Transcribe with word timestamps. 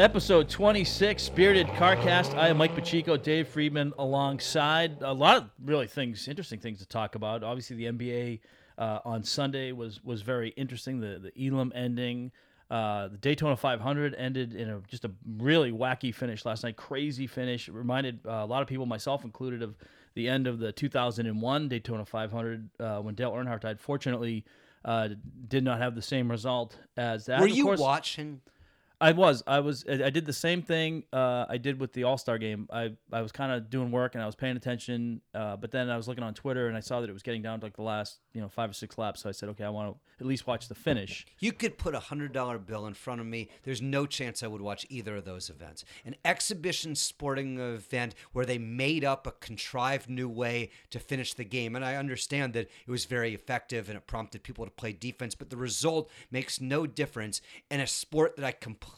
Episode 0.00 0.48
26, 0.48 1.22
Spirited 1.22 1.66
Carcast. 1.66 2.34
I 2.34 2.48
am 2.48 2.56
Mike 2.56 2.74
Pacheco, 2.74 3.18
Dave 3.18 3.46
Friedman, 3.46 3.92
alongside 3.98 4.96
a 5.02 5.12
lot 5.12 5.36
of 5.36 5.50
really 5.62 5.86
things, 5.86 6.26
interesting 6.26 6.58
things 6.58 6.78
to 6.78 6.86
talk 6.86 7.16
about. 7.16 7.42
Obviously, 7.44 7.76
the 7.76 7.84
NBA 7.84 8.40
uh, 8.78 9.00
on 9.04 9.22
Sunday 9.22 9.72
was 9.72 10.02
was 10.02 10.22
very 10.22 10.50
interesting. 10.56 11.00
The 11.00 11.30
the 11.34 11.46
Elam 11.46 11.70
ending, 11.74 12.32
uh, 12.70 13.08
the 13.08 13.18
Daytona 13.18 13.58
500 13.58 14.14
ended 14.14 14.54
in 14.54 14.70
a 14.70 14.80
just 14.88 15.04
a 15.04 15.10
really 15.36 15.70
wacky 15.70 16.14
finish 16.14 16.46
last 16.46 16.64
night. 16.64 16.78
Crazy 16.78 17.26
finish. 17.26 17.68
It 17.68 17.74
reminded 17.74 18.20
uh, 18.26 18.30
a 18.30 18.46
lot 18.46 18.62
of 18.62 18.68
people, 18.68 18.86
myself 18.86 19.26
included, 19.26 19.62
of 19.62 19.76
the 20.14 20.30
end 20.30 20.46
of 20.46 20.60
the 20.60 20.72
2001 20.72 21.68
Daytona 21.68 22.06
500 22.06 22.70
uh, 22.80 23.00
when 23.00 23.14
Dale 23.14 23.32
Earnhardt 23.32 23.60
died. 23.60 23.78
Fortunately, 23.78 24.46
uh, 24.82 25.10
did 25.48 25.62
not 25.62 25.76
have 25.78 25.94
the 25.94 26.00
same 26.00 26.30
result 26.30 26.78
as 26.96 27.26
that. 27.26 27.40
Were 27.40 27.48
Of 27.48 27.52
you 27.54 27.64
course- 27.64 27.80
watching? 27.80 28.40
I 29.00 29.12
was. 29.12 29.42
I 29.46 29.60
was. 29.60 29.86
I 29.88 30.10
did 30.10 30.26
the 30.26 30.32
same 30.32 30.60
thing 30.60 31.04
uh, 31.10 31.46
I 31.48 31.56
did 31.56 31.80
with 31.80 31.94
the 31.94 32.04
All 32.04 32.18
Star 32.18 32.36
game. 32.36 32.68
I, 32.70 32.92
I 33.10 33.22
was 33.22 33.32
kind 33.32 33.50
of 33.50 33.70
doing 33.70 33.90
work 33.90 34.14
and 34.14 34.22
I 34.22 34.26
was 34.26 34.34
paying 34.34 34.58
attention, 34.58 35.22
uh, 35.34 35.56
but 35.56 35.70
then 35.70 35.88
I 35.88 35.96
was 35.96 36.06
looking 36.06 36.22
on 36.22 36.34
Twitter 36.34 36.68
and 36.68 36.76
I 36.76 36.80
saw 36.80 37.00
that 37.00 37.08
it 37.08 37.12
was 37.12 37.22
getting 37.22 37.40
down 37.40 37.60
to 37.60 37.66
like 37.66 37.76
the 37.76 37.82
last 37.82 38.18
you 38.34 38.42
know 38.42 38.48
five 38.48 38.68
or 38.68 38.74
six 38.74 38.98
laps. 38.98 39.22
So 39.22 39.30
I 39.30 39.32
said, 39.32 39.48
okay, 39.50 39.64
I 39.64 39.70
want 39.70 39.94
to 39.94 40.00
at 40.20 40.26
least 40.26 40.46
watch 40.46 40.68
the 40.68 40.74
finish. 40.74 41.24
You 41.38 41.52
could 41.52 41.78
put 41.78 41.94
a 41.94 42.00
hundred 42.00 42.32
dollar 42.32 42.58
bill 42.58 42.86
in 42.86 42.92
front 42.92 43.22
of 43.22 43.26
me. 43.26 43.48
There's 43.62 43.80
no 43.80 44.04
chance 44.04 44.42
I 44.42 44.48
would 44.48 44.60
watch 44.60 44.84
either 44.90 45.16
of 45.16 45.24
those 45.24 45.48
events. 45.48 45.86
An 46.04 46.16
exhibition 46.22 46.94
sporting 46.94 47.58
event 47.58 48.14
where 48.32 48.44
they 48.44 48.58
made 48.58 49.02
up 49.02 49.26
a 49.26 49.32
contrived 49.32 50.10
new 50.10 50.28
way 50.28 50.68
to 50.90 50.98
finish 50.98 51.32
the 51.32 51.44
game, 51.44 51.74
and 51.74 51.84
I 51.86 51.96
understand 51.96 52.52
that 52.52 52.68
it 52.86 52.90
was 52.90 53.06
very 53.06 53.32
effective 53.34 53.88
and 53.88 53.96
it 53.96 54.06
prompted 54.06 54.42
people 54.42 54.66
to 54.66 54.70
play 54.70 54.92
defense, 54.92 55.34
but 55.34 55.48
the 55.48 55.56
result 55.56 56.10
makes 56.30 56.60
no 56.60 56.86
difference 56.86 57.40
in 57.70 57.80
a 57.80 57.86
sport 57.86 58.36
that 58.36 58.44
I 58.44 58.52
completely 58.52 58.89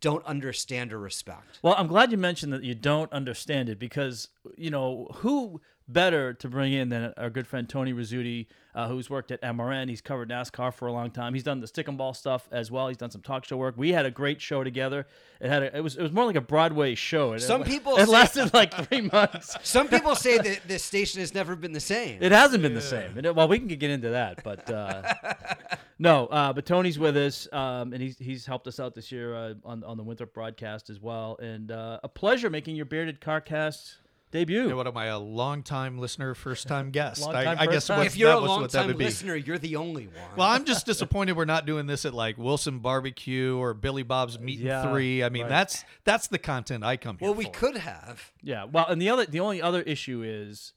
don't 0.00 0.24
understand 0.24 0.92
or 0.92 0.98
respect. 0.98 1.58
Well, 1.62 1.74
I'm 1.76 1.86
glad 1.86 2.10
you 2.10 2.18
mentioned 2.18 2.52
that 2.52 2.62
you 2.64 2.74
don't 2.74 3.12
understand 3.12 3.68
it 3.68 3.78
because 3.78 4.28
you 4.56 4.70
know 4.70 5.08
who 5.16 5.60
better 5.88 6.34
to 6.34 6.48
bring 6.48 6.72
in 6.72 6.90
than 6.90 7.14
our 7.16 7.30
good 7.30 7.46
friend 7.46 7.66
Tony 7.66 7.94
Rizzuti, 7.94 8.46
uh, 8.74 8.88
who's 8.88 9.08
worked 9.08 9.30
at 9.30 9.40
MRN. 9.40 9.88
He's 9.88 10.02
covered 10.02 10.28
NASCAR 10.28 10.72
for 10.72 10.86
a 10.86 10.92
long 10.92 11.10
time. 11.10 11.32
He's 11.32 11.42
done 11.42 11.60
the 11.60 11.66
stick 11.66 11.88
and 11.88 11.96
ball 11.96 12.12
stuff 12.12 12.46
as 12.52 12.70
well. 12.70 12.88
He's 12.88 12.98
done 12.98 13.10
some 13.10 13.22
talk 13.22 13.46
show 13.46 13.56
work. 13.56 13.74
We 13.78 13.92
had 13.92 14.04
a 14.04 14.10
great 14.10 14.40
show 14.42 14.62
together. 14.62 15.06
It 15.40 15.48
had 15.48 15.62
a, 15.62 15.76
it 15.78 15.80
was 15.80 15.96
it 15.96 16.02
was 16.02 16.12
more 16.12 16.26
like 16.26 16.36
a 16.36 16.42
Broadway 16.42 16.94
show. 16.94 17.32
It, 17.32 17.40
Some 17.40 17.64
people 17.64 17.96
it 17.96 18.06
say- 18.06 18.12
lasted 18.12 18.50
like 18.54 18.74
three 18.86 19.00
months. 19.00 19.56
Some 19.62 19.88
people 19.88 20.14
say 20.14 20.36
that 20.38 20.60
this 20.68 20.84
station 20.84 21.20
has 21.20 21.34
never 21.34 21.56
been 21.56 21.72
the 21.72 21.80
same. 21.80 22.18
It 22.22 22.32
hasn't 22.32 22.62
been 22.62 22.74
the 22.74 22.80
same. 22.82 23.18
Well, 23.34 23.48
we 23.48 23.58
can 23.58 23.68
get 23.68 23.90
into 23.90 24.10
that, 24.10 24.44
but 24.44 24.70
uh, 24.70 25.02
no. 25.98 26.26
Uh, 26.26 26.52
but 26.52 26.66
Tony's 26.66 26.98
with 26.98 27.16
us, 27.16 27.48
um, 27.52 27.92
and 27.92 28.02
he's 28.02 28.18
he's 28.18 28.46
helped 28.46 28.66
us 28.66 28.78
out 28.80 28.94
this 28.94 29.10
year 29.12 29.34
uh, 29.34 29.54
on 29.64 29.84
on 29.84 29.96
the 29.96 30.02
Winthrop 30.02 30.32
broadcast 30.34 30.90
as 30.90 31.00
well. 31.00 31.36
And 31.40 31.70
uh, 31.70 32.00
a 32.02 32.08
pleasure 32.08 32.50
making 32.50 32.76
your 32.76 32.86
bearded 32.86 33.20
carcast 33.20 33.96
debut. 34.30 34.68
Yeah, 34.68 34.74
what 34.74 34.86
am 34.86 34.96
I, 34.96 35.06
a 35.06 35.18
long 35.18 35.62
time 35.62 35.98
listener, 35.98 36.34
first 36.34 36.68
time 36.68 36.90
guest? 36.92 37.22
Long 37.22 37.34
I, 37.34 37.44
time, 37.44 37.56
I 37.58 37.64
first 37.64 37.72
guess 37.72 37.86
time. 37.86 37.98
what, 37.98 38.06
if 38.06 38.16
you're 38.16 38.30
that 38.30 38.38
a 38.38 38.40
was 38.40 38.48
long 38.48 38.60
what 38.62 38.72
that 38.72 38.78
time 38.78 38.86
would 38.88 38.98
be. 38.98 39.04
listener, 39.06 39.34
you're 39.36 39.58
the 39.58 39.76
only 39.76 40.06
one. 40.06 40.16
Well, 40.36 40.48
I'm 40.48 40.64
just 40.64 40.86
disappointed 40.92 41.36
we're 41.36 41.44
not 41.46 41.66
doing 41.66 41.86
this 41.86 42.04
at 42.04 42.14
like 42.14 42.36
Wilson 42.38 42.80
Barbecue 42.80 43.56
or 43.56 43.74
Billy 43.74 44.02
Bob's 44.02 44.38
Meat 44.38 44.58
Yeah, 44.60 44.82
and 44.82 44.90
Three. 44.90 45.24
I 45.24 45.30
mean, 45.30 45.42
right. 45.42 45.48
that's 45.48 45.84
that's 46.04 46.28
the 46.28 46.38
content 46.38 46.84
I 46.84 46.96
come 46.96 47.16
here 47.18 47.28
for. 47.28 47.32
well, 47.32 47.38
we 47.38 47.44
for. 47.46 47.50
could 47.52 47.76
have. 47.78 48.32
Yeah. 48.42 48.64
Well, 48.64 48.86
and 48.86 49.00
the 49.00 49.08
other 49.10 49.24
the 49.26 49.40
only 49.40 49.62
other 49.62 49.82
issue 49.82 50.22
is 50.24 50.74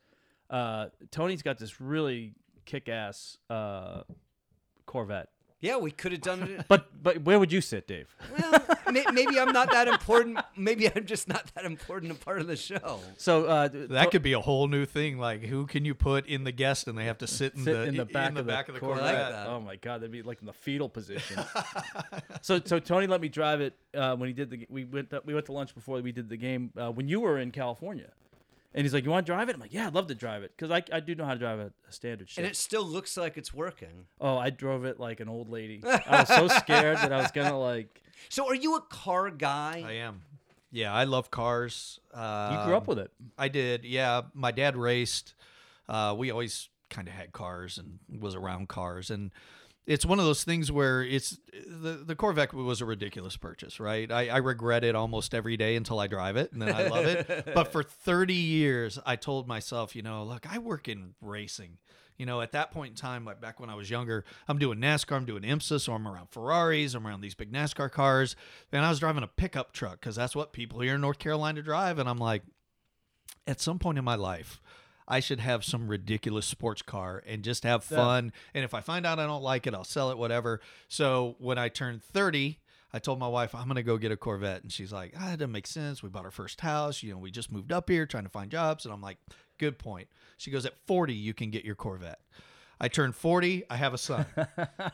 uh, 0.50 0.88
Tony's 1.12 1.42
got 1.42 1.58
this 1.58 1.80
really 1.82 2.34
kick 2.66 2.88
ass 2.90 3.38
uh, 3.50 4.02
Corvette. 4.92 5.30
Yeah, 5.62 5.78
we 5.78 5.92
could 5.92 6.12
have 6.12 6.22
done 6.22 6.42
it. 6.44 6.66
But 6.68 6.88
but 7.02 7.22
where 7.22 7.40
would 7.40 7.52
you 7.52 7.62
sit, 7.62 7.88
Dave? 7.88 8.14
Well, 8.38 8.66
may, 8.92 9.06
maybe 9.14 9.40
I'm 9.40 9.54
not 9.54 9.72
that 9.72 9.88
important. 9.88 10.40
Maybe 10.58 10.90
I'm 10.94 11.06
just 11.06 11.28
not 11.28 11.52
that 11.56 11.66
important 11.66 12.12
a 12.12 12.16
part 12.16 12.42
of 12.42 12.48
the 12.48 12.56
show. 12.56 13.00
So 13.18 13.46
uh, 13.46 13.70
That 13.72 14.12
could 14.12 14.24
be 14.24 14.34
a 14.34 14.40
whole 14.40 14.68
new 14.68 14.86
thing. 14.86 15.18
Like, 15.18 15.44
who 15.44 15.66
can 15.68 15.86
you 15.86 15.94
put 15.94 16.26
in 16.26 16.44
the 16.44 16.52
guest 16.52 16.88
and 16.88 16.98
they 16.98 17.06
have 17.06 17.20
to 17.20 17.28
sit 17.28 17.54
in 17.56 17.64
sit 17.64 17.74
the 17.74 17.84
in 17.84 17.96
the 17.96 18.06
back 18.06 18.30
in 18.30 18.34
the 18.34 18.40
of 18.42 18.46
the, 18.48 18.52
back 18.52 18.68
of 18.70 18.74
the 18.74 18.80
Corvette. 18.80 19.04
I 19.04 19.30
like 19.30 19.48
Oh 19.48 19.60
my 19.62 19.76
god, 19.76 20.02
that'd 20.02 20.12
be 20.12 20.24
like 20.24 20.40
in 20.42 20.48
the 20.48 20.54
fetal 20.54 20.90
position. 20.90 21.40
so 22.42 22.60
so 22.66 22.80
Tony 22.80 23.08
let 23.08 23.22
me 23.22 23.30
drive 23.30 23.62
it 23.62 23.76
uh, 23.96 24.16
when 24.16 24.28
he 24.28 24.34
did 24.34 24.50
the 24.50 24.68
we 24.70 24.84
went 24.84 25.12
to, 25.12 25.22
we 25.26 25.34
went 25.34 25.46
to 25.46 25.54
lunch 25.54 25.74
before 25.76 26.02
we 26.02 26.12
did 26.12 26.28
the 26.28 26.38
game 26.38 26.72
uh, 26.76 26.92
when 26.92 27.08
you 27.08 27.20
were 27.22 27.38
in 27.38 27.52
California, 27.52 28.10
and 28.74 28.84
he's 28.84 28.94
like, 28.94 29.04
"You 29.04 29.10
want 29.12 29.26
to 29.26 29.32
drive 29.32 29.50
it?" 29.50 29.56
I'm 29.56 29.62
like, 29.62 29.74
"Yeah, 29.74 29.88
I'd 29.88 29.94
love 29.94 30.08
to 30.08 30.16
drive 30.16 30.44
it 30.44 30.52
because 30.56 30.72
I, 30.72 30.84
I 30.92 31.00
do 31.00 31.16
know 31.16 31.26
how 31.26 31.34
to 31.34 31.40
drive 31.40 31.60
a, 31.60 31.72
a 31.88 31.92
standard 31.92 32.30
ship." 32.30 32.44
And 32.44 32.48
it 32.48 32.56
still 32.56 32.84
looks 32.86 33.18
like 33.18 33.38
it's 33.38 33.54
working. 33.54 34.06
oh, 34.20 34.38
I 34.38 34.50
drove 34.50 34.86
it 34.86 35.00
like 35.00 35.20
an 35.20 35.30
old 35.30 35.50
lady. 35.50 35.82
I 35.86 36.20
was 36.22 36.28
so 36.28 36.48
scared 36.48 36.98
that 36.98 37.12
I 37.14 37.18
was 37.22 37.32
gonna 37.32 37.60
like. 37.60 38.02
So, 38.30 38.48
are 38.48 38.54
you 38.56 38.76
a 38.76 38.82
car 38.82 39.32
guy? 39.32 39.84
I 39.84 39.92
am. 39.94 40.22
Yeah, 40.72 40.94
I 40.94 41.06
love 41.06 41.32
cars. 41.32 42.00
Uh, 42.14 42.56
You 42.60 42.66
grew 42.68 42.76
up 42.78 42.88
with 42.88 43.00
it. 43.00 43.10
I 43.36 43.48
did. 43.48 43.84
Yeah, 43.84 44.22
my 44.36 44.52
dad 44.52 44.78
raced. 44.78 45.34
Uh, 45.90 46.14
we 46.16 46.30
always 46.30 46.70
kind 46.92 47.08
of 47.08 47.16
had 47.16 47.32
cars 47.34 47.80
and 47.80 47.98
was 48.22 48.36
around 48.36 48.70
cars, 48.70 49.10
and 49.10 49.32
it's 49.88 50.06
one 50.06 50.20
of 50.20 50.26
those 50.26 50.44
things 50.44 50.72
where 50.72 51.02
it's 51.04 51.40
the 51.54 52.04
the 52.06 52.16
Corvette 52.16 52.54
was 52.54 52.82
a 52.82 52.86
ridiculous 52.86 53.36
purchase, 53.38 53.80
right? 53.80 54.12
I, 54.12 54.30
I 54.30 54.38
regret 54.38 54.84
it 54.84 54.96
almost 54.96 55.34
every 55.34 55.58
day 55.58 55.76
until 55.76 56.00
I 56.00 56.08
drive 56.08 56.38
it, 56.38 56.52
and 56.52 56.62
then 56.62 56.74
I 56.74 56.88
love 56.88 57.06
it. 57.06 57.50
but 57.56 57.72
for 57.72 57.84
30 57.84 58.34
years, 58.34 59.00
I 59.06 59.16
told 59.16 59.48
myself, 59.48 59.96
you 59.96 60.02
know, 60.02 60.24
look, 60.24 60.52
I 60.52 60.60
work 60.60 60.88
in 60.88 61.16
racing. 61.22 61.78
You 62.18 62.28
know, 62.28 62.42
at 62.42 62.52
that 62.52 62.72
point 62.72 62.92
in 62.92 62.96
time, 62.96 63.26
like 63.26 63.42
back 63.42 63.60
when 63.60 63.72
I 63.72 63.76
was 63.76 63.90
younger, 63.90 64.24
I'm 64.48 64.60
doing 64.60 64.78
NASCAR, 64.78 65.16
I'm 65.16 65.26
doing 65.26 65.42
IMSA, 65.42 65.82
so 65.82 65.94
I'm 65.94 66.08
around 66.08 66.30
Ferraris, 66.30 66.94
I'm 66.94 67.08
around 67.08 67.22
these 67.22 67.34
big 67.34 67.52
NASCAR 67.52 67.92
cars, 67.92 68.36
and 68.72 68.86
I 68.86 68.90
was 68.90 69.00
driving 69.00 69.24
a 69.24 69.28
pickup 69.28 69.74
truck 69.74 70.00
because 70.00 70.18
that's 70.18 70.36
what 70.36 70.54
people 70.54 70.82
here 70.82 70.96
in 70.96 71.02
North 71.02 71.18
Carolina 71.18 71.64
drive, 71.64 71.98
and 71.98 72.08
I'm 72.08 72.20
like, 72.20 72.44
at 73.48 73.60
some 73.60 73.80
point 73.80 73.98
in 73.98 74.04
my 74.04 74.14
life, 74.14 74.62
I 75.12 75.20
should 75.20 75.42
have 75.42 75.66
some 75.66 75.90
ridiculous 75.90 76.46
sports 76.46 76.82
car 76.82 77.22
and 77.28 77.44
just 77.44 77.64
have 77.66 77.84
fun. 77.84 78.32
And 78.54 78.64
if 78.64 78.74
I 78.74 78.80
find 78.80 79.06
out 79.06 79.20
I 79.20 79.28
don't 79.28 79.44
like 79.44 79.68
it, 79.68 79.74
I'll 79.74 79.84
sell 79.84 80.10
it, 80.10 80.18
whatever. 80.18 80.62
So 80.88 81.36
when 81.38 81.58
I 81.58 81.68
turned 81.68 82.02
30, 82.02 82.60
I 82.94 83.00
told 83.00 83.20
my 83.20 83.28
wife, 83.28 83.54
I'm 83.54 83.66
going 83.66 83.76
to 83.76 83.84
go 83.84 83.98
get 83.98 84.14
a 84.14 84.18
Corvette. 84.18 84.64
And 84.64 84.72
she's 84.72 84.94
like, 84.94 85.14
ah, 85.18 85.32
that 85.32 85.40
doesn't 85.40 85.52
make 85.52 85.68
sense. 85.68 86.02
We 86.02 86.08
bought 86.08 86.24
our 86.24 86.32
first 86.32 86.62
house. 86.62 87.04
You 87.04 87.12
know, 87.12 87.18
we 87.18 87.30
just 87.30 87.52
moved 87.52 87.74
up 87.74 87.90
here 87.90 88.06
trying 88.06 88.24
to 88.24 88.30
find 88.30 88.50
jobs. 88.50 88.86
And 88.86 88.94
I'm 88.94 89.02
like, 89.02 89.18
good 89.58 89.78
point. 89.78 90.08
She 90.38 90.50
goes, 90.50 90.66
at 90.66 90.76
40, 90.88 91.14
you 91.14 91.34
can 91.34 91.52
get 91.52 91.66
your 91.66 91.76
Corvette. 91.76 92.22
I 92.84 92.88
turned 92.88 93.16
40, 93.16 93.66
I 93.70 93.78
have 93.78 93.94
a 93.94 93.98
son. 94.00 94.26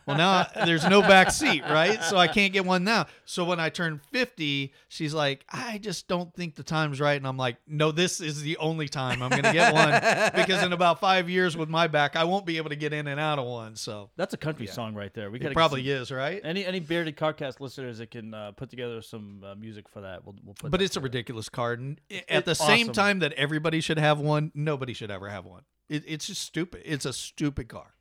well, 0.05 0.17
now 0.17 0.45
there's 0.65 0.85
no 0.89 1.01
back 1.01 1.31
seat, 1.31 1.63
right? 1.63 2.03
So 2.03 2.17
I 2.17 2.27
can't 2.27 2.51
get 2.51 2.65
one 2.65 2.83
now. 2.83 3.05
So 3.23 3.45
when 3.45 3.61
I 3.61 3.69
turned 3.69 4.01
50, 4.11 4.73
she's 4.89 5.13
like, 5.13 5.45
I 5.49 5.77
just 5.77 6.09
don't 6.09 6.33
think 6.33 6.55
the 6.55 6.63
time's 6.63 6.99
right. 6.99 7.15
And 7.15 7.25
I'm 7.25 7.37
like, 7.37 7.55
no, 7.65 7.93
this 7.93 8.19
is 8.19 8.41
the 8.41 8.57
only 8.57 8.89
time 8.89 9.23
I'm 9.23 9.29
going 9.29 9.43
to 9.43 9.53
get 9.53 9.73
one 9.73 9.91
because 10.35 10.61
in 10.63 10.73
about 10.73 10.99
five 10.99 11.29
years 11.29 11.55
with 11.55 11.69
my 11.69 11.87
back, 11.87 12.17
I 12.17 12.25
won't 12.25 12.45
be 12.45 12.57
able 12.57 12.71
to 12.71 12.75
get 12.75 12.91
in 12.91 13.07
and 13.07 13.21
out 13.21 13.39
of 13.39 13.45
one. 13.45 13.77
So 13.77 14.09
That's 14.17 14.33
a 14.33 14.37
country 14.37 14.67
song 14.67 14.93
right 14.93 15.13
there. 15.13 15.31
We 15.31 15.39
it 15.39 15.53
probably 15.53 15.83
some- 15.83 16.01
is, 16.01 16.11
right? 16.11 16.41
Any 16.43 16.65
any 16.65 16.81
bearded 16.81 17.15
carcast 17.15 17.61
listeners 17.61 17.99
that 17.99 18.11
can 18.11 18.33
uh, 18.33 18.51
put 18.51 18.69
together 18.69 19.01
some 19.01 19.41
uh, 19.45 19.55
music 19.55 19.87
for 19.87 20.01
that, 20.01 20.25
we'll, 20.25 20.35
we'll 20.43 20.55
put. 20.55 20.71
But 20.71 20.81
it's 20.81 20.97
a 20.97 20.99
ridiculous 21.01 21.47
card. 21.47 21.79
And 21.79 22.01
at 22.27 22.43
the 22.43 22.51
It's 22.51 22.59
same 22.59 22.87
awesome. 22.89 22.93
time 22.93 23.19
that 23.19 23.31
everybody 23.33 23.79
should 23.79 23.97
have 23.97 24.19
one, 24.19 24.51
nobody 24.53 24.91
should 24.91 25.09
ever 25.09 25.29
have 25.29 25.45
one. 25.45 25.61
It, 25.89 26.03
it's 26.07 26.27
just 26.27 26.41
stupid. 26.41 26.81
It's 26.85 27.05
a 27.05 27.13
stupid 27.13 27.67
car. 27.69 27.93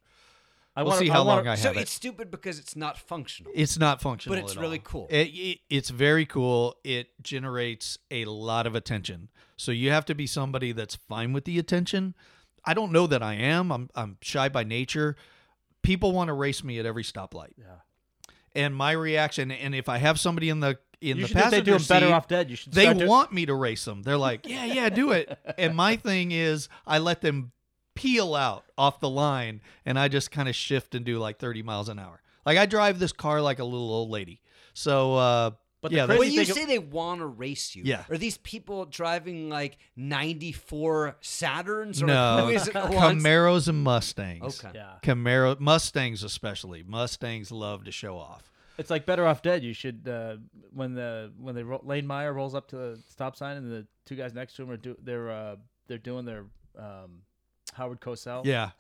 I 0.75 0.83
We'll 0.83 0.91
wanna- 0.93 1.01
see 1.01 1.09
how 1.09 1.25
wanna- 1.25 1.39
long 1.43 1.49
I 1.49 1.55
so 1.55 1.69
have 1.69 1.77
it. 1.79 1.81
it's 1.83 1.91
stupid 1.93 2.31
because 2.31 2.59
it's 2.59 2.77
not 2.77 2.99
functional. 2.99 3.51
It's 3.55 3.79
not 3.79 4.03
functional, 4.03 4.37
But 4.37 4.45
it's 4.45 4.57
really 4.57 4.79
all. 4.79 4.85
cool. 4.85 5.07
It, 5.11 5.29
it- 5.29 5.61
it's 5.71 5.89
very 5.91 6.27
cool. 6.27 6.77
It 6.85 7.09
generates 7.23 7.99
a 8.11 8.25
lot 8.27 8.67
of 8.67 8.75
attention. 8.75 9.31
So 9.57 9.73
you 9.73 9.91
have 9.91 10.05
to 10.07 10.15
be 10.15 10.27
somebody 10.27 10.73
that's 10.73 10.95
fine 10.97 11.33
with 11.33 11.45
the 11.47 11.59
attention. 11.59 12.15
I 12.65 12.75
don't 12.75 12.93
know 12.93 13.07
that 13.07 13.23
I 13.23 13.35
am. 13.35 13.71
I'm 13.73 13.89
I'm 13.95 14.19
shy 14.21 14.49
by 14.51 14.65
nature. 14.65 15.17
People 15.83 16.13
want 16.13 16.29
to 16.29 16.35
race 16.35 16.63
me 16.65 16.79
at 16.79 16.85
every 16.85 17.05
stoplight, 17.05 17.53
Yeah. 17.57 17.77
and 18.55 18.75
my 18.75 18.91
reaction. 18.93 19.51
And 19.53 19.73
if 19.75 19.89
I 19.89 19.99
have 19.99 20.19
somebody 20.21 20.49
in 20.51 20.61
the 20.61 20.79
in 21.01 21.19
You 21.19 21.27
the 21.27 21.29
if 21.29 21.33
they 21.35 21.41
passenger 21.41 21.65
do 21.65 21.75
'em 21.77 21.83
better 21.89 22.13
off 22.13 22.27
dead. 22.27 22.51
You 22.51 22.57
should. 22.57 22.73
they 22.73 22.93
to- 22.93 23.07
want 23.07 23.33
me 23.33 23.47
to 23.47 23.55
race 23.55 23.85
them. 23.85 24.03
They're 24.03 24.17
like, 24.19 24.47
yeah, 24.49 24.65
yeah, 24.65 24.89
do 24.89 25.13
it. 25.13 25.39
and 25.59 25.77
my 25.77 25.97
thing 25.97 26.33
is, 26.33 26.69
I 26.87 26.99
let 26.99 27.21
them 27.21 27.53
peel 27.97 28.35
out 28.37 28.65
off 28.79 29.01
the 29.01 29.11
line, 29.11 29.61
and 29.85 29.99
I 29.99 30.07
just 30.07 30.31
kind 30.31 30.49
of 30.49 30.55
shift 30.55 30.95
and 30.95 31.05
do 31.05 31.19
like 31.19 31.39
30 31.39 31.63
miles 31.65 31.89
an 31.89 31.99
hour. 31.99 32.23
Like 32.45 32.59
I 32.59 32.67
drive 32.67 33.01
this 33.01 33.11
car 33.13 33.41
like 33.41 33.59
a 33.59 33.65
little 33.65 33.91
old 33.91 34.11
lady. 34.11 34.41
So, 34.75 35.15
uh, 35.17 35.51
But 35.81 35.91
yeah, 35.93 36.07
crazy 36.07 36.19
when 36.21 36.33
you 36.33 36.45
say 36.45 36.65
they 36.65 36.79
want 36.79 37.21
to 37.21 37.27
race 37.27 37.75
you, 37.75 37.83
Yeah. 37.85 38.05
are 38.11 38.17
these 38.19 38.39
people 38.39 38.85
driving 38.85 39.49
like 39.49 39.79
94 39.97 41.17
Saturns? 41.23 42.03
Or 42.03 42.07
no 42.07 42.37
who 42.47 42.49
is 42.53 42.69
it 42.69 42.75
Camaros 42.75 43.69
and 43.69 43.83
Mustangs. 43.83 44.65
Okay. 44.65 44.77
Yeah. 44.79 44.95
Camaro 45.03 45.59
Mustangs 45.59 46.23
especially. 46.23 46.83
Mustangs 46.83 47.51
love 47.51 47.85
to 47.85 47.93
show 47.93 48.17
off. 48.19 48.53
It's 48.79 48.91
like 48.91 49.07
better 49.07 49.27
off 49.27 49.41
dead. 49.41 49.63
You 49.65 49.73
should 49.73 50.07
uh, 50.07 50.37
when 50.75 50.95
the 50.95 51.33
when 51.39 51.55
they 51.55 51.63
ro- 51.63 51.81
Lane 51.83 52.07
Meyer 52.07 52.33
rolls 52.33 52.55
up 52.55 52.69
to 52.69 52.77
the 52.77 53.01
stop 53.09 53.35
sign 53.35 53.57
and 53.57 53.71
the 53.71 53.87
two 54.05 54.17
guys 54.17 54.35
next 54.35 54.55
to 54.57 54.63
him 54.65 54.71
are 54.71 54.77
do 54.77 54.95
they're 55.03 55.31
uh, 55.31 55.57
they're 55.89 55.97
doing 55.97 56.27
their 56.27 56.45
um, 56.79 57.23
Howard 57.77 58.01
Cosell. 58.01 58.45
Yeah. 58.45 58.71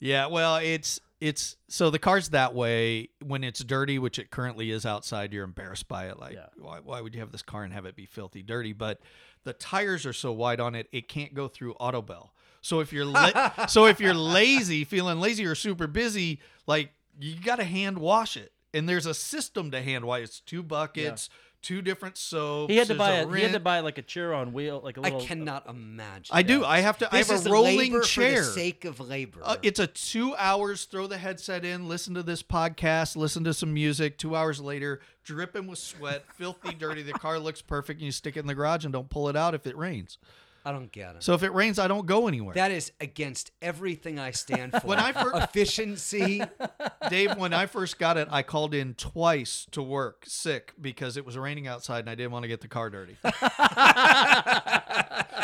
Yeah, 0.00 0.26
well, 0.26 0.56
it's 0.56 1.00
it's 1.20 1.56
so 1.68 1.90
the 1.90 1.98
car's 2.00 2.30
that 2.30 2.54
way 2.54 3.10
when 3.24 3.44
it's 3.44 3.62
dirty, 3.62 3.98
which 4.00 4.18
it 4.18 4.30
currently 4.32 4.72
is 4.72 4.84
outside. 4.84 5.32
You're 5.32 5.44
embarrassed 5.44 5.86
by 5.86 6.06
it. 6.08 6.18
Like, 6.18 6.34
Yeah. 6.34 6.46
why, 6.58 6.80
why 6.82 7.00
would 7.00 7.14
you 7.14 7.20
have 7.20 7.30
this 7.30 7.42
car 7.42 7.62
and 7.62 7.72
have 7.72 7.86
it 7.86 7.94
be 7.94 8.06
filthy 8.06 8.42
dirty? 8.42 8.72
But 8.72 9.00
the 9.44 9.52
tires 9.52 10.04
are 10.04 10.12
so 10.12 10.32
wide 10.32 10.58
on 10.58 10.74
it, 10.74 10.88
it 10.90 11.08
can't 11.08 11.32
go 11.34 11.46
through 11.46 11.74
Autobell. 11.74 12.30
So 12.60 12.80
if 12.80 12.92
you're 12.92 13.04
la- 13.04 13.66
so 13.66 13.86
if 13.86 14.00
you're 14.00 14.14
lazy, 14.14 14.82
feeling 14.84 15.20
lazy 15.20 15.46
or 15.46 15.54
super 15.54 15.86
busy, 15.86 16.40
like 16.66 16.90
you 17.20 17.36
got 17.40 17.56
to 17.56 17.64
hand 17.64 17.98
wash 17.98 18.36
it. 18.36 18.52
And 18.74 18.88
there's 18.88 19.06
a 19.06 19.14
system 19.14 19.70
to 19.72 19.82
hand 19.82 20.04
wash. 20.04 20.22
It's 20.22 20.40
two 20.40 20.62
buckets, 20.64 21.28
two 21.62 21.80
different 21.80 22.16
soaps. 22.18 22.70
He 22.70 22.76
had 22.76 22.88
to 22.88 22.94
buy 22.94 23.12
a 23.12 23.26
a, 23.26 23.36
he 23.36 23.42
had 23.42 23.52
to 23.52 23.60
buy 23.60 23.80
like 23.80 23.98
a 23.98 24.02
chair 24.02 24.34
on 24.34 24.52
wheel, 24.52 24.80
like 24.82 24.96
a 24.96 25.00
I 25.00 25.04
little. 25.04 25.22
I 25.22 25.24
cannot 25.24 25.68
imagine. 25.68 26.34
I 26.36 26.42
do. 26.42 26.64
I 26.64 26.80
have 26.80 26.98
to. 26.98 27.08
This 27.10 27.30
I 27.30 27.34
is 27.34 27.42
have 27.42 27.50
a 27.50 27.54
rolling 27.54 27.78
labor 27.78 28.02
chair. 28.02 28.42
for 28.42 28.46
the 28.46 28.52
sake 28.52 28.84
of 28.84 29.00
labor. 29.00 29.40
Uh, 29.42 29.56
it's 29.62 29.78
a 29.78 29.86
two 29.86 30.34
hours. 30.36 30.84
Throw 30.84 31.06
the 31.06 31.18
headset 31.18 31.64
in, 31.64 31.88
listen 31.88 32.14
to 32.14 32.22
this 32.22 32.42
podcast, 32.42 33.16
listen 33.16 33.44
to 33.44 33.54
some 33.54 33.72
music. 33.72 34.18
Two 34.18 34.36
hours 34.36 34.60
later, 34.60 35.00
dripping 35.24 35.66
with 35.66 35.78
sweat, 35.78 36.24
filthy, 36.34 36.74
dirty. 36.74 37.02
The 37.02 37.12
car 37.12 37.38
looks 37.38 37.62
perfect, 37.62 38.00
and 38.00 38.06
you 38.06 38.12
stick 38.12 38.36
it 38.36 38.40
in 38.40 38.46
the 38.46 38.54
garage 38.54 38.84
and 38.84 38.92
don't 38.92 39.08
pull 39.08 39.28
it 39.28 39.36
out 39.36 39.54
if 39.54 39.66
it 39.66 39.76
rains. 39.76 40.18
I 40.64 40.70
don't 40.72 40.92
get 40.92 41.16
it. 41.16 41.22
So 41.24 41.34
if 41.34 41.42
it 41.42 41.52
rains, 41.52 41.78
I 41.80 41.88
don't 41.88 42.06
go 42.06 42.28
anywhere. 42.28 42.54
that 42.54 42.70
is 42.70 42.92
against 43.00 43.50
everything 43.60 44.18
I 44.20 44.30
stand 44.30 44.72
for. 44.80 44.86
When 44.86 44.98
I 44.98 45.12
fir- 45.12 45.32
efficiency, 45.34 46.40
Dave, 47.10 47.36
when 47.36 47.52
I 47.52 47.66
first 47.66 47.98
got 47.98 48.16
it, 48.16 48.28
I 48.30 48.42
called 48.42 48.72
in 48.74 48.94
twice 48.94 49.66
to 49.72 49.82
work 49.82 50.24
sick 50.26 50.72
because 50.80 51.16
it 51.16 51.26
was 51.26 51.36
raining 51.36 51.66
outside 51.66 52.00
and 52.00 52.10
I 52.10 52.14
didn't 52.14 52.30
want 52.32 52.44
to 52.44 52.48
get 52.48 52.60
the 52.60 52.68
car 52.68 52.90
dirty. 52.90 53.16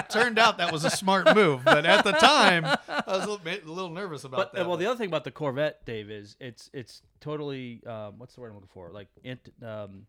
Turned 0.09 0.39
out 0.39 0.59
that 0.59 0.73
was 0.73 0.85
a 0.85 0.91
smart 0.91 1.35
move, 1.35 1.65
but 1.65 1.85
at 1.85 2.03
the 2.05 2.13
time, 2.13 2.65
I 2.65 3.03
was 3.09 3.17
a 3.19 3.21
little, 3.21 3.39
bit- 3.39 3.67
a 3.67 3.71
little 3.73 3.91
nervous 3.91 4.25
about 4.25 4.37
But 4.39 4.53
that. 4.55 4.67
well, 4.69 4.77
the 4.79 4.87
other 4.87 4.97
thing 4.97 5.09
about 5.09 5.25
the 5.25 5.31
Corvette, 5.31 5.85
Dave, 5.85 6.11
is 6.11 6.35
it's 6.41 6.71
it's 6.73 7.03
totally 7.21 7.83
um, 7.87 8.15
what's 8.19 8.35
the 8.35 8.41
word 8.41 8.49
I'm 8.49 8.55
looking 8.55 8.71
for? 8.73 8.91
Like 8.91 9.09
int, 9.23 9.41
um, 9.63 10.07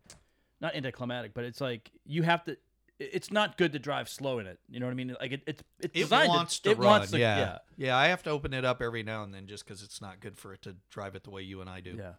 not 0.60 0.74
anticlimactic, 0.74 1.34
but 1.34 1.44
it's 1.44 1.60
like 1.60 1.90
you 2.06 2.22
have 2.22 2.44
to. 2.44 2.56
It- 3.00 3.10
It's 3.12 3.32
not 3.32 3.56
good 3.58 3.72
to 3.72 3.78
drive 3.80 4.08
slow 4.08 4.38
in 4.38 4.46
it. 4.46 4.60
You 4.68 4.78
know 4.78 4.86
what 4.86 4.92
I 4.92 4.94
mean? 4.94 5.16
Like 5.20 5.32
it, 5.32 5.42
it's 5.46 5.62
it's 5.80 5.96
it 5.96 6.02
designed 6.02 6.28
wants 6.28 6.58
to 6.60 6.70
it 6.70 6.78
run. 6.78 6.86
wants 6.86 7.10
to, 7.10 7.18
yeah. 7.18 7.38
yeah, 7.38 7.58
yeah, 7.76 7.96
I 7.96 8.06
have 8.08 8.22
to 8.24 8.30
open 8.30 8.52
it 8.54 8.64
up 8.64 8.80
every 8.80 9.02
now 9.02 9.24
and 9.24 9.34
then 9.34 9.46
just 9.46 9.64
because 9.64 9.82
it's 9.82 10.00
not 10.00 10.20
good 10.20 10.36
for 10.38 10.52
it 10.54 10.62
to 10.62 10.76
drive 10.90 11.14
it 11.16 11.24
the 11.24 11.30
way 11.30 11.42
you 11.42 11.60
and 11.60 11.68
I 11.68 11.80
do. 11.80 11.94
yeah. 11.98 12.12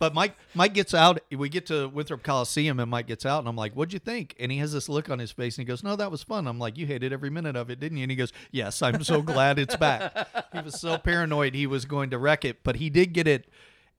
But 0.00 0.12
Mike, 0.12 0.34
Mike 0.54 0.74
gets 0.74 0.92
out. 0.92 1.20
We 1.30 1.48
get 1.48 1.66
to 1.66 1.88
Winthrop 1.88 2.24
Coliseum, 2.24 2.80
and 2.80 2.90
Mike 2.90 3.06
gets 3.06 3.24
out, 3.24 3.38
and 3.38 3.48
I'm 3.48 3.54
like, 3.56 3.74
"What'd 3.74 3.92
you 3.92 4.00
think?" 4.00 4.34
And 4.40 4.50
he 4.50 4.58
has 4.58 4.72
this 4.72 4.88
look 4.88 5.08
on 5.08 5.20
his 5.20 5.30
face, 5.30 5.56
and 5.56 5.62
he 5.64 5.66
goes, 5.68 5.84
"No, 5.84 5.94
that 5.94 6.10
was 6.10 6.22
fun." 6.24 6.48
I'm 6.48 6.58
like, 6.58 6.76
"You 6.76 6.84
hated 6.84 7.12
every 7.12 7.30
minute 7.30 7.54
of 7.54 7.70
it, 7.70 7.78
didn't 7.78 7.98
you?" 7.98 8.02
And 8.02 8.10
he 8.10 8.16
goes, 8.16 8.32
"Yes, 8.50 8.82
I'm 8.82 9.04
so 9.04 9.22
glad 9.22 9.56
it's 9.58 9.76
back." 9.76 10.12
He 10.52 10.60
was 10.60 10.80
so 10.80 10.98
paranoid 10.98 11.54
he 11.54 11.68
was 11.68 11.84
going 11.84 12.10
to 12.10 12.18
wreck 12.18 12.44
it, 12.44 12.64
but 12.64 12.76
he 12.76 12.90
did 12.90 13.12
get 13.12 13.28
it 13.28 13.48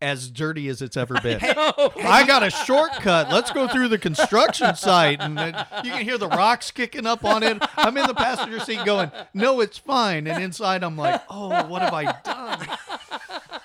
as 0.02 0.30
dirty 0.30 0.68
as 0.68 0.82
it's 0.82 0.98
ever 0.98 1.16
been. 1.24 1.40
I 1.42 2.24
got 2.28 2.44
a 2.44 2.50
shortcut. 2.50 3.30
Let's 3.32 3.52
go 3.52 3.68
through 3.68 3.88
the 3.90 3.98
construction 3.98 4.76
site, 4.76 5.20
and 5.22 5.38
then 5.38 5.54
you 5.84 5.92
can 5.92 6.04
hear 6.04 6.18
the 6.18 6.28
rocks 6.28 6.72
kicking 6.72 7.06
up 7.06 7.24
on 7.24 7.44
it. 7.44 7.58
I'm 7.78 7.96
in 7.98 8.08
the 8.08 8.14
passenger 8.14 8.60
seat 8.60 8.84
going, 8.86 9.12
"No, 9.34 9.62
it's 9.62 9.78
fine," 9.78 10.28
and 10.28 10.44
inside 10.44 10.84
I'm 10.84 10.98
like, 10.98 11.22
"Oh, 11.30 11.66
what 11.68 11.82
have 11.82 11.94
I 11.94 12.12
done?" 12.24 12.68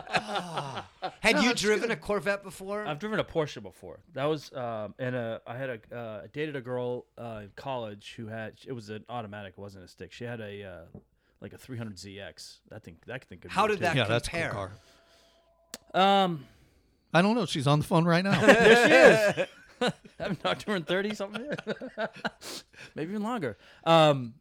had 1.22 1.36
No, 1.36 1.42
you 1.42 1.54
driven 1.54 1.90
good. 1.90 1.92
a 1.92 1.96
Corvette 1.96 2.44
before? 2.44 2.86
I've 2.86 3.00
driven 3.00 3.20
a 3.20 3.24
Porsche 3.24 3.62
before. 3.62 4.00
That 4.14 4.26
was 4.26 4.52
um, 4.54 4.94
and 5.00 5.16
uh, 5.16 5.40
I 5.48 5.58
had 5.58 5.70
a 5.92 5.96
uh, 5.96 6.22
dated 6.34 6.56
a 6.56 6.62
girl 6.62 7.06
uh, 7.18 7.42
in 7.44 7.52
college 7.56 8.14
who 8.18 8.28
had 8.28 8.54
it 8.68 8.74
was 8.74 8.90
an 8.90 9.04
automatic, 9.10 9.54
it 9.58 9.62
wasn't 9.62 9.84
a 9.86 9.88
stick. 9.88 10.12
She 10.12 10.24
had 10.26 10.40
a 10.42 10.64
uh, 10.64 11.00
like 11.40 11.54
a 11.54 11.58
300ZX. 11.58 12.58
That 12.70 12.84
thing 12.84 12.98
that 13.08 13.24
thing 13.26 13.40
could. 13.40 13.52
How 13.52 13.64
move, 13.64 13.78
did 13.78 13.80
that 13.80 13.96
Yeah, 13.96 14.06
that's 14.06 14.28
a 14.28 14.32
cool 14.32 14.40
compare? 14.42 14.54
car. 14.54 14.72
Too. 15.94 16.00
Um, 16.00 16.46
I 17.14 17.22
don't 17.22 17.36
know. 17.36 17.46
She's 17.46 17.68
on 17.68 17.80
the 17.80 17.86
phone 17.86 18.06
right 18.06 18.24
now. 18.24 18.40
there 18.46 18.88
she 18.88 18.94
is. 18.94 19.48
I 19.82 19.94
haven't 20.20 20.42
talked 20.42 20.62
to 20.62 20.72
her 20.72 20.78
in 20.78 20.84
thirty 20.84 21.16
something 21.16 21.44
maybe 22.96 23.10
even 23.12 23.24
longer. 23.24 23.58
Um, 23.84 24.36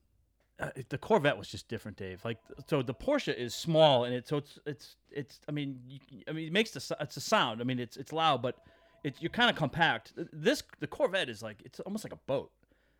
uh, 0.59 0.69
the 0.91 0.99
Corvette 0.99 1.39
was 1.39 1.49
just 1.49 1.69
different, 1.69 1.97
Dave. 1.97 2.23
Like 2.25 2.39
so, 2.69 2.83
the 2.83 2.93
Porsche 2.95 3.35
is 3.35 3.55
small 3.55 4.05
and 4.05 4.15
it's 4.15 4.29
so 4.29 4.37
it's 4.37 4.59
it's 4.67 4.97
it's. 5.11 5.41
I 5.49 5.53
mean, 5.53 5.81
you, 5.89 5.99
I 6.29 6.33
mean, 6.33 6.47
it 6.47 6.53
makes 6.53 6.71
the 6.73 6.97
it's 7.01 7.17
a 7.17 7.21
sound. 7.21 7.61
I 7.61 7.65
mean, 7.65 7.79
it's 7.79 7.97
it's 7.97 8.13
loud, 8.13 8.43
but 8.43 8.57
it's 9.03 9.21
you're 9.23 9.31
kind 9.31 9.49
of 9.49 9.57
compact. 9.57 10.13
This 10.33 10.63
the 10.81 10.87
Corvette 10.87 11.29
is 11.31 11.43
like 11.43 11.63
it's 11.65 11.81
almost 11.81 12.05
like 12.05 12.13
a 12.13 12.21
boat. 12.27 12.51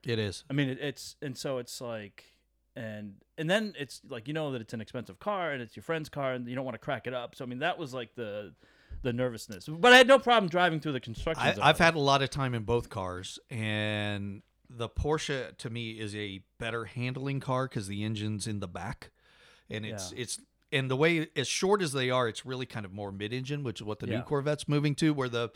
it 0.05 0.19
is. 0.19 0.45
I 0.49 0.55
mean, 0.55 0.71
it, 0.71 0.79
it's 0.81 1.17
and 1.21 1.37
so 1.37 1.59
it's 1.59 1.81
like, 1.81 2.25
and 2.77 3.15
and 3.37 3.49
then 3.51 3.75
it's 3.79 4.01
like 4.09 4.29
you 4.29 4.35
know 4.35 4.53
that 4.53 4.61
it's 4.61 4.73
an 4.73 4.81
expensive 4.81 5.19
car 5.19 5.53
and 5.53 5.61
it's 5.63 5.77
your 5.77 5.83
friend's 5.83 6.09
car 6.09 6.33
and 6.33 6.47
you 6.49 6.55
don't 6.55 6.65
want 6.65 6.75
to 6.75 6.79
crack 6.79 7.07
it 7.07 7.15
up. 7.15 7.35
So 7.35 7.45
I 7.45 7.49
mean, 7.49 7.61
that 7.61 7.79
was 7.79 7.93
like 7.93 8.15
the 8.15 8.55
the 9.03 9.13
nervousness. 9.13 9.67
But 9.69 9.93
I 9.93 9.97
had 9.97 10.07
no 10.07 10.19
problem 10.19 10.49
driving 10.49 10.81
through 10.81 10.93
the 10.93 11.01
construction. 11.01 11.43
I, 11.45 11.53
zone. 11.55 11.65
I've 11.65 11.79
had 11.79 11.95
a 11.95 11.99
lot 12.01 12.23
of 12.23 12.31
time 12.31 12.55
in 12.55 12.65
both 12.65 12.91
cars, 12.91 13.39
and 13.51 14.43
the 14.69 14.89
Porsche 14.89 15.57
to 15.59 15.71
me 15.71 15.93
is 15.93 16.15
a 16.15 16.43
better 16.59 16.85
handling 16.85 17.41
car 17.41 17.67
because 17.67 17.89
the 17.89 18.05
engine's 18.05 18.47
in 18.47 18.61
the 18.61 18.69
back, 18.69 19.11
and 19.69 19.85
it's 19.85 20.13
Yeah. 20.13 20.23
it's 20.23 20.41
and 20.73 20.89
the 20.89 20.97
way 20.97 21.27
as 21.35 21.49
short 21.49 21.83
as 21.83 21.93
they 21.93 22.11
are, 22.11 22.29
it's 22.29 22.47
really 22.47 22.67
kind 22.67 22.87
of 22.87 22.93
more 22.93 23.11
mid-engine, 23.11 23.65
which 23.65 23.81
is 23.81 23.85
what 23.85 23.99
the 23.99 24.07
Yeah. 24.07 24.19
new 24.19 24.23
Corvette's 24.23 24.69
moving 24.69 24.95
to. 24.97 25.13
Where 25.13 25.29
the 25.29 25.51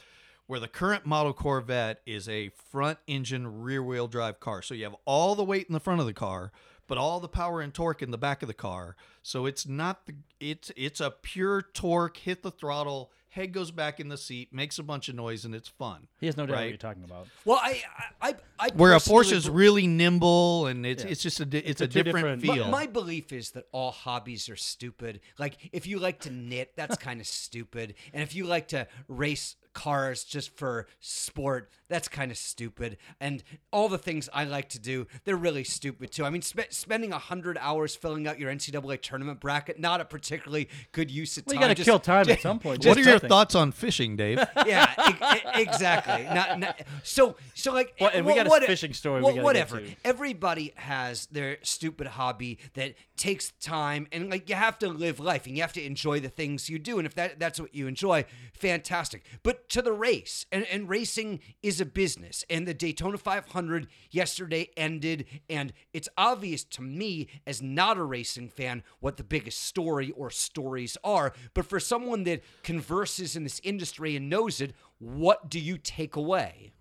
where 0.46 0.60
the 0.60 0.68
current 0.68 1.06
model 1.06 1.32
Corvette 1.32 2.00
is 2.04 2.28
a 2.28 2.50
front 2.50 2.98
engine 3.06 3.62
rear 3.62 3.82
wheel 3.82 4.08
drive 4.08 4.40
car, 4.40 4.60
so 4.62 4.74
you 4.74 4.84
have 4.84 4.96
all 5.04 5.34
the 5.34 5.44
weight 5.44 5.66
in 5.68 5.72
the 5.72 5.80
front 5.80 6.00
of 6.00 6.06
the 6.06 6.12
car, 6.12 6.50
but 6.86 6.98
all 6.98 7.20
the 7.20 7.28
power 7.28 7.60
and 7.60 7.72
torque 7.72 8.02
in 8.02 8.10
the 8.10 8.18
back 8.18 8.42
of 8.42 8.48
the 8.48 8.54
car. 8.54 8.96
So 9.22 9.46
it's 9.46 9.66
not 9.66 10.06
the 10.06 10.14
it's 10.40 10.70
it's 10.76 11.00
a 11.00 11.10
pure 11.10 11.62
torque, 11.62 12.16
hit 12.18 12.42
the 12.42 12.50
throttle, 12.50 13.10
head 13.30 13.52
goes 13.52 13.70
back 13.70 13.98
in 13.98 14.08
the 14.08 14.16
seat, 14.16 14.52
makes 14.52 14.78
a 14.78 14.82
bunch 14.82 15.08
of 15.08 15.14
noise, 15.16 15.44
and 15.44 15.54
it's 15.54 15.68
fun. 15.68 16.06
he 16.20 16.26
has 16.26 16.36
no 16.36 16.46
doubt 16.46 16.52
what 16.52 16.58
right. 16.60 16.68
you're 16.68 16.76
talking 16.76 17.04
about. 17.04 17.26
Well, 17.44 17.58
I, 17.60 17.82
I, 18.20 18.28
I, 18.28 18.34
I 18.58 18.68
Where 18.74 18.92
a 18.92 18.94
personally 18.96 19.24
Porsche 19.24 19.32
is 19.32 19.50
really 19.50 19.86
nimble 19.86 20.66
and 20.66 20.86
it's 20.86 21.04
Yeah. 21.04 21.10
it's 21.10 21.22
just 21.22 21.40
a 21.40 21.44
di- 21.44 21.58
it's, 21.58 21.80
a 21.80 21.84
a, 21.84 21.86
different, 21.88 22.40
different- 22.40 22.42
feel. 22.42 22.64
My, 22.66 22.84
my 22.84 22.86
belief 22.86 23.32
is 23.32 23.50
that 23.52 23.64
all 23.72 23.90
hobbies 23.90 24.48
are 24.48 24.56
stupid. 24.56 25.20
Like 25.38 25.56
if 25.72 25.86
you 25.86 25.98
like 25.98 26.20
to 26.20 26.30
knit, 26.30 26.72
that's 26.76 26.96
kind 26.96 27.20
of 27.20 27.26
stupid, 27.26 27.94
and 28.12 28.22
if 28.22 28.34
you 28.34 28.44
like 28.44 28.68
to 28.68 28.86
race 29.08 29.56
cars 29.74 30.24
just 30.24 30.56
for 30.56 30.86
sport, 31.00 31.70
that's 31.88 32.08
kind 32.08 32.30
of 32.30 32.38
stupid. 32.38 32.96
And 33.20 33.42
all 33.72 33.88
the 33.88 33.98
things 33.98 34.28
I 34.32 34.44
like 34.44 34.68
to 34.70 34.78
do, 34.78 35.06
they're 35.24 35.36
really 35.36 35.64
stupid 35.64 36.10
too. 36.12 36.24
I 36.24 36.30
mean, 36.30 36.40
spe- 36.42 36.70
spending 36.72 37.12
a 37.12 37.18
hundred 37.18 37.58
hours 37.60 37.94
filling 37.94 38.26
out 38.26 38.38
your 38.38 38.50
NCAA 38.50 39.02
tournament 39.02 39.40
bracket, 39.40 39.78
not 39.78 40.00
a 40.00 40.04
particularly 40.04 40.68
good 40.92 41.10
use 41.10 41.36
of 41.36 41.44
Well, 41.46 41.54
time. 41.54 41.62
you 41.62 41.68
got 41.68 41.76
to 41.76 41.84
kill 41.84 41.98
time 41.98 42.28
at 42.30 42.40
some 42.40 42.58
point. 42.58 42.84
what 42.86 42.96
are 42.96 43.00
your 43.02 43.18
thoughts 43.18 43.54
on 43.54 43.72
fishing, 43.72 44.16
Dave? 44.16 44.38
yeah, 44.66 44.92
e- 45.10 45.36
e- 45.58 45.62
exactly. 45.62 46.24
Not, 46.32 46.58
not, 46.58 46.80
so, 47.02 47.36
so 47.54 47.72
like, 47.72 47.94
Well, 48.00 48.10
and 48.14 48.24
we 48.24 48.32
wha- 48.32 48.36
got 48.38 48.46
a 48.46 48.50
what- 48.50 48.64
fishing 48.64 48.92
story 48.94 49.20
we 49.20 49.24
wha- 49.26 49.32
get 49.32 49.44
whatever. 49.44 49.80
to. 49.80 49.86
Everybody 50.04 50.72
has 50.76 51.26
their 51.26 51.58
stupid 51.62 52.06
hobby 52.06 52.58
that 52.74 52.94
takes 53.16 53.50
time, 53.60 54.06
and 54.12 54.30
like 54.30 54.48
you 54.48 54.54
have 54.54 54.78
to 54.78 54.88
live 54.88 55.20
life, 55.20 55.46
and 55.46 55.56
you 55.56 55.62
have 55.62 55.72
to 55.74 55.84
enjoy 55.84 56.20
the 56.20 56.28
things 56.28 56.70
you 56.70 56.78
do. 56.78 56.98
And 56.98 57.06
if 57.06 57.14
that 57.16 57.38
that's 57.38 57.60
what 57.60 57.74
you 57.74 57.86
enjoy, 57.86 58.24
fantastic. 58.52 59.24
But 59.42 59.63
to 59.70 59.82
the 59.82 59.92
race, 59.92 60.46
and, 60.52 60.66
and 60.66 60.88
racing 60.88 61.40
is 61.62 61.80
a 61.80 61.84
business, 61.84 62.44
and 62.48 62.66
the 62.66 62.74
Daytona 62.74 63.18
500 63.18 63.86
yesterday 64.10 64.70
ended, 64.76 65.26
and 65.48 65.72
it's 65.92 66.08
obvious 66.16 66.64
to 66.64 66.82
me 66.82 67.28
as 67.46 67.62
not 67.62 67.98
a 67.98 68.04
racing 68.04 68.48
fan 68.48 68.82
what 69.00 69.16
the 69.16 69.24
biggest 69.24 69.62
story 69.62 70.10
or 70.12 70.30
stories 70.30 70.96
are. 71.04 71.32
But 71.54 71.66
for 71.66 71.80
someone 71.80 72.24
that 72.24 72.42
converses 72.62 73.36
in 73.36 73.44
this 73.44 73.60
industry 73.64 74.16
and 74.16 74.28
knows 74.28 74.60
it, 74.60 74.74
what 74.98 75.50
do 75.50 75.58
you 75.58 75.78
take 75.78 76.16
away? 76.16 76.72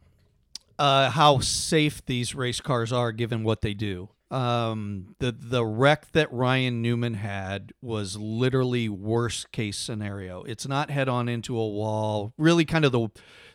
uh, 0.80 1.10
how 1.10 1.40
safe 1.40 2.06
these 2.06 2.36
race 2.36 2.60
cars 2.60 2.92
are 2.92 3.12
given 3.12 3.44
what 3.44 3.62
they 3.62 3.74
do. 3.74 4.10
Um, 4.34 5.16
the 5.20 5.32
the 5.32 5.64
wreck 5.64 6.12
that 6.14 6.34
Ryan 6.34 6.82
Newman 6.82 7.14
had 7.14 7.72
was 7.84 8.18
literally 8.18 8.90
worst 8.90 9.52
case 9.52 9.78
scenario. 9.78 10.42
It's 10.42 10.68
not 10.68 10.90
head 10.90 11.08
on 11.08 11.30
into 11.30 11.56
a 11.56 11.68
wall. 11.68 12.34
Really, 12.36 12.66
kind 12.66 12.84
of 12.84 12.92
the 12.92 13.10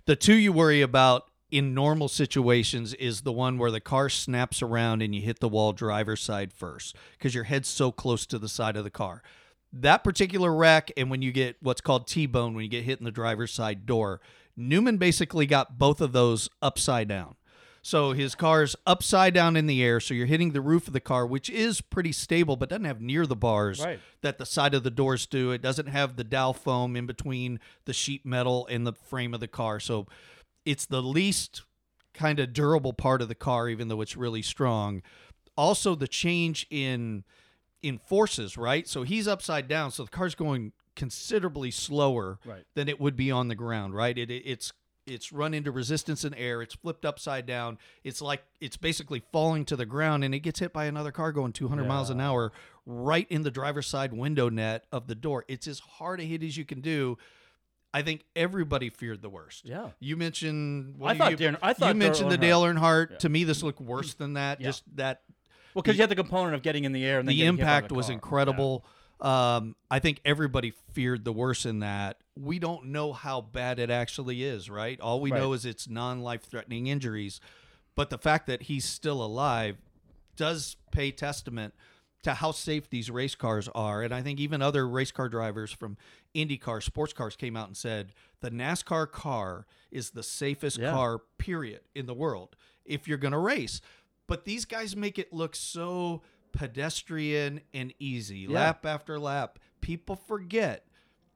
the 0.06 0.14
two 0.14 0.35
you 0.35 0.52
worry 0.52 0.80
about 0.80 1.25
in 1.50 1.75
normal 1.75 2.06
situations 2.06 2.94
is 2.94 3.23
the 3.23 3.32
one 3.32 3.58
where 3.58 3.73
the 3.73 3.80
car 3.80 4.08
snaps 4.08 4.62
around 4.62 5.02
and 5.02 5.14
you 5.16 5.20
hit 5.20 5.40
the 5.40 5.49
wall 5.49 5.73
driver's 5.73 6.20
side 6.20 6.52
first 6.52 6.94
because 7.18 7.35
your 7.35 7.44
head's 7.44 7.68
so 7.68 7.90
close 7.90 8.25
to 8.26 8.38
the 8.38 8.49
side 8.49 8.76
of 8.76 8.85
the 8.85 8.90
car. 8.90 9.23
That 9.73 10.04
particular 10.04 10.54
wreck, 10.54 10.92
and 10.97 11.11
when 11.11 11.23
you 11.23 11.32
get 11.32 11.56
what's 11.61 11.80
called 11.80 12.06
T-bone, 12.06 12.54
when 12.54 12.62
you 12.62 12.70
get 12.70 12.85
hit 12.85 13.00
in 13.00 13.04
the 13.04 13.11
driver's 13.11 13.52
side 13.52 13.85
door, 13.85 14.20
Newman 14.56 14.97
basically 14.97 15.47
got 15.47 15.76
both 15.76 16.00
of 16.00 16.12
those 16.12 16.49
upside 16.62 17.08
down. 17.08 17.35
So 17.88 18.12
his 18.12 18.35
car's 18.35 18.76
upside 18.87 19.33
down 19.33 19.57
in 19.57 19.66
the 19.66 19.83
air, 19.83 19.99
so 19.99 20.12
you're 20.12 20.26
hitting 20.26 20.52
the 20.52 20.61
roof 20.61 20.88
of 20.88 20.92
the 20.92 21.00
car, 21.00 21.26
which 21.26 21.49
is 21.49 21.80
pretty 21.80 22.12
stable, 22.12 22.54
but 22.54 22.68
doesn't 22.68 22.85
have 22.85 23.00
near 23.00 23.26
the 23.26 23.35
bars 23.35 23.80
Right. 23.80 23.99
that 24.21 24.37
the 24.37 24.45
side 24.45 24.75
of 24.75 24.83
the 24.83 24.90
doors 24.90 25.25
do. 25.25 25.52
It 25.52 25.62
doesn't 25.62 25.87
have 25.87 26.16
the 26.16 26.23
dowel 26.23 26.52
foam 26.52 26.97
in 26.97 27.07
between 27.07 27.61
the 27.87 27.95
sheet 27.95 28.26
metal 28.26 28.66
and 28.66 28.87
the 28.87 28.92
frame 28.92 29.33
of 29.33 29.40
the 29.40 29.49
car. 29.49 29.80
So 29.80 30.07
it's 30.66 30.85
the 30.85 31.00
least 31.00 31.62
kind 32.12 32.38
of 32.38 32.52
durable 32.52 32.92
part 32.92 33.23
of 33.23 33.28
the 33.28 33.35
car, 33.35 33.71
even 33.71 33.88
though 33.88 34.02
it's 34.02 34.18
really 34.18 34.42
strong. 34.42 35.00
Also, 35.57 35.95
the 35.95 36.09
change 36.09 36.66
in 36.68 37.25
in 37.80 37.97
forces, 37.97 38.59
right? 38.59 38.87
So 38.87 39.02
he's 39.02 39.26
upside 39.26 39.66
down, 39.66 39.92
so 39.92 40.02
the 40.04 40.11
car's 40.11 40.35
going 40.35 40.73
considerably 40.95 41.71
slower 41.71 42.38
Right. 42.45 42.66
than 42.75 42.87
it 42.90 43.00
would 43.00 43.16
be 43.16 43.30
on 43.30 43.49
the 43.49 43.54
ground, 43.54 43.95
right? 43.95 44.18
It, 44.18 44.30
it 44.30 44.42
it's 44.45 44.73
it's 45.09 45.33
run 45.33 45.55
into 45.55 45.71
resistance 45.71 46.25
in 46.25 46.35
air. 46.35 46.62
It's 46.62 46.75
flipped 46.75 47.05
upside 47.05 47.47
down. 47.47 47.79
It's 48.05 48.21
like 48.21 48.43
it's 48.61 48.77
basically 48.77 49.23
falling 49.33 49.65
to 49.67 49.77
the 49.77 49.87
ground, 49.87 50.25
and 50.25 50.35
it 50.35 50.41
gets 50.41 50.61
hit 50.61 50.73
by 50.73 50.85
another 50.87 51.11
car 51.12 51.33
going 51.33 51.53
200 51.53 51.87
miles 51.87 52.11
an 52.11 52.21
hour 52.21 52.53
right 52.87 53.27
in 53.31 53.43
the 53.43 53.50
driver's 53.50 53.87
side 53.87 54.12
window 54.12 54.49
net 54.49 54.85
of 54.93 55.07
the 55.07 55.15
door. 55.15 55.45
It's 55.49 55.67
as 55.67 55.79
hard 55.81 56.21
a 56.21 56.25
hit 56.25 56.43
as 56.43 56.57
you 56.57 56.65
can 56.65 56.81
do. 56.81 57.19
I 57.93 58.03
think 58.03 58.25
everybody 58.37 58.91
feared 58.91 59.23
the 59.23 59.31
worst. 59.31 59.67
Yeah. 59.67 59.88
You 59.99 60.17
mentioned. 60.17 60.97
I 61.03 61.17
thought 61.17 61.31
you, 61.31 61.37
Darren- 61.38 61.59
I 61.62 61.73
thought 61.73 61.88
you 61.88 61.99
mentioned 61.99 62.31
the 62.31 62.37
Dale 62.38 62.62
Earnhardt. 62.62 63.12
Yeah. 63.12 63.17
To 63.19 63.29
me, 63.29 63.45
this 63.45 63.62
looked 63.62 63.81
worse 63.81 64.15
than 64.15 64.35
that. 64.35 64.61
Yeah. 64.61 64.67
Just 64.69 64.85
that 64.97 65.23
Well, 65.75 65.83
because 65.83 65.97
you 65.97 66.03
had 66.03 66.11
the 66.11 66.15
component 66.17 66.55
of 66.55 66.62
getting 66.62 66.85
in 66.85 66.93
the 66.93 67.05
air 67.05 67.19
and 67.19 67.27
then 67.27 67.33
the 67.35 67.38
getting 67.38 67.57
hit 67.57 67.62
by 67.62 67.62
impact 67.62 67.88
the 67.88 67.95
was 67.95 68.11
incredible. 68.11 68.85
Um, 69.21 69.75
I 69.91 69.99
think 69.99 70.21
everybody 70.25 70.73
feared 70.93 71.25
the 71.25 71.33
worst 71.33 71.67
in 71.67 71.81
that. 71.81 72.19
We 72.37 72.59
don't 72.59 72.87
know 72.87 73.13
how 73.13 73.41
bad 73.41 73.79
it 73.79 73.91
actually 73.91 74.45
is, 74.45 74.71
right? 74.71 75.01
All 75.01 75.21
we 75.21 75.33
Right. 75.33 75.39
know 75.41 75.53
is 75.55 75.65
it's 75.65 75.89
non-life 75.89 76.43
threatening 76.45 76.87
injuries, 76.87 77.41
but 77.97 78.11
the 78.11 78.19
fact 78.19 78.47
that 78.47 78.63
he's 78.63 78.85
still 78.85 79.23
alive 79.23 79.77
does 80.37 80.77
pay 80.93 81.11
testament 81.11 81.75
to 82.23 82.35
how 82.35 82.53
safe 82.53 82.89
these 82.91 83.11
race 83.11 83.35
cars 83.35 83.69
are. 83.75 84.03
And 84.03 84.13
I 84.15 84.23
think 84.23 84.39
even 84.39 84.63
other 84.63 84.89
race 84.89 85.11
car 85.11 85.29
drivers 85.29 85.73
from 85.73 85.97
IndyCar, 86.35 86.83
sports 86.83 87.13
cars 87.13 87.35
came 87.37 87.57
out 87.57 87.67
and 87.69 87.77
said 87.77 88.13
the 88.41 88.51
NASCAR 88.51 89.11
car 89.11 89.67
is 89.91 90.11
the 90.11 90.23
safest 90.23 90.79
Yeah. 90.79 90.93
car, 90.93 91.19
period, 91.39 91.81
in 91.95 92.07
the 92.07 92.15
world 92.15 92.55
if 92.85 93.07
you're 93.09 93.19
going 93.19 93.33
to 93.33 93.39
race. 93.39 93.81
But 94.29 94.45
these 94.45 94.65
guys 94.65 94.95
make 94.95 95.19
it 95.19 95.33
look 95.33 95.57
so 95.57 96.23
pedestrian 96.52 97.61
and 97.73 97.93
easy, 97.99 98.47
lap 98.47 98.85
after 98.87 99.19
lap. 99.19 99.59
People 99.81 100.17
forget 100.17 100.85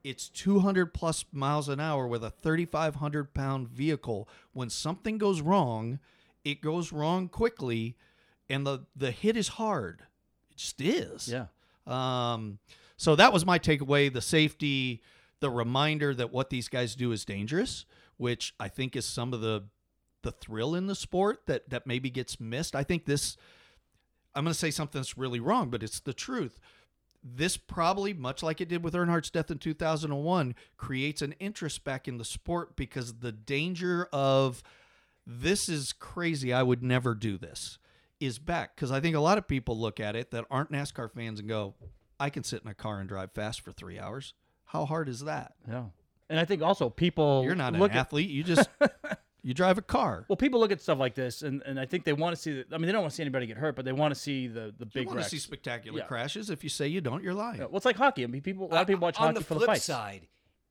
it's 0.05 0.29
200 0.29 0.93
plus 0.93 1.25
miles 1.33 1.69
an 1.69 1.81
hour 1.81 2.07
with 2.07 2.25
a 2.25 2.31
3,500 2.31 3.35
pound 3.35 3.69
vehicle. 3.69 4.29
When 4.53 4.69
something 4.69 5.19
goes 5.19 5.41
wrong, 5.41 6.01
it 6.45 6.61
goes 6.61 6.93
wrong 6.93 7.29
quickly, 7.29 7.97
and 8.49 8.67
the 8.67 8.81
the 8.97 9.11
hit 9.11 9.37
is 9.37 9.49
hard. 9.49 10.03
It 10.51 10.57
just 10.57 10.81
is. 10.81 11.29
Yeah. 11.29 11.47
Um, 11.87 12.59
so 12.97 13.17
that 13.17 13.33
was 13.33 13.47
my 13.47 13.59
takeaway: 13.59 14.13
the 14.13 14.21
safety, 14.21 15.03
the 15.41 15.51
reminder 15.51 16.15
that 16.15 16.33
what 16.33 16.51
these 16.51 16.69
guys 16.69 16.95
do 16.95 17.13
is 17.13 17.25
dangerous, 17.25 17.85
which 18.17 18.55
I 18.59 18.69
think 18.69 18.97
is 18.97 19.05
some 19.07 19.33
of 19.33 19.41
the 19.41 19.65
the 20.23 20.33
thrill 20.33 20.75
in 20.75 20.87
the 20.87 20.95
sport 20.95 21.47
that 21.47 21.71
that 21.71 21.87
maybe 21.87 22.11
gets 22.11 22.41
missed. 22.41 22.75
I 22.75 22.83
think 22.83 23.05
this. 23.05 23.37
I'm 24.35 24.45
going 24.45 24.53
to 24.53 24.59
say 24.59 24.71
something 24.71 25.01
that's 25.01 25.19
really 25.19 25.41
wrong, 25.41 25.71
but 25.71 25.83
it's 25.83 26.01
the 26.01 26.15
truth. 26.15 26.59
This 27.23 27.57
probably, 27.57 28.13
much 28.13 28.43
like 28.43 28.61
it 28.61 28.69
did 28.69 28.83
with 28.83 28.95
Earnhardt's 28.95 29.31
death 29.31 29.51
in 29.51 29.59
2001, 29.59 30.55
creates 30.77 31.23
an 31.23 31.33
interest 31.39 31.85
back 31.85 32.09
in 32.09 32.19
the 32.19 32.25
sport 32.25 32.75
because 32.75 33.15
the 33.21 33.33
danger 33.33 34.09
of 34.13 34.63
this 35.27 35.69
is 35.69 35.93
crazy. 35.93 36.53
I 36.53 36.63
would 36.63 36.83
never 36.83 37.15
do 37.15 37.39
this 37.39 37.79
is 38.21 38.39
back 38.39 38.77
because 38.77 38.91
I 38.91 39.01
think 39.01 39.17
a 39.17 39.21
lot 39.21 39.39
of 39.39 39.49
people 39.49 39.79
look 39.79 40.01
at 40.01 40.17
it 40.17 40.31
that 40.31 40.45
aren't 40.51 40.71
NASCAR 40.71 41.13
fans 41.13 41.41
and 41.41 41.49
go, 41.49 41.75
I 42.21 42.31
can 42.31 42.45
sit 42.45 42.63
in 42.63 42.71
a 42.71 42.75
car 42.75 43.01
and 43.01 43.09
drive 43.09 43.33
fast 43.33 43.61
for 43.61 43.73
three 43.73 43.99
hours. 43.99 44.35
How 44.67 44.87
hard 44.87 45.09
is 45.09 45.21
that? 45.21 45.55
Yeah. 45.69 45.87
And 46.31 46.41
I 46.41 46.45
think 46.45 46.63
also 46.63 46.89
people 46.89 47.43
You're 47.45 47.55
not 47.55 47.75
an 47.75 47.83
at, 47.83 47.95
athlete. 47.95 48.31
You 48.31 48.43
just 48.45 48.69
you 49.43 49.55
drive 49.55 49.77
a 49.79 49.83
car. 49.83 50.25
well, 50.29 50.37
people 50.37 50.61
look 50.61 50.71
at 50.73 50.81
stuff 50.81 50.99
like 50.99 51.15
this, 51.15 51.43
and, 51.43 51.63
and 51.67 51.79
I 51.81 51.85
think 51.87 52.05
they 52.05 52.13
want 52.13 52.37
to 52.37 52.41
see. 52.41 52.53
The, 52.63 52.67
I 52.75 52.79
mean, 52.79 52.87
they 52.87 52.93
don't 52.93 53.03
want 53.03 53.11
to 53.13 53.17
see 53.17 53.23
anybody 53.25 53.47
get 53.47 53.57
hurt, 53.59 53.75
but 53.77 53.85
they 53.85 53.93
want 53.93 54.15
to 54.15 54.21
see 54.21 54.47
the 54.47 54.73
the 54.79 54.87
big. 54.87 54.95
You 54.95 55.01
big 55.03 55.07
want 55.09 55.23
to 55.23 55.29
see 55.29 55.39
spectacular 55.39 55.99
Yeah. 55.99 56.05
crashes. 56.07 56.49
If 56.51 56.63
you 56.63 56.71
say 56.71 56.87
you 56.89 57.01
don't, 57.01 57.23
you're 57.25 57.35
lying. 57.35 57.59
Yeah, 57.59 57.65
well, 57.67 57.77
it's 57.77 57.85
like 57.87 57.97
hockey. 57.97 58.23
I 58.25 58.27
mean, 58.29 58.43
people. 58.43 58.67
A 58.67 58.73
lot 58.73 58.83
of 58.83 58.87
people 58.87 59.03
watch 59.03 59.19
on 59.19 59.29
hockey 59.29 59.39
the 59.39 59.45
for 59.45 59.55
flip 59.55 59.61
the 59.61 59.67
fights. 59.67 59.85
side, 59.85 60.29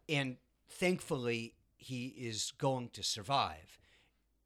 and 0.10 0.38
thankfully 0.70 1.56
he 1.78 2.08
is 2.08 2.54
going 2.58 2.90
to 2.94 3.04
survive. 3.04 3.78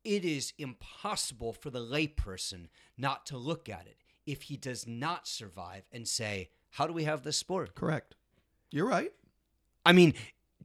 It 0.04 0.24
is 0.26 0.54
impossible 0.58 1.54
for 1.54 1.70
the 1.70 1.80
layperson 1.80 2.68
not 2.98 3.26
to 3.28 3.38
look 3.38 3.70
at 3.70 3.88
it 3.88 3.98
if 4.26 4.44
he 4.44 4.58
does 4.58 4.88
not 4.88 5.28
survive 5.28 5.84
and 5.92 6.08
say, 6.08 6.50
"How 6.72 6.88
do 6.88 6.94
we 6.94 7.04
have 7.06 7.24
this 7.24 7.38
sport?" 7.38 7.76
Correct. 7.76 8.16
You're 8.72 8.88
right. 8.88 9.12
I 9.86 9.92
mean, 9.94 10.14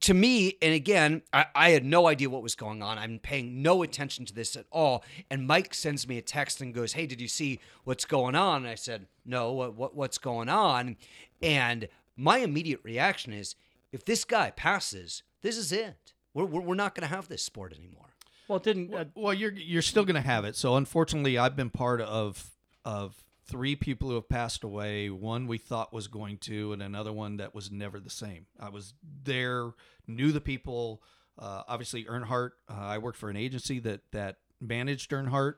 to 0.00 0.14
me, 0.14 0.56
and 0.62 0.72
again, 0.74 1.22
I, 1.32 1.46
I 1.54 1.70
had 1.70 1.84
no 1.84 2.06
idea 2.06 2.30
what 2.30 2.42
was 2.42 2.54
going 2.54 2.82
on. 2.82 2.96
I'm 2.98 3.18
paying 3.18 3.62
no 3.62 3.82
attention 3.82 4.24
to 4.26 4.34
this 4.34 4.56
at 4.56 4.66
all. 4.70 5.04
And 5.30 5.46
Mike 5.46 5.74
sends 5.74 6.08
me 6.08 6.16
a 6.16 6.22
text 6.22 6.60
and 6.60 6.72
goes, 6.74 6.94
"Hey, 6.94 7.06
did 7.06 7.20
you 7.20 7.28
see 7.28 7.60
what's 7.84 8.04
going 8.04 8.34
on?" 8.34 8.62
And 8.62 8.70
I 8.70 8.76
said, 8.76 9.06
"No, 9.24 9.52
what, 9.52 9.74
what 9.74 9.94
what's 9.94 10.18
going 10.18 10.48
on?" 10.48 10.96
And 11.42 11.88
my 12.16 12.38
immediate 12.38 12.80
reaction 12.82 13.32
is, 13.32 13.56
if 13.92 14.04
this 14.04 14.24
guy 14.24 14.50
passes, 14.50 15.22
this 15.42 15.56
is 15.56 15.70
it. 15.72 16.14
We're 16.32 16.44
we're, 16.44 16.60
we're 16.62 16.74
not 16.74 16.94
going 16.94 17.08
to 17.08 17.14
have 17.14 17.28
this 17.28 17.42
sport 17.42 17.74
anymore. 17.76 18.14
Well, 18.48 18.56
it 18.56 18.62
didn't. 18.64 18.94
Uh, 18.94 19.04
Well, 19.14 19.34
you're 19.34 19.52
you're 19.52 19.82
still 19.82 20.04
going 20.04 20.14
to 20.22 20.28
have 20.28 20.44
it. 20.44 20.56
So 20.56 20.76
unfortunately, 20.76 21.36
I've 21.36 21.56
been 21.56 21.70
part 21.70 22.00
of 22.00 22.50
of 22.84 23.22
three 23.50 23.74
people 23.76 24.08
who 24.08 24.14
have 24.14 24.28
passed 24.28 24.62
away. 24.62 25.10
One 25.10 25.46
we 25.46 25.58
thought 25.58 25.92
was 25.92 26.06
going 26.06 26.38
to, 26.38 26.72
and 26.72 26.82
another 26.82 27.12
one 27.12 27.38
that 27.38 27.54
was 27.54 27.70
never 27.70 27.98
the 27.98 28.10
same. 28.10 28.46
I 28.58 28.68
was 28.68 28.94
there, 29.24 29.72
knew 30.06 30.30
the 30.32 30.40
people. 30.40 31.02
Uh, 31.38 31.62
obviously, 31.66 32.04
Earnhardt. 32.04 32.50
Uh, 32.68 32.74
I 32.74 32.98
worked 32.98 33.18
for 33.18 33.28
an 33.28 33.36
agency 33.36 33.80
that 33.80 34.00
that 34.12 34.36
managed 34.60 35.10
Earnhardt. 35.10 35.54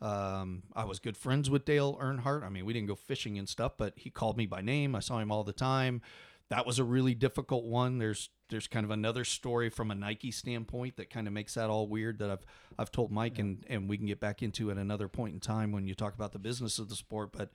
Um, 0.00 0.64
I 0.74 0.84
was 0.84 0.98
good 0.98 1.16
friends 1.16 1.48
with 1.48 1.64
Dale 1.64 1.96
Earnhardt. 2.00 2.44
I 2.44 2.48
mean, 2.48 2.64
we 2.64 2.72
didn't 2.72 2.88
go 2.88 2.96
fishing 2.96 3.38
and 3.38 3.48
stuff, 3.48 3.72
but 3.76 3.94
he 3.96 4.10
called 4.10 4.36
me 4.36 4.46
by 4.46 4.60
name. 4.60 4.94
I 4.94 5.00
saw 5.00 5.18
him 5.18 5.30
all 5.30 5.44
the 5.44 5.52
time. 5.52 6.02
That 6.52 6.66
was 6.66 6.78
a 6.78 6.84
really 6.84 7.14
difficult 7.14 7.64
one. 7.64 7.98
There's 7.98 8.28
there's 8.50 8.66
kind 8.68 8.84
of 8.84 8.90
another 8.90 9.24
story 9.24 9.70
from 9.70 9.90
a 9.90 9.94
Nike 9.94 10.30
standpoint 10.30 10.96
that 10.98 11.08
kind 11.08 11.26
of 11.26 11.32
makes 11.32 11.54
that 11.54 11.70
all 11.70 11.86
weird 11.88 12.18
that 12.18 12.30
I've 12.30 12.44
I've 12.78 12.92
told 12.92 13.10
Mike 13.10 13.38
and 13.38 13.64
and 13.68 13.88
we 13.88 13.96
can 13.96 14.06
get 14.06 14.20
back 14.20 14.42
into 14.42 14.70
at 14.70 14.76
another 14.76 15.08
point 15.08 15.32
in 15.34 15.40
time 15.40 15.72
when 15.72 15.86
you 15.86 15.94
talk 15.94 16.14
about 16.14 16.32
the 16.32 16.38
business 16.38 16.78
of 16.78 16.88
the 16.90 16.94
sport. 16.94 17.32
But 17.32 17.52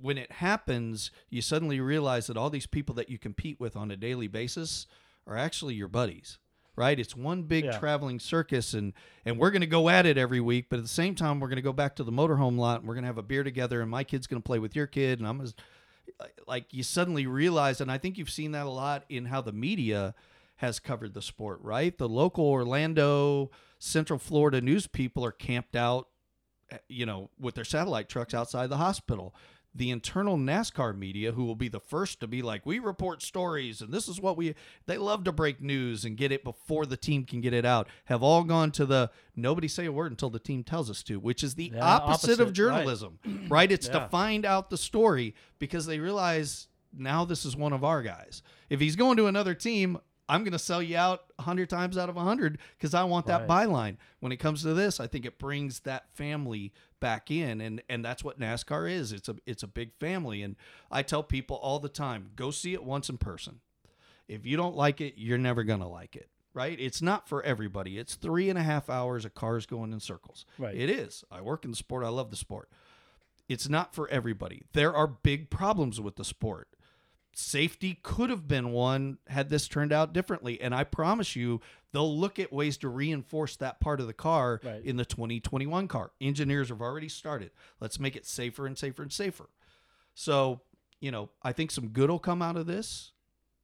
when 0.00 0.16
it 0.18 0.32
happens, 0.32 1.10
you 1.30 1.42
suddenly 1.42 1.80
realize 1.80 2.26
that 2.28 2.36
all 2.36 2.48
these 2.50 2.66
people 2.66 2.94
that 2.94 3.10
you 3.10 3.18
compete 3.18 3.60
with 3.60 3.76
on 3.76 3.90
a 3.90 3.96
daily 3.96 4.28
basis 4.28 4.86
are 5.26 5.36
actually 5.36 5.74
your 5.74 5.88
buddies. 5.88 6.38
Right? 6.74 6.98
It's 7.00 7.16
one 7.16 7.42
big 7.44 7.64
Yeah. 7.64 7.78
traveling 7.78 8.18
circus 8.20 8.72
and 8.74 8.92
and 9.24 9.38
we're 9.38 9.50
going 9.50 9.60
to 9.60 9.66
go 9.66 9.88
at 9.90 10.06
it 10.06 10.16
every 10.18 10.40
week, 10.40 10.66
but 10.70 10.76
at 10.78 10.82
the 10.82 10.88
same 10.88 11.14
time 11.14 11.40
we're 11.40 11.48
going 11.48 11.56
to 11.56 11.62
go 11.62 11.72
back 11.72 11.96
to 11.96 12.04
the 12.04 12.12
motorhome 12.12 12.58
lot 12.58 12.80
and 12.80 12.88
we're 12.88 12.94
going 12.94 13.04
to 13.04 13.08
have 13.08 13.18
a 13.18 13.22
beer 13.22 13.42
together 13.44 13.80
and 13.82 13.90
my 13.90 14.04
kid's 14.04 14.26
going 14.26 14.40
to 14.42 14.46
play 14.46 14.58
with 14.58 14.74
your 14.76 14.86
kid 14.86 15.18
and 15.18 15.26
I'm 15.28 15.38
gonna, 15.38 15.52
like 16.46 16.72
you 16.72 16.82
suddenly 16.82 17.26
realize 17.26 17.80
and 17.80 17.90
I 17.90 17.98
think 17.98 18.18
you've 18.18 18.30
seen 18.30 18.52
that 18.52 18.66
a 18.66 18.70
lot 18.70 19.04
in 19.08 19.26
how 19.26 19.40
the 19.40 19.52
media 19.52 20.14
has 20.56 20.78
covered 20.78 21.14
the 21.14 21.22
sport, 21.22 21.60
right? 21.62 21.96
The 21.96 22.08
local 22.08 22.44
Orlando, 22.46 23.50
Central 23.78 24.18
Florida 24.18 24.60
news 24.60 24.86
people 24.86 25.24
are 25.24 25.32
camped 25.32 25.76
out 25.76 26.08
eh, 26.70 26.78
you 26.88 27.06
know, 27.06 27.30
with 27.38 27.54
their 27.54 27.64
satellite 27.64 28.08
trucks 28.08 28.34
outside 28.34 28.70
the 28.70 28.78
hospital. 28.78 29.34
The 29.76 29.90
internal 29.90 30.38
NASCAR 30.38 30.96
media, 30.96 31.32
who 31.32 31.44
will 31.44 31.54
be 31.54 31.68
the 31.68 31.80
first 31.80 32.20
to 32.20 32.26
be 32.26 32.40
like, 32.40 32.64
we 32.64 32.78
report 32.78 33.22
stories 33.22 33.80
and 33.80 33.92
this 33.92 34.08
is 34.08 34.20
what 34.20 34.36
we, 34.36 34.54
they 34.86 34.96
love 34.96 35.24
to 35.24 35.32
break 35.32 35.60
news 35.60 36.04
and 36.04 36.16
get 36.16 36.32
it 36.32 36.42
before 36.44 36.86
the 36.86 36.96
team 36.96 37.24
can 37.24 37.40
get 37.40 37.52
it 37.52 37.64
out, 37.66 37.88
have 38.06 38.22
all 38.22 38.42
gone 38.42 38.70
to 38.72 38.86
the 38.86 39.10
nobody 39.34 39.68
say 39.68 39.84
a 39.84 39.92
word 39.92 40.10
until 40.12 40.30
the 40.30 40.38
team 40.38 40.64
tells 40.64 40.88
us 40.90 41.02
to, 41.02 41.20
which 41.20 41.42
is 41.44 41.54
the 41.56 41.72
Yeah, 41.74 41.84
opposite, 41.84 42.30
opposite, 42.30 42.40
of 42.40 42.52
journalism, 42.54 43.18
right? 43.48 43.70
It's 43.70 43.86
Yeah. 43.86 44.00
to 44.00 44.08
find 44.08 44.46
out 44.46 44.70
the 44.70 44.78
story 44.78 45.34
because 45.58 45.84
they 45.86 45.98
realize 45.98 46.68
now 46.96 47.24
this 47.26 47.44
is 47.44 47.54
one 47.54 47.74
of 47.74 47.84
our 47.84 48.02
guys. 48.02 48.42
If 48.70 48.80
he's 48.80 48.96
going 48.96 49.18
to 49.18 49.26
another 49.26 49.54
team, 49.54 49.98
I'm 50.28 50.42
going 50.42 50.52
to 50.52 50.58
sell 50.58 50.82
you 50.82 50.96
out 50.96 51.24
100 51.36 51.70
times 51.70 51.96
out 51.96 52.08
of 52.08 52.16
100 52.16 52.58
because 52.76 52.94
I 52.94 53.04
want 53.04 53.26
that 53.26 53.48
Right. 53.48 53.68
byline. 53.68 53.96
When 54.20 54.32
it 54.32 54.38
comes 54.38 54.62
to 54.62 54.74
this, 54.74 54.98
I 54.98 55.06
think 55.06 55.24
it 55.24 55.38
brings 55.38 55.80
that 55.80 56.06
family 56.14 56.72
back 56.98 57.30
in 57.30 57.60
and 57.60 57.82
and 57.88 58.04
that's 58.04 58.24
what 58.24 58.40
NASCAR 58.40 58.90
is. 58.90 59.12
It's 59.12 59.28
a 59.28 59.36
it's 59.46 59.62
a 59.62 59.68
big 59.68 59.92
family 60.00 60.42
and 60.42 60.56
I 60.90 61.02
tell 61.02 61.22
people 61.22 61.56
all 61.58 61.78
the 61.78 61.88
time, 61.88 62.30
go 62.34 62.50
see 62.50 62.72
it 62.74 62.82
once 62.82 63.08
in 63.08 63.18
person. 63.18 63.60
If 64.28 64.44
you 64.44 64.56
don't 64.56 64.74
like 64.74 65.00
it, 65.00 65.14
you're 65.16 65.38
never 65.38 65.62
going 65.62 65.80
to 65.80 65.86
like 65.86 66.16
it. 66.16 66.28
Right? 66.54 66.80
It's 66.80 67.02
not 67.02 67.28
for 67.28 67.42
everybody. 67.42 67.98
It's 67.98 68.14
three 68.14 68.48
and 68.48 68.58
a 68.58 68.62
half 68.62 68.88
hours 68.90 69.24
of 69.26 69.34
cars 69.34 69.66
going 69.66 69.92
in 69.92 70.00
circles. 70.00 70.46
Right. 70.58 70.74
It 70.74 70.88
is. 70.88 71.22
I 71.30 71.42
work 71.42 71.64
in 71.66 71.70
the 71.70 71.76
sport. 71.76 72.02
I 72.04 72.08
love 72.08 72.30
the 72.30 72.36
sport. 72.36 72.70
It's 73.48 73.68
not 73.68 73.94
for 73.94 74.08
everybody. 74.08 74.62
There 74.72 74.92
are 74.96 75.06
big 75.06 75.50
problems 75.50 76.00
with 76.00 76.16
the 76.16 76.24
sport 76.24 76.68
safety 77.38 77.98
could 78.02 78.30
have 78.30 78.48
been 78.48 78.72
one 78.72 79.18
had 79.26 79.50
this 79.50 79.68
turned 79.68 79.92
out 79.92 80.14
differently. 80.14 80.58
And 80.58 80.74
I 80.74 80.84
promise 80.84 81.36
you, 81.36 81.60
they'll 81.92 82.18
look 82.18 82.38
at 82.38 82.50
ways 82.50 82.78
to 82.78 82.88
reinforce 82.88 83.56
that 83.56 83.78
part 83.78 84.00
of 84.00 84.06
the 84.06 84.14
car 84.14 84.58
Right. 84.64 84.82
in 84.82 84.96
the 84.96 85.04
2021 85.04 85.86
car. 85.86 86.12
Engineers 86.18 86.70
have 86.70 86.80
already 86.80 87.10
started. 87.10 87.50
Let's 87.78 88.00
make 88.00 88.16
it 88.16 88.24
safer 88.24 88.66
and 88.66 88.78
safer 88.78 89.02
and 89.02 89.12
safer. 89.12 89.50
So, 90.14 90.62
you 90.98 91.10
know, 91.10 91.28
I 91.42 91.52
think 91.52 91.70
some 91.70 91.88
good 91.88 92.08
will 92.08 92.18
come 92.18 92.40
out 92.40 92.56
of 92.56 92.66
this. 92.66 93.12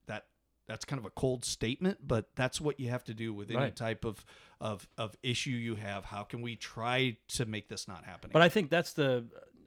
That 0.07 0.26
that's 0.67 0.85
kind 0.85 1.00
of 1.00 1.07
a 1.07 1.11
cold 1.11 1.43
statement, 1.45 2.07
but 2.07 2.29
that's 2.37 2.61
what 2.61 2.79
you 2.79 2.91
have 2.91 3.05
to 3.05 3.14
do 3.14 3.33
with 3.33 3.49
any 3.50 3.59
Right. 3.59 3.75
type 3.76 4.05
of 4.05 4.23
of 4.61 4.87
of 4.99 5.17
issue 5.23 5.50
you 5.50 5.76
have. 5.76 6.05
How 6.05 6.25
can 6.25 6.43
we 6.43 6.57
try 6.57 7.17
to 7.29 7.47
make 7.47 7.69
this 7.69 7.88
not 7.88 8.05
happen? 8.05 8.29
But 8.35 8.43
I 8.43 8.50
think 8.50 8.69
that's 8.69 8.93
the. 8.93 9.25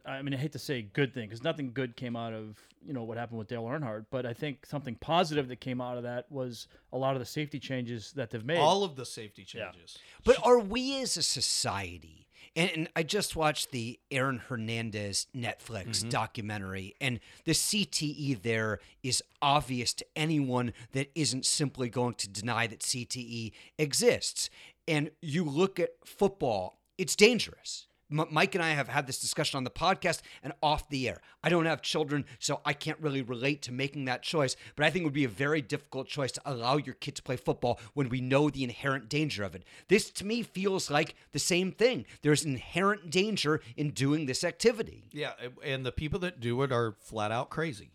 I 0.07 0.21
mean, 0.21 0.33
I 0.33 0.38
hate 0.38 0.51
to 0.51 0.59
say 0.59 0.83
good 0.83 1.13
thing 1.13 1.27
because 1.27 1.43
nothing 1.43 1.71
good 1.74 1.95
came 1.95 2.15
out 2.15 2.33
of 2.33 2.57
you 2.85 2.93
know 2.93 3.03
what 3.03 3.17
happened 3.17 3.39
with 3.39 3.47
Dale 3.47 3.63
Earnhardt, 3.63 4.05
but 4.12 4.25
I 4.25 4.33
think 4.33 4.65
something 4.65 4.95
positive 4.95 5.47
that 5.47 5.59
came 5.59 5.81
out 5.81 5.97
of 5.97 6.03
that 6.03 6.31
was 6.31 6.67
a 6.93 6.97
lot 6.97 7.15
of 7.15 7.19
the 7.19 7.25
safety 7.25 7.59
changes 7.59 8.12
that 8.15 8.29
they've 8.29 8.45
made. 8.45 8.59
All 8.59 8.83
of 8.83 8.95
the 8.95 9.05
safety 9.05 9.43
changes. 9.43 9.97
But 10.24 10.38
are 10.43 10.59
we 10.59 11.01
as 11.01 11.17
a 11.17 11.24
society? 11.24 12.27
And, 12.55 12.69
and 12.71 12.89
I 12.95 13.03
just 13.03 13.35
watched 13.35 13.71
the 13.71 14.00
Aaron 14.12 14.38
Hernandez 14.47 15.27
Netflix 15.35 15.97
mm-hmm. 15.97 16.09
documentary, 16.09 16.95
and 17.01 17.19
the 17.43 17.51
CTE 17.51 18.41
there 18.41 18.79
is 19.03 19.24
obvious 19.41 19.93
to 19.95 20.05
anyone 20.15 20.74
that 20.93 21.09
isn't 21.15 21.45
simply 21.45 21.89
going 21.89 22.13
to 22.15 22.29
deny 22.29 22.67
that 22.67 22.79
CTE 22.79 23.51
exists. 23.77 24.50
And 24.88 25.12
you 25.21 25.43
look 25.43 25.79
at 25.79 25.89
football, 26.05 26.79
it's 26.97 27.15
dangerous. 27.15 27.88
M- 28.12 28.27
Mike 28.31 28.55
and 28.55 28.63
I 28.63 28.71
have 28.71 28.88
had 28.88 29.07
this 29.07 29.19
discussion 29.19 29.57
on 29.57 29.63
the 29.63 29.69
podcast 29.69 30.21
and 30.43 30.53
off 30.62 30.89
the 30.89 31.07
air. 31.07 31.21
I 31.43 31.50
don't 31.50 31.65
have 31.65 31.81
children, 31.81 32.25
so 32.39 32.62
I 32.65 32.74
can't 32.74 33.00
really 33.00 33.21
relate 33.21 33.62
to 33.63 33.71
making 33.71 34.05
that 34.05 34.24
choice, 34.24 34.55
but 34.75 34.85
I 34.85 34.89
think 34.89 35.03
it 35.03 35.05
would 35.05 35.13
be 35.13 35.24
a 35.24 35.29
very 35.29 35.62
difficult 35.62 36.07
choice 36.07 36.31
to 36.33 36.41
allow 36.45 36.77
your 36.77 36.95
kid 36.95 37.15
to 37.15 37.24
play 37.24 37.35
football 37.35 37.79
when 37.93 38.09
we 38.09 38.21
know 38.21 38.50
the 38.50 38.63
inherent 38.63 39.09
danger 39.09 39.43
of 39.43 39.55
it. 39.55 39.63
This 39.88 40.09
to 40.12 40.25
me 40.25 40.43
feels 40.43 40.89
like 40.89 41.15
the 41.31 41.39
same 41.39 41.71
thing. 41.71 42.05
There's 42.21 42.45
inherent 42.45 43.09
danger 43.09 43.62
in 43.75 43.91
doing 43.91 44.25
this 44.25 44.43
activity. 44.43 45.05
Yeah, 45.12 45.33
and 45.63 45.85
the 45.85 45.91
people 45.91 46.19
that 46.19 46.39
do 46.39 46.62
it 46.63 46.71
are 46.71 46.95
flat 47.00 47.31
out 47.31 47.50
crazy. 47.50 47.91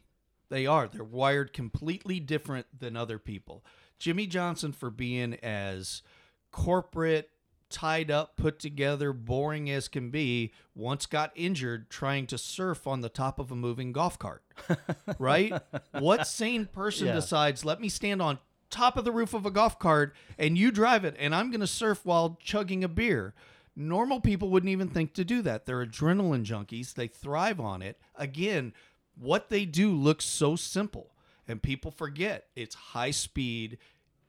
They 0.48 0.66
are. 0.66 0.88
They're 0.88 1.04
wired 1.04 1.52
completely 1.52 2.18
different 2.18 2.66
than 2.76 2.96
other 2.96 3.18
people. 3.18 3.64
Jimmie 4.00 4.26
Johnson 4.26 4.72
for 4.72 4.90
being 4.90 5.34
as 5.42 6.02
corporate, 6.50 7.30
tied 7.70 8.10
up, 8.10 8.36
put 8.36 8.58
together, 8.58 9.12
boring 9.12 9.70
as 9.70 9.88
can 9.88 10.10
be, 10.10 10.52
once 10.74 11.06
got 11.06 11.32
injured 11.34 11.88
trying 11.88 12.26
to 12.26 12.36
surf 12.36 12.86
on 12.86 13.00
the 13.00 13.08
top 13.08 13.38
of 13.38 13.50
a 13.50 13.56
moving 13.56 13.92
golf 13.92 14.18
cart. 14.18 14.42
right? 15.18 15.52
what 15.92 16.26
sane 16.26 16.66
person 16.66 17.06
Yeah. 17.06 17.14
decides, 17.14 17.64
let 17.64 17.80
me 17.80 17.88
stand 17.88 18.20
on 18.20 18.38
top 18.70 18.96
of 18.96 19.04
the 19.04 19.12
roof 19.12 19.34
of 19.34 19.46
a 19.46 19.50
golf 19.50 19.78
cart 19.78 20.14
and 20.38 20.56
you 20.58 20.70
drive 20.70 21.04
it 21.04 21.16
and 21.18 21.34
I'm 21.34 21.50
going 21.50 21.60
to 21.60 21.66
surf 21.66 22.04
while 22.04 22.38
chugging 22.42 22.84
a 22.84 22.88
beer? 22.88 23.34
Normal 23.76 24.20
people 24.20 24.50
wouldn't 24.50 24.70
even 24.70 24.88
think 24.88 25.14
to 25.14 25.24
do 25.24 25.40
that. 25.42 25.64
They're 25.64 25.86
adrenaline 25.86 26.44
junkies. 26.44 26.92
They 26.94 27.06
thrive 27.06 27.60
on 27.60 27.82
it. 27.82 27.98
Again, 28.16 28.72
what 29.16 29.48
they 29.48 29.64
do 29.64 29.92
looks 29.92 30.24
so 30.24 30.56
simple 30.56 31.14
and 31.46 31.62
people 31.62 31.90
forget 31.90 32.46
it's 32.56 32.74
high 32.74 33.10
speed 33.12 33.78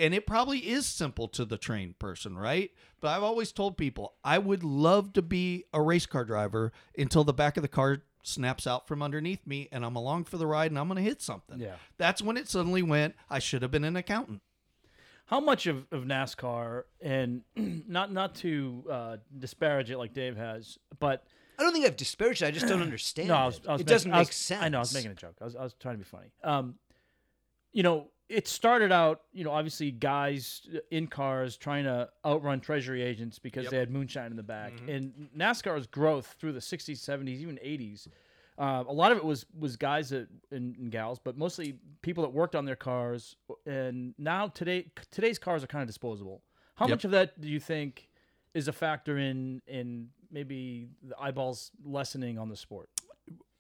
and 0.02 0.14
it 0.14 0.26
probably 0.28 0.60
is 0.60 0.86
simple 0.86 1.28
to 1.30 1.46
the 1.46 1.58
trained 1.58 2.00
person, 2.00 2.38
right? 2.38 2.72
But 3.00 3.10
I've 3.10 3.24
always 3.24 3.52
told 3.52 3.78
people 3.78 4.16
I 4.24 4.38
would 4.38 4.64
love 4.64 5.14
to 5.14 5.22
be 5.22 5.66
a 5.74 5.82
race 5.82 6.06
car 6.06 6.26
driver 6.26 6.72
until 6.98 7.24
the 7.24 7.34
back 7.34 7.56
of 7.58 7.62
the 7.64 7.68
car 7.70 8.00
snaps 8.24 8.68
out 8.68 8.88
from 8.88 9.02
underneath 9.02 9.46
me 9.48 9.68
and 9.72 9.84
I'm 9.86 9.96
along 9.96 10.26
for 10.26 10.38
the 10.38 10.46
ride 10.48 10.72
and 10.72 10.78
I'm 10.80 10.88
going 10.88 10.98
to 10.98 11.04
hit 11.04 11.22
something. 11.22 11.60
Yeah. 11.60 11.76
That's 11.98 12.22
when 12.22 12.38
it 12.38 12.48
suddenly 12.50 12.84
went, 12.84 13.16
I 13.30 13.40
should 13.40 13.62
have 13.62 13.72
been 13.72 13.84
an 13.84 13.96
accountant. 13.96 14.42
How 15.26 15.40
much 15.40 15.66
of, 15.68 15.86
of 15.92 16.04
NASCAR 16.04 16.84
and 17.02 17.42
not 17.56 18.12
not 18.12 18.36
to 18.36 18.84
uh, 18.92 19.18
disparage 19.40 19.90
it 19.90 19.98
like 19.98 20.14
Dave 20.14 20.36
has, 20.38 20.78
but 21.00 21.26
I 21.58 21.64
don't 21.64 21.74
think 21.74 21.86
I've 21.86 21.96
disparaged 21.96 22.42
it. 22.42 22.48
I 22.48 22.52
just 22.52 22.68
don't 22.68 22.82
understand. 22.82 23.30
no, 23.30 23.36
I 23.36 23.46
was, 23.46 23.58
it. 23.60 23.68
I 23.68 23.72
was 23.74 23.82
it 23.82 23.84
making- 23.86 23.94
doesn't 23.94 24.14
I 24.14 24.20
was- 24.20 24.28
make 24.28 24.34
sense. 24.34 24.64
I 24.64 24.70
know 24.70 24.78
I 24.78 24.82
was 24.82 24.94
making 24.94 25.12
a 25.12 25.16
joke. 25.16 25.36
I 25.40 25.46
was, 25.46 25.56
I 25.56 25.64
was 25.64 25.74
trying 25.80 25.94
to 25.96 26.00
be 26.00 26.04
funny. 26.04 26.32
Um, 26.44 26.76
you 27.72 27.84
know, 27.84 28.08
it 28.32 28.48
started 28.48 28.92
out, 28.92 29.22
you 29.34 29.44
know, 29.44 29.52
obviously 29.52 29.92
guys 29.92 30.68
in 30.90 31.08
cars 31.08 31.58
trying 31.58 31.84
to 31.84 32.10
outrun 32.26 32.62
treasury 32.62 33.02
agents 33.02 33.38
because 33.40 33.66
they 33.72 33.78
had 33.78 33.90
moonshine 33.92 34.32
in 34.32 34.38
the 34.38 34.44
back. 34.44 34.74
And 34.88 35.30
NASCAR's 35.38 35.86
growth 35.88 36.36
through 36.40 36.54
the 36.54 36.60
60s, 36.60 36.98
70s, 36.98 37.40
even 37.40 37.58
80s, 37.58 38.08
uh, 38.58 38.84
a 38.88 38.94
lot 38.94 39.12
of 39.12 39.18
it 39.18 39.26
was 39.26 39.46
was 39.58 39.76
guys 39.76 40.10
that 40.10 40.28
and, 40.52 40.76
and 40.78 40.92
gals, 40.92 41.20
but 41.20 41.38
mostly 41.38 41.76
people 42.02 42.24
that 42.24 42.30
worked 42.32 42.56
on 42.56 42.66
their 42.66 42.76
cars. 42.76 43.36
And 43.66 44.14
now 44.18 44.48
today, 44.48 44.88
today's 45.12 45.40
cars 45.40 45.64
are 45.64 45.68
kind 45.68 45.82
of 45.82 45.88
disposable. 45.88 46.42
How 46.76 46.86
Yep. 46.86 46.96
much 46.98 47.06
of 47.06 47.12
that 47.12 47.42
do 47.42 47.48
you 47.50 47.60
think 47.60 48.08
is 48.54 48.68
a 48.68 48.74
factor 48.74 49.18
in 49.18 49.62
in 49.68 50.10
maybe 50.32 50.90
the 51.04 51.18
eyeballs 51.20 51.72
lessening 51.84 52.38
on 52.40 52.50
the 52.50 52.56
sport? 52.56 52.90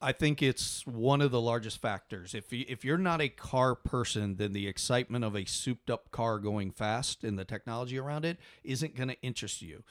I 0.01 0.11
think 0.11 0.41
it's 0.41 0.85
one 0.87 1.21
of 1.21 1.31
the 1.31 1.39
largest 1.41 1.79
factors. 1.79 2.33
If 2.33 2.51
you, 2.51 2.65
if 2.67 2.83
you're 2.83 2.97
not 2.97 3.21
a 3.21 3.29
car 3.29 3.75
person, 3.75 4.35
then 4.37 4.53
the 4.53 4.67
excitement 4.67 5.23
of 5.23 5.35
a 5.35 5.45
souped 5.45 5.89
up 5.89 6.11
car 6.11 6.39
going 6.39 6.71
fast 6.71 7.23
and 7.23 7.37
the 7.37 7.45
technology 7.45 7.99
around 7.99 8.25
it 8.25 8.37
isn't 8.63 8.95
going 8.95 9.09
to 9.09 9.21
interest 9.21 9.61
you. 9.61 9.83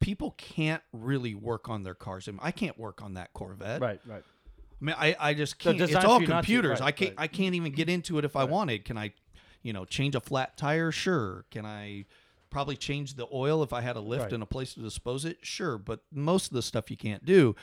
People 0.00 0.32
can't 0.36 0.82
really 0.92 1.34
work 1.34 1.68
on 1.68 1.82
their 1.82 1.94
cars. 1.94 2.28
I, 2.28 2.32
mean, 2.32 2.40
I 2.42 2.50
can't 2.50 2.78
work 2.78 3.02
on 3.02 3.14
that 3.14 3.32
Corvette. 3.32 3.80
Right, 3.80 4.00
right. 4.06 4.22
I 4.80 4.84
mean, 4.84 4.96
I, 4.98 5.16
I 5.18 5.34
just 5.34 5.58
can't. 5.58 5.80
It's 5.80 5.94
all 5.94 6.20
to, 6.20 6.26
computers. 6.26 6.80
right, 6.80 6.88
I 6.88 6.92
can't. 6.92 7.16
right. 7.16 7.24
I 7.24 7.26
can't 7.26 7.54
even 7.54 7.72
get 7.72 7.88
into 7.88 8.18
it 8.18 8.24
if 8.24 8.36
I 8.36 8.44
wanted. 8.44 8.84
Can 8.84 8.98
I, 8.98 9.14
you 9.62 9.72
know, 9.72 9.84
change 9.86 10.14
a 10.14 10.20
flat 10.20 10.58
tire? 10.58 10.92
Sure. 10.92 11.46
Can 11.50 11.64
I 11.64 12.04
probably 12.50 12.76
change 12.76 13.14
the 13.14 13.26
oil 13.32 13.62
if 13.62 13.72
I 13.72 13.80
had 13.80 13.96
a 13.96 14.00
lift 14.00 14.24
Right. 14.24 14.32
and 14.34 14.42
a 14.42 14.46
place 14.46 14.74
to 14.74 14.80
dispose 14.80 15.24
it? 15.24 15.38
Sure. 15.42 15.78
But 15.78 16.00
most 16.12 16.48
of 16.48 16.54
the 16.54 16.62
stuff 16.62 16.90
you 16.90 16.96
can't 16.98 17.24
do. 17.24 17.56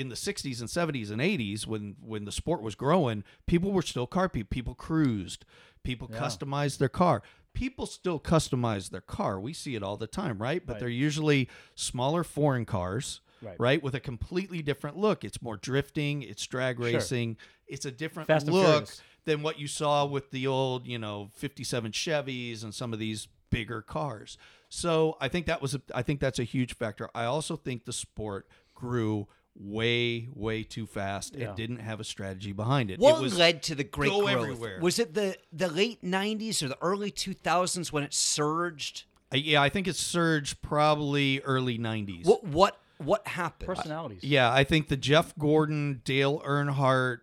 In 0.00 0.08
the 0.08 0.14
60s 0.14 0.60
and 0.60 0.68
70s 0.68 1.10
and 1.10 1.20
80s, 1.20 1.66
when 1.66 1.94
when 2.00 2.24
the 2.24 2.32
sport 2.32 2.62
was 2.62 2.74
growing, 2.74 3.22
people 3.46 3.70
were 3.70 3.82
still 3.82 4.06
car 4.06 4.28
people. 4.30 4.48
People 4.50 4.74
cruised. 4.74 5.44
People 5.82 6.08
Yeah. 6.10 6.18
customized 6.20 6.78
their 6.78 6.88
car. 6.88 7.22
People 7.52 7.84
still 7.84 8.18
customize 8.18 8.88
their 8.90 9.02
car. 9.02 9.38
We 9.38 9.52
see 9.52 9.74
it 9.74 9.82
all 9.82 9.98
the 9.98 10.06
time, 10.06 10.38
right? 10.38 10.64
But 10.64 10.74
Right. 10.74 10.80
they're 10.80 10.88
usually 10.88 11.48
smaller 11.74 12.24
foreign 12.24 12.64
cars 12.64 13.20
Right. 13.42 13.58
right? 13.60 13.82
With 13.82 13.94
a 13.94 14.00
completely 14.00 14.62
different 14.62 14.96
look. 14.96 15.22
It's 15.22 15.42
more 15.42 15.58
drifting, 15.58 16.22
it's 16.22 16.46
drag 16.46 16.76
Sure. 16.76 16.86
racing, 16.86 17.36
it's 17.66 17.84
a 17.84 17.90
different 17.90 18.26
Fast 18.28 18.46
look 18.46 18.88
than 19.26 19.42
what 19.42 19.58
you 19.58 19.66
saw 19.68 20.06
with 20.06 20.30
the 20.30 20.46
old, 20.46 20.86
you 20.86 20.98
know, 20.98 21.30
57 21.34 21.92
Chevys 21.92 22.62
and 22.64 22.74
some 22.74 22.94
of 22.94 22.98
these 22.98 23.28
bigger 23.50 23.82
cars. 23.82 24.38
So 24.70 25.16
I 25.20 25.28
think 25.28 25.44
that 25.46 25.60
was 25.60 25.74
a, 25.74 25.82
I 25.94 26.02
think 26.02 26.20
that's 26.20 26.38
a 26.38 26.44
huge 26.44 26.74
factor. 26.74 27.10
I 27.14 27.24
also 27.24 27.56
think 27.56 27.84
the 27.84 27.92
sport 27.92 28.48
grew 28.74 29.28
way 29.62 30.26
way 30.34 30.62
too 30.62 30.86
fast 30.86 31.34
Yeah. 31.36 31.48
and 31.48 31.56
didn't 31.56 31.80
have 31.80 32.00
a 32.00 32.04
strategy 32.04 32.52
behind 32.52 32.90
it. 32.90 32.98
What 32.98 33.18
it 33.18 33.22
was 33.22 33.36
led 33.36 33.62
to 33.64 33.74
the 33.74 33.84
great 33.84 34.08
go 34.10 34.20
growth? 34.22 34.30
everywhere. 34.30 34.80
Was 34.80 34.98
it 34.98 35.12
the 35.14 35.36
the 35.52 35.68
late 35.68 36.02
'90s 36.02 36.62
or 36.62 36.68
the 36.68 36.78
early 36.80 37.10
2000s 37.10 37.92
when 37.92 38.02
it 38.02 38.14
surged? 38.14 39.04
Uh, 39.32 39.36
yeah, 39.36 39.60
I 39.62 39.68
think 39.68 39.86
it 39.86 39.96
surged 39.96 40.62
probably 40.62 41.40
early 41.40 41.78
90s. 41.78 42.24
What 42.24 42.42
what 42.44 42.80
what 42.98 43.26
happened? 43.28 43.66
Personalities. 43.66 44.24
Yeah, 44.24 44.50
I 44.52 44.64
think 44.64 44.88
the 44.88 44.96
Jeff 44.96 45.36
Gordon 45.38 46.00
Dale 46.04 46.40
Earnhardt 46.40 47.18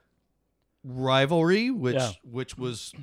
rivalry, 0.84 1.72
which 1.72 1.96
Yeah. 1.96 2.12
which 2.24 2.58
was 2.58 2.94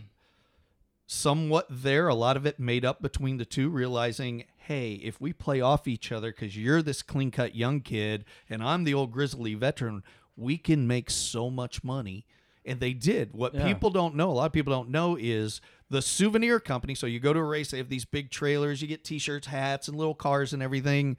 somewhat 1.07 1.67
there, 1.71 2.09
a 2.09 2.15
lot 2.15 2.37
of 2.37 2.47
it 2.47 2.59
made 2.59 2.85
up 2.85 3.03
between 3.03 3.37
the 3.37 3.45
two, 3.45 3.69
realizing, 3.69 4.45
hey, 4.67 4.95
if 4.95 5.21
we 5.21 5.33
play 5.33 5.61
off 5.61 5.87
each 5.87 6.11
other 6.11 6.31
because 6.33 6.57
you're 6.57 6.81
this 6.83 7.03
clean 7.03 7.31
cut 7.31 7.55
young 7.55 7.81
kid 7.81 8.25
and 8.49 8.63
I'm 8.63 8.85
the 8.85 8.95
old 8.95 9.13
grizzly 9.13 9.55
veteran, 9.55 10.03
we 10.37 10.57
can 10.57 10.87
make 10.87 11.11
so 11.11 11.51
much 11.51 11.85
money. 11.85 12.25
And 12.65 12.81
they 12.81 12.95
did. 12.95 13.35
What 13.35 13.53
Yeah. 13.55 13.67
people 13.67 13.91
don't 13.91 14.15
know, 14.15 14.31
a 14.31 14.33
lot 14.33 14.47
of 14.47 14.53
people 14.53 14.73
don't 14.73 14.89
know, 14.89 15.17
is 15.21 15.61
the 15.91 16.01
souvenir 16.01 16.59
company. 16.61 16.95
So 16.95 17.07
you 17.07 17.21
go 17.21 17.35
to 17.35 17.39
a 17.41 17.45
race, 17.45 17.71
they 17.73 17.77
have 17.79 17.91
these 17.91 18.07
big 18.07 18.31
trailers, 18.31 18.81
you 18.81 18.89
get 18.89 19.05
t 19.05 19.19
shirts, 19.19 19.49
hats, 19.49 19.87
and 19.87 19.99
little 19.99 20.15
cars 20.15 20.55
and 20.55 20.63
everything. 20.63 21.19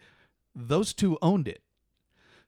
Those 0.55 0.91
two 0.93 1.19
owned 1.21 1.47
it. 1.47 1.61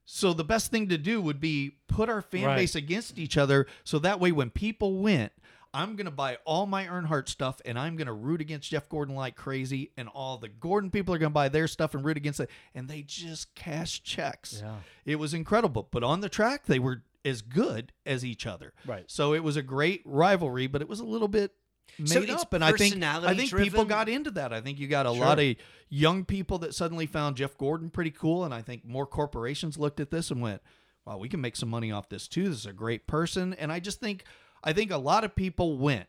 So 0.04 0.34
the 0.34 0.44
best 0.46 0.72
thing 0.72 0.88
to 0.90 0.98
do 0.98 1.22
would 1.22 1.40
be 1.40 1.78
put 1.88 2.10
our 2.10 2.22
fan 2.24 2.46
Right. 2.46 2.56
base 2.56 2.74
against 2.76 3.20
each 3.20 3.38
other 3.38 3.68
so 3.84 4.00
that 4.00 4.20
way 4.20 4.32
when 4.32 4.50
people 4.50 4.98
went, 4.98 5.32
I'm 5.78 5.96
going 5.96 6.06
to 6.06 6.12
buy 6.12 6.38
all 6.44 6.66
my 6.66 6.86
Earnhardt 6.86 7.30
stuff 7.30 7.62
and 7.64 7.78
I'm 7.78 7.96
going 7.98 8.08
to 8.08 8.14
root 8.14 8.42
against 8.42 8.70
Jeff 8.72 8.90
Gordon 8.90 9.16
like 9.16 9.36
crazy 9.36 9.92
and 9.96 10.10
all 10.10 10.40
the 10.40 10.50
Gordon 10.50 10.90
people 10.90 11.14
are 11.14 11.20
going 11.20 11.30
to 11.30 11.34
buy 11.34 11.50
their 11.50 11.68
stuff 11.68 11.94
and 11.94 12.04
root 12.04 12.18
against 12.18 12.40
it 12.40 12.50
and 12.74 12.88
they 12.88 13.04
just 13.04 13.54
cash 13.54 14.02
checks. 14.02 14.62
Yeah. 14.64 14.78
It 15.06 15.18
was 15.18 15.36
incredible, 15.36 15.88
but 15.92 16.04
on 16.04 16.22
the 16.22 16.30
track 16.30 16.66
they 16.66 16.80
were 16.80 17.04
as 17.24 17.44
good 17.44 17.94
as 18.08 18.26
each 18.26 18.48
other. 18.48 18.74
Right. 18.88 19.04
So 19.06 19.34
it 19.36 19.44
was 19.44 19.56
a 19.56 19.62
great 19.62 20.02
rivalry, 20.04 20.66
but 20.66 20.82
it 20.82 20.90
was 20.90 21.00
a 21.00 21.06
little 21.06 21.28
bit 21.28 21.54
made 22.00 22.10
So 22.10 22.22
up 22.36 22.54
and 22.54 22.66
I 22.66 22.72
think 22.72 23.04
I 23.04 23.36
think 23.36 23.56
people 23.56 23.86
got 23.86 24.10
into 24.10 24.32
that. 24.32 24.52
I 24.52 24.62
think 24.62 24.80
you 24.80 24.88
got 24.88 25.06
a 25.06 25.14
Sure. 25.14 25.26
lot 25.26 25.40
of 25.40 25.56
young 25.90 26.26
people 26.26 26.58
that 26.60 26.74
suddenly 26.74 27.06
found 27.06 27.38
Jeff 27.38 27.56
Gordon 27.56 27.92
pretty 27.92 28.12
cool 28.12 28.44
and 28.44 28.54
I 28.54 28.64
think 28.64 28.84
more 28.84 29.06
corporations 29.06 29.78
looked 29.78 30.00
at 30.00 30.10
this 30.10 30.32
and 30.32 30.42
went, 30.42 30.62
"Wow, 31.06 31.18
we 31.18 31.30
can 31.30 31.40
make 31.40 31.56
some 31.56 31.70
money 31.70 31.92
off 31.92 32.10
this 32.10 32.28
too. 32.28 32.50
This 32.50 32.60
is 32.60 32.66
a 32.66 32.74
great 32.74 33.06
person." 33.08 33.54
And 33.54 33.72
I 33.72 33.80
just 33.80 34.00
think 34.00 34.24
I 34.68 34.74
think 34.74 34.92
a 34.92 34.98
lot 34.98 35.24
of 35.24 35.34
people 35.36 35.78
went, 35.78 36.08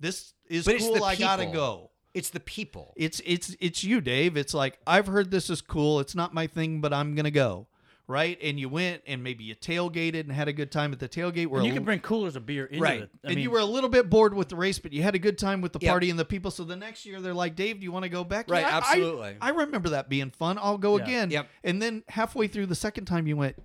"This 0.00 0.34
is 0.48 0.64
But 0.64 0.78
cool. 0.78 1.04
I 1.04 1.14
got 1.16 1.36
to 1.36 1.46
go." 1.46 1.90
It's 2.14 2.28
the 2.30 2.40
people. 2.40 2.92
It's 2.96 3.22
it's 3.24 3.56
it's 3.60 3.82
you, 3.84 4.00
Dave. 4.02 4.36
It's 4.36 4.52
like 4.52 4.78
I've 4.86 5.06
heard 5.06 5.30
this 5.30 5.48
is 5.48 5.62
cool. 5.62 6.00
It's 6.00 6.14
not 6.14 6.34
my 6.34 6.46
thing, 6.46 6.80
but 6.82 6.92
I'm 6.92 7.14
gonna 7.14 7.30
go, 7.30 7.68
right? 8.06 8.36
And 8.42 8.60
you 8.60 8.68
went 8.68 9.00
and 9.06 9.22
maybe 9.22 9.44
you 9.44 9.54
tailgated 9.54 10.20
and 10.20 10.32
had 10.32 10.46
a 10.46 10.52
good 10.52 10.70
time 10.70 10.92
at 10.92 10.98
the 10.98 11.08
tailgate. 11.08 11.46
Where 11.46 11.60
And 11.60 11.64
a 11.64 11.68
you 11.68 11.72
can 11.72 11.84
l- 11.84 11.86
bring 11.86 12.00
coolers 12.00 12.36
of 12.36 12.44
beer 12.44 12.66
into 12.66 12.82
Right. 12.82 13.00
it. 13.02 13.10
I 13.24 13.28
and 13.28 13.36
mean, 13.36 13.42
you 13.42 13.50
were 13.50 13.60
a 13.60 13.64
little 13.64 13.88
bit 13.88 14.10
bored 14.10 14.34
with 14.34 14.50
the 14.50 14.56
race, 14.56 14.78
but 14.78 14.92
you 14.92 15.02
had 15.02 15.14
a 15.14 15.18
good 15.18 15.38
time 15.38 15.62
with 15.62 15.72
the 15.72 15.78
Yep. 15.80 15.90
party 15.90 16.10
and 16.10 16.18
the 16.18 16.26
people. 16.26 16.50
So 16.50 16.64
the 16.64 16.76
next 16.76 17.06
year 17.06 17.18
they're 17.22 17.32
like, 17.32 17.56
Dave, 17.56 17.78
do 17.80 17.84
you 17.84 17.92
want 17.92 18.02
to 18.02 18.10
go 18.10 18.24
back? 18.24 18.50
Right, 18.50 18.60
Yeah, 18.60 18.76
absolutely. 18.76 19.36
I, 19.40 19.46
I 19.46 19.50
remember 19.50 19.88
that 19.90 20.10
being 20.10 20.28
fun. 20.30 20.58
I'll 20.60 20.76
go 20.76 20.98
Yeah. 20.98 21.04
again. 21.04 21.30
Yep. 21.30 21.48
And 21.64 21.80
then 21.80 22.02
halfway 22.08 22.46
through 22.46 22.66
the 22.66 22.74
second 22.74 23.06
time, 23.06 23.26
you 23.26 23.38
went, 23.38 23.56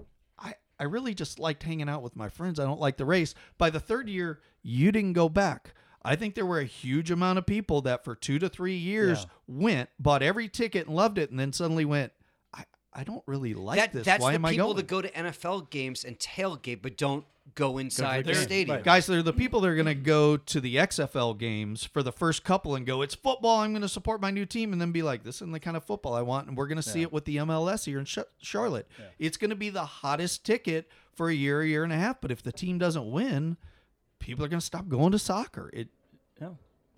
I 0.80 0.84
really 0.84 1.14
just 1.14 1.40
liked 1.40 1.64
hanging 1.64 1.90
out 1.90 2.04
with 2.04 2.16
my 2.16 2.30
friends. 2.30 2.60
I 2.60 2.66
don't 2.66 2.80
like 2.80 2.98
the 2.98 3.06
race. 3.06 3.34
By 3.58 3.70
the 3.70 3.80
third 3.80 4.10
year, 4.10 4.40
you 4.62 4.92
didn't 4.92 5.14
go 5.14 5.28
back. 5.30 5.74
I 6.04 6.16
think 6.16 6.36
there 6.36 6.46
were 6.46 6.60
a 6.60 6.66
huge 6.66 7.12
amount 7.12 7.38
of 7.40 7.46
people 7.46 7.82
that 7.82 8.04
for 8.06 8.16
two 8.16 8.40
to 8.40 8.48
three 8.48 8.78
years 8.78 9.20
Yeah. 9.22 9.26
went, 9.48 9.90
bought 10.00 10.22
every 10.24 10.48
ticket 10.48 10.88
and 10.88 10.96
loved 10.96 11.18
it, 11.18 11.32
and 11.32 11.40
then 11.40 11.52
suddenly 11.52 11.84
went, 11.86 12.14
I, 12.98 13.02
I 13.02 13.04
don't 13.04 13.24
really 13.28 13.54
like 13.54 13.78
that, 13.78 13.94
this. 13.94 14.06
That's 14.06 14.22
Why 14.22 14.32
the 14.32 14.36
am 14.36 14.46
I 14.46 14.52
people 14.52 14.68
going? 14.68 14.78
that 14.78 14.88
go 14.88 15.02
to 15.02 15.12
NFL 15.12 15.70
games 15.70 16.04
and 16.04 16.18
tailgate, 16.18 16.82
but 16.82 16.98
don't 16.98 17.24
go 17.56 17.78
inside 17.78 18.26
the 18.26 18.34
the 18.34 18.42
stadium. 18.42 18.76
Right. 18.78 18.84
Guys, 18.84 19.06
they're 19.06 19.24
the 19.24 19.34
people 19.34 19.62
that 19.62 19.70
are 19.70 19.76
going 19.76 19.86
to 19.86 19.96
go 19.96 20.36
to 20.38 20.60
the 20.60 20.76
XFL 20.76 21.38
games 21.38 21.84
for 21.84 22.04
the 22.04 22.12
first 22.12 22.44
couple 22.44 22.76
and 22.76 22.86
go, 22.86 23.02
it's 23.02 23.16
football. 23.16 23.60
I'm 23.60 23.72
going 23.72 23.82
to 23.84 23.90
support 23.90 24.22
my 24.22 24.32
new 24.32 24.46
team. 24.46 24.74
And 24.74 24.82
then 24.82 24.92
be 24.92 25.02
like, 25.02 25.24
this 25.24 25.38
isn't 25.38 25.52
the 25.52 25.60
kind 25.60 25.78
of 25.78 25.84
football 25.84 26.14
I 26.14 26.22
want. 26.22 26.48
And 26.48 26.58
we're 26.58 26.68
going 26.68 26.78
to 26.78 26.84
see 26.84 27.02
it 27.02 27.14
with 27.14 27.26
the 27.26 27.38
MLS 27.38 27.86
here 27.86 28.00
in 28.00 28.06
Sh- 28.06 28.20
Charlotte. 28.40 28.88
It's 29.20 29.38
going 29.38 29.50
to 29.52 29.56
be 29.56 29.70
the 29.70 29.86
hottest 29.86 30.46
ticket 30.46 30.90
for 31.14 31.30
a 31.30 31.34
year, 31.34 31.62
a 31.62 31.68
year 31.68 31.84
and 31.84 31.94
a 31.94 31.98
half. 31.98 32.20
But 32.20 32.32
if 32.32 32.44
the 32.44 32.52
team 32.52 32.78
doesn't 32.78 33.10
win, 33.12 33.58
people 34.20 34.44
are 34.44 34.50
going 34.50 34.60
to 34.60 34.66
stop 34.66 34.88
going 34.90 35.12
to 35.12 35.20
soccer. 35.20 35.70
It, 35.74 35.88
Yeah. 36.42 36.50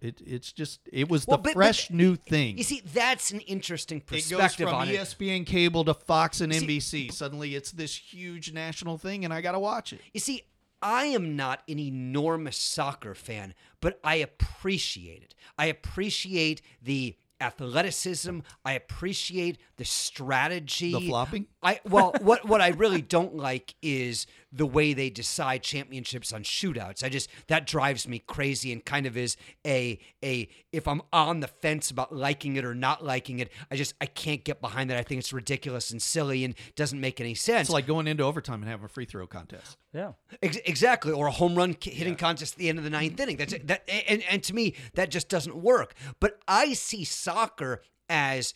It, 0.02 0.22
it's 0.26 0.52
just, 0.52 0.80
it 0.92 1.10
was 1.10 1.28
Well, 1.28 1.38
the 1.38 1.44
but- 1.44 1.50
but 1.50 1.54
fresh 1.56 1.90
new 1.90 2.16
thing. 2.16 2.58
You 2.58 2.64
see, 2.64 2.82
that's 2.94 3.32
an 3.32 3.42
interesting 3.42 4.02
perspective 4.02 4.40
It 4.40 4.42
goes 4.42 4.56
from 4.56 4.68
E 4.70 4.72
on 4.72 4.90
it. 4.90 4.96
ESPN 5.00 5.46
cable 5.46 5.84
to 5.86 5.94
Fox 5.94 6.42
and 6.42 6.52
NBC. 6.54 7.12
Suddenly 7.12 7.56
it's 7.56 7.72
this 7.72 7.96
huge 7.96 8.54
national 8.54 8.98
thing, 8.98 9.26
and 9.26 9.34
I 9.34 9.42
got 9.42 9.52
to 9.54 9.60
watch 9.60 9.94
it. 9.94 10.02
You 10.14 10.20
see, 10.20 10.44
I 10.82 11.06
am 11.06 11.36
not 11.36 11.62
an 11.68 11.78
enormous 11.80 12.56
soccer 12.58 13.14
fan, 13.14 13.54
but 13.82 14.00
I 14.04 14.16
appreciate 14.16 15.22
it. 15.24 15.36
I 15.58 15.66
appreciate 15.66 16.62
the 16.82 17.18
athleticism. 17.42 18.40
I 18.66 18.74
appreciate 18.74 19.58
the 19.78 19.86
strategy. 19.86 20.92
The 20.94 21.02
flopping? 21.02 21.48
I 21.62 21.80
well, 21.86 22.14
what 22.22 22.46
what 22.46 22.62
I 22.62 22.70
really 22.70 23.02
don't 23.02 23.36
like 23.36 23.76
is 23.82 24.26
the 24.52 24.66
way 24.66 24.94
they 24.94 25.10
decide 25.10 25.62
championships 25.62 26.34
on 26.34 26.44
shootouts. 26.44 27.04
I 27.04 27.10
just 27.10 27.30
that 27.48 27.68
drives 27.68 28.08
me 28.08 28.20
crazy 28.20 28.72
and 28.72 28.84
kind 28.84 29.06
of 29.06 29.16
is 29.16 29.38
a 29.66 30.00
a 30.24 30.48
if 30.72 30.88
I'm 30.88 31.02
on 31.14 31.40
the 31.40 31.48
fence 31.48 31.92
about 31.92 32.14
liking 32.16 32.56
it 32.56 32.66
or 32.66 32.74
not 32.74 33.04
liking 33.04 33.40
it, 33.40 33.52
I 33.70 33.76
just 33.76 33.94
I 34.02 34.08
can't 34.08 34.44
get 34.44 34.60
behind 34.62 34.90
that. 34.90 34.98
I 34.98 35.04
think 35.04 35.20
it's 35.20 35.32
ridiculous 35.32 35.92
and 35.92 36.02
silly 36.02 36.44
and 36.44 36.56
doesn't 36.76 37.00
make 37.00 37.22
any 37.22 37.36
sense. 37.36 37.68
It's 37.68 37.74
like 37.74 37.88
going 37.88 38.08
into 38.08 38.24
overtime 38.24 38.62
and 38.62 38.70
having 38.70 38.86
a 38.86 38.90
free 38.90 39.06
throw 39.06 39.28
contest. 39.28 39.78
Yeah. 39.94 40.14
Ex- 40.42 40.58
exactly, 40.66 41.12
or 41.12 41.28
a 41.28 41.32
home 41.32 41.56
run 41.56 41.74
ki- 41.76 41.92
hitting 41.92 42.16
contest 42.16 42.56
at 42.56 42.60
the 42.60 42.70
end 42.70 42.78
of 42.80 42.84
the 42.84 42.90
ninth 42.90 43.20
inning. 43.20 43.38
That's 43.38 43.54
that, 43.66 43.88
and 44.08 44.24
and 44.30 44.44
to 44.44 44.56
me 44.56 44.76
that 44.96 45.12
just 45.12 45.30
doesn't 45.30 45.56
work. 45.56 45.94
But 46.20 46.40
I 46.48 46.74
see 46.74 47.04
soccer 47.04 47.82
as 48.08 48.54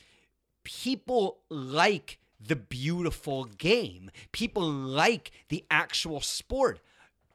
people 0.63 1.39
like 1.49 2.17
the 2.45 2.56
beautiful 2.56 3.45
game. 3.45 4.12
People 4.32 4.63
like 4.63 5.32
the 5.49 5.65
actual 5.71 6.21
sport. 6.21 6.79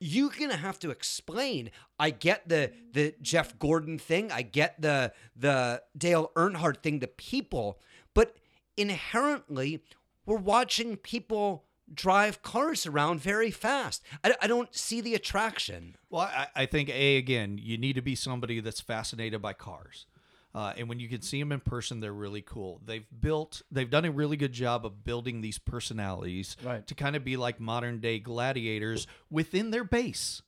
You're 0.00 0.30
gonna 0.30 0.56
have 0.56 0.78
to 0.80 0.90
explain. 0.90 1.70
I 1.98 2.10
get 2.10 2.48
the 2.48 2.72
the 2.92 3.14
Jeff 3.20 3.58
Gordon 3.58 3.98
thing. 3.98 4.30
I 4.30 4.42
get 4.42 4.80
the 4.80 5.12
the 5.34 5.82
Dale 5.96 6.30
Earnhardt 6.36 6.82
thing. 6.82 7.00
The 7.00 7.08
people, 7.08 7.80
but 8.14 8.36
inherently, 8.76 9.82
we're 10.24 10.36
watching 10.36 10.96
people 10.96 11.64
drive 11.92 12.42
cars 12.42 12.86
around 12.86 13.20
very 13.20 13.50
fast. 13.50 14.02
I, 14.22 14.34
I 14.42 14.46
don't 14.46 14.74
see 14.74 15.00
the 15.00 15.14
attraction. 15.14 15.96
Well, 16.10 16.22
I, 16.22 16.46
I 16.54 16.66
think 16.66 16.90
a 16.90 17.16
again, 17.16 17.58
you 17.60 17.78
need 17.78 17.94
to 17.94 18.02
be 18.02 18.14
somebody 18.14 18.60
that's 18.60 18.80
fascinated 18.80 19.42
by 19.42 19.52
cars, 19.52 20.06
uh, 20.54 20.72
and 20.76 20.88
when 20.88 20.98
you 20.98 21.08
can 21.08 21.20
see 21.22 21.38
them 21.38 21.52
in 21.52 21.60
person, 21.60 22.00
they're 22.00 22.12
really 22.12 22.42
cool. 22.42 22.80
They've 22.84 23.06
built, 23.20 23.62
they've 23.70 23.90
done 23.90 24.04
a 24.04 24.10
really 24.10 24.36
good 24.36 24.52
job 24.52 24.84
of 24.86 25.04
building 25.04 25.40
these 25.40 25.58
personalities 25.58 26.56
Right. 26.64 26.86
to 26.86 26.94
kind 26.94 27.14
of 27.16 27.24
be 27.24 27.36
like 27.36 27.60
modern 27.60 28.00
day 28.00 28.18
gladiators 28.18 29.06
within 29.30 29.70
their 29.70 29.84
base. 29.84 30.42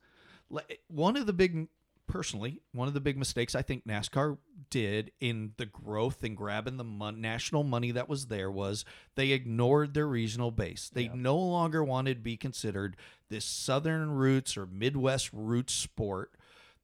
One 0.89 1.17
of 1.17 1.27
the 1.27 1.33
big, 1.33 1.69
personally, 2.09 2.61
one 2.73 2.89
of 2.89 2.95
the 2.95 3.01
big 3.01 3.17
mistakes 3.17 3.55
I 3.55 3.63
think 3.63 3.87
NASCAR 3.87 4.39
did 4.69 5.13
in 5.21 5.53
the 5.59 5.67
growth 5.67 6.25
and 6.25 6.37
grabbing 6.37 6.77
the 6.77 6.83
mon- 6.85 7.21
national 7.21 7.63
money 7.63 7.93
that 7.93 8.09
was 8.09 8.27
there 8.27 8.51
was 8.51 8.85
they 9.15 9.31
ignored 9.31 9.95
their 9.95 10.09
regional 10.09 10.51
base. 10.51 10.91
They 10.93 11.09
no 11.09 11.37
longer 11.39 11.85
wanted 11.85 12.15
to 12.15 12.21
be 12.21 12.37
considered 12.37 12.97
this 13.29 13.45
Southern 13.45 14.11
roots 14.11 14.57
or 14.57 14.67
Midwest 14.67 15.31
roots 15.33 15.73
sport. 15.75 16.33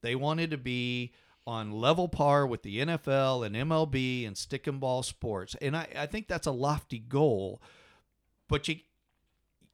They 0.01 0.15
wanted 0.15 0.51
to 0.51 0.57
be 0.57 1.11
on 1.47 1.71
level 1.71 2.07
par 2.09 2.45
with 2.45 2.61
the 2.61 2.79
NFL 2.79 3.43
and 3.45 3.55
MLB 3.55 4.27
and 4.27 4.37
stick 4.37 4.67
and 4.67 4.79
ball 4.79 5.01
sports. 5.01 5.55
And 5.61 5.75
I, 5.77 5.87
I 5.97 6.05
think 6.05 6.27
that's 6.27 6.45
a 6.45 6.51
lofty 6.51 6.99
goal, 6.99 7.61
but 8.49 8.67
you 8.67 8.75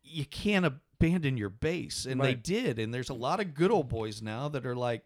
you 0.04 0.26
can't 0.26 0.66
abandon 0.66 1.36
your 1.38 1.50
base. 1.50 2.06
And 2.06 2.22
they 2.22 2.36
did. 2.36 2.78
And 2.80 2.94
there's 2.94 3.10
a 3.10 3.14
lot 3.16 3.40
of 3.40 3.56
good 3.56 3.72
old 3.72 3.90
boys 3.90 4.22
now 4.22 4.48
that 4.50 4.66
are 4.66 4.76
like, 4.76 5.04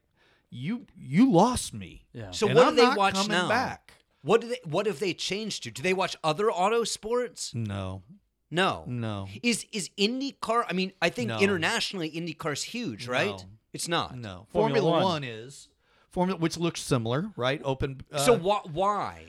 you 0.50 0.86
you 0.98 1.32
lost 1.32 1.74
me. 1.74 2.06
Yeah. 2.14 2.32
So 2.32 2.48
And 2.48 2.56
what 2.58 2.68
I'm 2.68 2.76
do 2.76 2.82
they 2.82 2.88
not 2.88 2.98
watch 2.98 3.28
now? 3.28 3.48
back. 3.48 3.94
What 4.22 4.42
do 4.42 4.50
they? 4.50 4.60
What 4.66 4.86
have 4.88 5.00
they 5.00 5.14
changed 5.14 5.64
to? 5.64 5.72
Do 5.72 5.82
they 5.82 5.94
watch 5.94 6.18
other 6.24 6.52
auto 6.52 6.84
sports? 6.84 7.54
No, 7.56 8.04
No. 8.52 8.84
no, 8.88 9.28
Is 9.42 9.66
is 9.72 9.90
IndyCar? 9.98 10.66
I 10.70 10.74
mean, 10.74 10.92
I 11.02 11.10
think 11.10 11.30
No. 11.30 11.40
internationally 11.40 12.12
IndyCar's 12.12 12.64
huge, 12.64 13.08
right? 13.08 13.28
No. 13.38 13.44
It's 13.74 13.88
not. 13.88 14.18
no. 14.18 14.48
Formula 14.52 14.82
Formula, 14.82 14.92
One. 14.92 15.04
One. 15.04 15.24
is 15.24 15.70
Formula, 16.18 16.40
which 16.40 16.58
looks 16.58 16.82
similar, 16.82 17.30
right? 17.36 17.62
Open. 17.64 18.02
Uh, 18.12 18.18
So 18.18 18.36
why? 18.36 18.62
Why? 18.72 19.26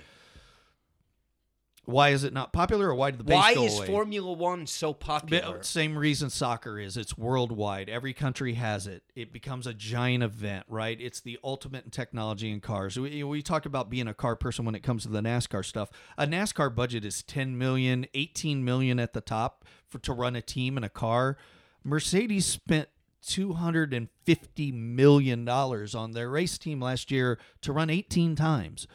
why 1.85 2.11
is 2.11 2.25
it 2.25 2.33
not 2.33 2.53
popular, 2.53 2.89
or 2.89 2.95
why 2.95 3.11
did 3.11 3.21
the 3.21 3.25
base 3.25 3.35
Why 3.35 3.53
is 3.53 3.79
away? 3.79 3.87
Formula 3.87 4.33
One 4.33 4.67
so 4.67 4.95
popular? 4.95 5.57
But 5.57 5.67
Same 5.67 5.97
reason 5.97 6.31
soccer 6.31 6.79
is. 6.79 6.97
It's 6.97 7.19
worldwide. 7.19 7.91
Every 7.91 8.15
country 8.15 8.55
has 8.55 8.87
it. 8.87 9.03
It 9.15 9.35
becomes 9.35 9.67
a 9.67 9.75
giant 9.75 10.23
event, 10.23 10.65
right? 10.67 10.99
It's 10.99 11.21
the 11.21 11.39
ultimate 11.45 11.85
in 11.85 11.91
technology 11.91 12.51
in 12.51 12.61
cars. 12.61 12.99
We, 12.99 13.23
we 13.23 13.43
talk 13.43 13.67
about 13.67 13.91
being 13.91 14.09
a 14.09 14.15
car 14.15 14.35
person 14.35 14.65
when 14.65 14.75
it 14.75 14.83
comes 14.83 15.03
to 15.03 15.11
the 15.11 15.21
NASCAR 15.21 15.65
stuff. 15.65 15.91
A 16.17 16.27
NASCAR 16.27 16.75
budget 16.75 17.05
is 17.05 17.23
10 17.23 17.59
million, 17.59 18.07
18 18.15 18.65
million 18.65 18.99
at 18.99 19.13
the 19.13 19.21
top 19.21 19.67
for 19.87 19.99
to 19.99 20.15
run 20.15 20.37
a 20.37 20.43
team 20.43 20.79
in 20.79 20.85
a 20.85 20.91
car. 20.91 21.37
Mercedes 21.85 22.47
spent 22.47 22.89
250 23.23 24.73
million 24.73 25.45
dollars 25.45 25.95
on 25.95 26.13
their 26.13 26.29
race 26.31 26.59
team 26.59 26.81
last 26.81 27.11
year 27.11 27.39
to 27.63 27.73
run 27.73 27.91
18 27.91 28.37
times. 28.37 28.87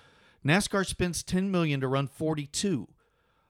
NASCAR 0.45 0.85
spends 0.85 1.23
10 1.23 1.51
million 1.51 1.79
to 1.81 1.87
run 1.87 2.07
42. 2.07 2.87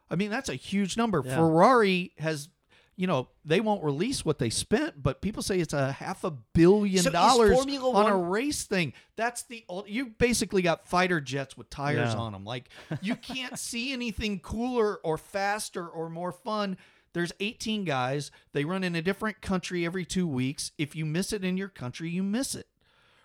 I 0.09 0.15
mean, 0.15 0.29
that's 0.29 0.49
a 0.49 0.55
huge 0.55 0.95
number. 0.95 1.23
Yeah. 1.25 1.37
Ferrari 1.37 2.11
has, 2.19 2.49
you 2.95 3.07
know, 3.07 3.29
they 3.43 3.59
won't 3.59 3.83
release 3.83 4.23
what 4.23 4.37
they 4.37 4.51
spent, 4.51 5.01
but 5.01 5.19
people 5.19 5.41
say 5.41 5.59
it's 5.59 5.73
a 5.73 5.93
half 5.93 6.23
a 6.23 6.29
billion 6.29 7.01
So 7.01 7.09
dollars 7.09 7.57
on 7.59 8.05
a 8.11 8.15
race 8.17 8.65
thing. 8.65 8.93
That's 9.15 9.41
the 9.43 9.65
you 9.87 10.07
basically 10.07 10.61
got 10.61 10.87
fighter 10.87 11.19
jets 11.19 11.57
with 11.57 11.69
tires 11.71 12.13
Yeah. 12.13 12.19
on 12.19 12.33
them. 12.33 12.45
Like 12.45 12.69
you 13.01 13.15
can't 13.15 13.57
see 13.69 13.91
anything 13.91 14.39
cooler 14.39 14.97
or 14.97 15.17
faster 15.17 15.87
or 15.87 16.09
more 16.11 16.31
fun. 16.31 16.77
There's 17.13 17.31
18 17.39 17.85
guys. 17.85 18.31
They 18.51 18.65
run 18.65 18.83
in 18.83 18.95
a 18.95 19.01
different 19.01 19.41
country 19.41 19.85
every 19.85 20.05
2 20.05 20.27
weeks. 20.27 20.71
If 20.77 20.95
you 20.95 21.05
miss 21.05 21.31
it 21.31 21.43
in 21.43 21.57
your 21.57 21.69
country, 21.69 22.09
you 22.09 22.23
miss 22.23 22.55
it 22.55 22.67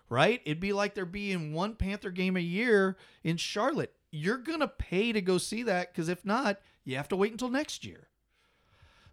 right? 0.09 0.41
It'd 0.43 0.59
be 0.59 0.73
like 0.73 0.95
there 0.95 1.05
being 1.05 1.53
one 1.53 1.75
Panther 1.75 2.11
game 2.11 2.35
a 2.35 2.41
year 2.41 2.97
in 3.23 3.37
Charlotte. 3.37 3.93
You're 4.11 4.37
going 4.37 4.59
to 4.59 4.67
pay 4.67 5.11
to 5.11 5.21
go 5.21 5.37
see 5.37 5.63
that 5.63 5.93
because 5.93 6.09
if 6.09 6.25
not, 6.25 6.59
you 6.83 6.97
have 6.97 7.07
to 7.09 7.15
wait 7.15 7.31
until 7.31 7.49
next 7.49 7.85
year. 7.85 8.07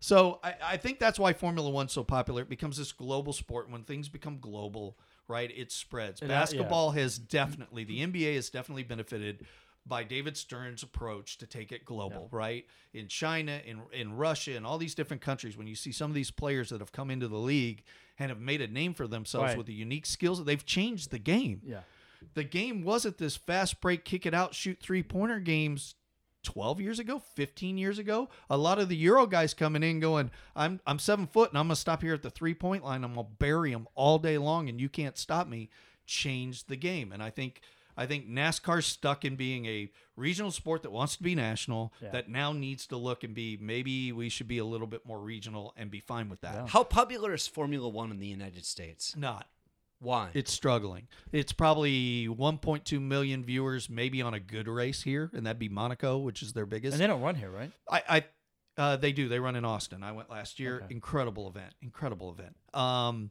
So 0.00 0.40
I, 0.42 0.54
I 0.64 0.76
think 0.76 0.98
that's 0.98 1.18
why 1.18 1.32
Formula 1.32 1.68
One's 1.70 1.92
so 1.92 2.04
popular. 2.04 2.42
It 2.42 2.48
becomes 2.48 2.76
this 2.78 2.92
global 2.92 3.32
sport. 3.32 3.70
When 3.70 3.82
things 3.82 4.08
become 4.08 4.38
global, 4.40 4.98
right, 5.28 5.50
it 5.54 5.70
spreads. 5.70 6.20
And 6.22 6.30
that- 6.30 6.34
yeah. 6.34 6.40
Basketball 6.40 6.90
has 6.92 7.18
definitely, 7.18 7.84
the 7.84 8.00
NBA 8.06 8.34
has 8.36 8.50
definitely 8.50 8.84
benefited 8.84 9.46
by 9.88 10.02
David 10.02 10.36
Stern's 10.36 10.82
approach 10.82 11.38
to 11.38 11.46
take 11.46 11.70
it 11.70 11.84
global, 11.84 12.28
right? 12.32 12.66
In 12.92 13.06
China, 13.08 13.60
in 13.64 13.80
in 13.92 14.16
Russia, 14.16 14.56
and 14.56 14.66
all 14.66 14.78
these 14.78 14.94
different 14.94 15.22
countries, 15.22 15.56
when 15.56 15.66
you 15.66 15.76
see 15.76 15.92
some 15.92 16.10
of 16.10 16.14
these 16.14 16.30
players 16.30 16.70
that 16.70 16.80
have 16.80 16.92
come 16.92 17.10
into 17.10 17.28
the 17.28 17.36
league 17.38 17.84
and 18.18 18.30
have 18.30 18.40
made 18.40 18.60
a 18.60 18.66
name 18.66 18.94
for 18.94 19.06
themselves 19.06 19.50
Right. 19.50 19.56
with 19.58 19.66
the 19.66 19.72
unique 19.74 20.06
skills, 20.06 20.44
they've 20.44 20.64
changed 20.66 21.10
the 21.10 21.18
game. 21.18 21.60
Yeah. 21.64 21.80
The 22.34 22.44
game 22.44 22.82
wasn't 22.82 23.18
this 23.18 23.36
fast 23.36 23.80
break, 23.80 24.04
kick 24.04 24.26
it 24.26 24.34
out, 24.34 24.54
shoot 24.54 24.78
three 24.80 25.02
pointer 25.02 25.38
games 25.38 25.94
12 26.42 26.80
years 26.80 26.98
ago, 26.98 27.18
15 27.34 27.76
years 27.78 27.98
ago. 27.98 28.28
A 28.50 28.56
lot 28.56 28.78
of 28.78 28.88
the 28.88 28.96
Euro 28.96 29.26
guys 29.26 29.52
coming 29.54 29.82
in 29.82 30.00
going, 30.00 30.30
I'm, 30.54 30.80
I'm 30.86 30.98
seven 30.98 31.26
foot 31.26 31.50
and 31.50 31.58
I'm 31.58 31.66
going 31.66 31.74
to 31.74 31.80
stop 31.80 32.02
here 32.02 32.14
at 32.14 32.22
the 32.22 32.30
three 32.30 32.54
point 32.54 32.84
line. 32.84 33.04
I'm 33.04 33.14
going 33.14 33.26
to 33.26 33.32
bury 33.38 33.72
them 33.72 33.86
all 33.94 34.18
day 34.18 34.38
long 34.38 34.68
and 34.68 34.80
you 34.80 34.88
can't 34.88 35.16
stop 35.18 35.46
me. 35.46 35.70
Changed 36.06 36.68
the 36.68 36.76
game. 36.76 37.12
And 37.12 37.22
I 37.22 37.30
think. 37.30 37.60
I 37.96 38.06
think 38.06 38.28
NASCAR's 38.28 38.86
stuck 38.86 39.24
in 39.24 39.36
being 39.36 39.66
a 39.66 39.90
regional 40.16 40.50
sport 40.50 40.82
that 40.82 40.90
wants 40.92 41.16
to 41.16 41.22
be 41.22 41.34
national, 41.34 41.92
Yeah. 42.02 42.10
that 42.10 42.28
now 42.28 42.52
needs 42.52 42.86
to 42.88 42.96
look 42.96 43.24
and 43.24 43.34
be 43.34 43.56
maybe 43.60 44.12
we 44.12 44.28
should 44.28 44.48
be 44.48 44.58
a 44.58 44.64
little 44.64 44.86
bit 44.86 45.06
more 45.06 45.20
regional 45.20 45.72
and 45.76 45.90
be 45.90 46.00
fine 46.00 46.28
with 46.28 46.40
that. 46.42 46.54
Yeah. 46.54 46.66
How 46.68 46.84
popular 46.84 47.32
is 47.34 47.46
Formula 47.46 47.88
One 47.88 48.10
in 48.10 48.18
the 48.18 48.26
United 48.26 48.64
States? 48.64 49.16
Not. 49.16 49.48
Why? 49.98 50.30
It's 50.34 50.52
struggling. 50.52 51.08
It's 51.32 51.52
probably 51.52 52.28
1.2 52.28 53.00
million 53.00 53.42
viewers, 53.44 53.88
maybe 53.88 54.20
on 54.20 54.34
a 54.34 54.40
good 54.40 54.68
race 54.68 55.02
here, 55.02 55.30
and 55.32 55.46
that'd 55.46 55.58
be 55.58 55.70
Monaco, 55.70 56.18
which 56.18 56.42
is 56.42 56.52
their 56.52 56.66
biggest. 56.66 56.92
And 56.94 57.00
they 57.02 57.06
don't 57.06 57.22
run 57.22 57.34
here, 57.34 57.50
right? 57.50 57.72
I, 57.90 58.02
I, 58.08 58.24
Uh, 58.78 58.96
they 58.96 59.10
do. 59.12 59.26
They 59.26 59.40
run 59.40 59.56
in 59.56 59.64
Austin. 59.64 60.02
I 60.02 60.12
went 60.12 60.28
last 60.28 60.60
year. 60.60 60.82
Okay. 60.84 60.94
Incredible 60.94 61.48
event. 61.48 61.72
Incredible 61.80 62.30
event. 62.30 62.56
Um, 62.74 63.30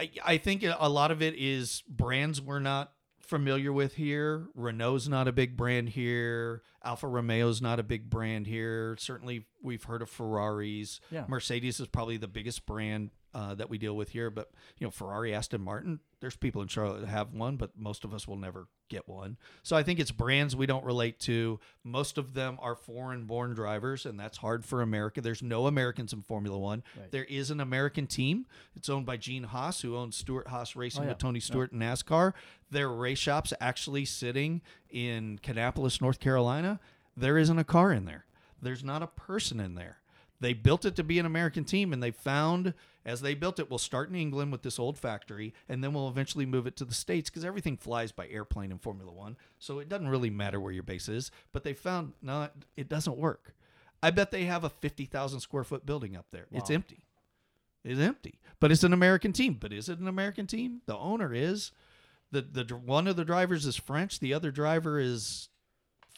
I, 0.00 0.10
I 0.24 0.38
think 0.38 0.64
a 0.64 0.88
lot 0.88 1.12
of 1.12 1.22
it 1.22 1.34
is 1.38 1.82
brands 1.88 2.40
we're 2.40 2.58
not 2.58 2.92
familiar 3.28 3.72
with 3.72 3.94
here. 3.94 4.46
Renault's 4.54 5.08
not 5.08 5.28
a 5.28 5.32
big 5.32 5.56
brand 5.56 5.90
here. 5.90 6.62
Alfa 6.84 7.06
Romeo's 7.06 7.60
not 7.60 7.80
a 7.80 7.82
big 7.82 8.08
brand 8.08 8.46
here. 8.46 8.96
Certainly, 8.98 9.46
we've 9.62 9.84
heard 9.84 10.02
of 10.02 10.10
Ferraris. 10.10 11.00
Yeah. 11.10 11.24
Mercedes 11.28 11.80
is 11.80 11.88
probably 11.88 12.16
the 12.16 12.28
biggest 12.28 12.66
brand 12.66 13.10
uh, 13.36 13.54
that 13.54 13.68
we 13.68 13.76
deal 13.76 13.94
with 13.94 14.08
here. 14.08 14.30
But 14.30 14.50
you 14.78 14.86
know, 14.86 14.90
Ferrari, 14.90 15.34
Aston 15.34 15.60
Martin. 15.60 16.00
There's 16.20 16.36
people 16.36 16.62
in 16.62 16.68
Charlotte 16.68 17.02
that 17.02 17.08
have 17.08 17.34
one, 17.34 17.56
but 17.56 17.76
most 17.76 18.02
of 18.02 18.14
us 18.14 18.26
will 18.26 18.36
never 18.38 18.68
get 18.88 19.06
one. 19.06 19.36
So 19.62 19.76
I 19.76 19.82
think 19.82 20.00
it's 20.00 20.10
brands 20.10 20.56
we 20.56 20.64
don't 20.64 20.84
relate 20.84 21.20
to. 21.20 21.60
Most 21.84 22.16
of 22.16 22.32
them 22.32 22.56
are 22.62 22.74
foreign-born 22.74 23.52
drivers, 23.54 24.06
and 24.06 24.18
that's 24.18 24.38
hard 24.38 24.64
for 24.64 24.80
America. 24.80 25.20
There's 25.20 25.42
no 25.42 25.66
Americans 25.66 26.14
in 26.14 26.22
Formula 26.22 26.56
One. 26.56 26.82
Right. 26.98 27.10
There 27.12 27.24
is 27.24 27.50
an 27.50 27.60
American 27.60 28.06
team. 28.06 28.46
It's 28.74 28.88
owned 28.88 29.04
by 29.04 29.18
Gene 29.18 29.42
Haas, 29.44 29.82
who 29.82 29.94
owns 29.96 30.16
Stewart 30.16 30.48
Haas 30.48 30.74
Racing 30.74 31.02
Oh, 31.02 31.04
yeah. 31.04 31.08
with 31.10 31.18
Tony 31.18 31.40
Stewart 31.40 31.72
in 31.72 31.80
NASCAR. 31.80 32.32
Their 32.70 32.88
race 32.88 33.18
shop's 33.18 33.52
actually 33.60 34.06
sitting 34.06 34.62
in 34.88 35.38
Kannapolis, 35.42 36.00
North 36.00 36.18
Carolina. 36.18 36.80
There 37.14 37.36
isn't 37.36 37.58
a 37.58 37.64
car 37.64 37.92
in 37.92 38.06
there. 38.06 38.24
There's 38.62 38.82
not 38.84 39.02
a 39.02 39.06
person 39.06 39.60
in 39.60 39.74
there. 39.74 39.98
They 40.40 40.54
built 40.54 40.84
it 40.86 40.96
to 40.96 41.04
be 41.04 41.18
an 41.18 41.26
American 41.26 41.64
team, 41.64 41.92
and 41.92 42.02
they 42.02 42.10
found 42.10 42.72
as 43.06 43.20
they 43.20 43.34
built 43.34 43.60
it, 43.60 43.70
we'll 43.70 43.78
start 43.78 44.10
in 44.10 44.16
England 44.16 44.50
with 44.50 44.62
this 44.62 44.80
old 44.80 44.98
factory, 44.98 45.54
and 45.68 45.82
then 45.82 45.94
we'll 45.94 46.08
eventually 46.08 46.44
move 46.44 46.66
it 46.66 46.76
to 46.76 46.84
the 46.84 46.92
States 46.92 47.30
because 47.30 47.44
everything 47.44 47.76
flies 47.76 48.10
by 48.10 48.26
airplane 48.26 48.72
in 48.72 48.78
Formula 48.78 49.12
One. 49.12 49.36
So 49.60 49.78
it 49.78 49.88
doesn't 49.88 50.08
really 50.08 50.28
matter 50.28 50.58
where 50.58 50.72
your 50.72 50.82
base 50.82 51.08
is. 51.08 51.30
But 51.52 51.62
they 51.62 51.72
found 51.72 52.14
no, 52.20 52.48
it 52.76 52.88
doesn't 52.88 53.16
work. 53.16 53.54
I 54.02 54.10
bet 54.10 54.32
they 54.32 54.44
have 54.44 54.64
a 54.64 54.68
50,000 54.68 55.40
square 55.40 55.64
foot 55.64 55.86
building 55.86 56.16
up 56.16 56.26
there. 56.32 56.46
It's 56.50 56.68
empty. 56.68 57.04
It's 57.84 58.00
empty. 58.00 58.40
But 58.58 58.72
it's 58.72 58.84
an 58.84 58.92
American 58.92 59.32
team. 59.32 59.56
But 59.58 59.72
is 59.72 59.88
it 59.88 60.00
an 60.00 60.08
American 60.08 60.48
team? 60.48 60.82
The 60.86 60.96
owner 60.96 61.32
is. 61.32 61.70
The 62.32 62.42
the 62.42 62.74
one 62.74 63.06
of 63.06 63.14
the 63.14 63.24
drivers 63.24 63.66
is 63.66 63.76
French. 63.76 64.18
The 64.18 64.34
other 64.34 64.50
driver 64.50 64.98
is 64.98 65.48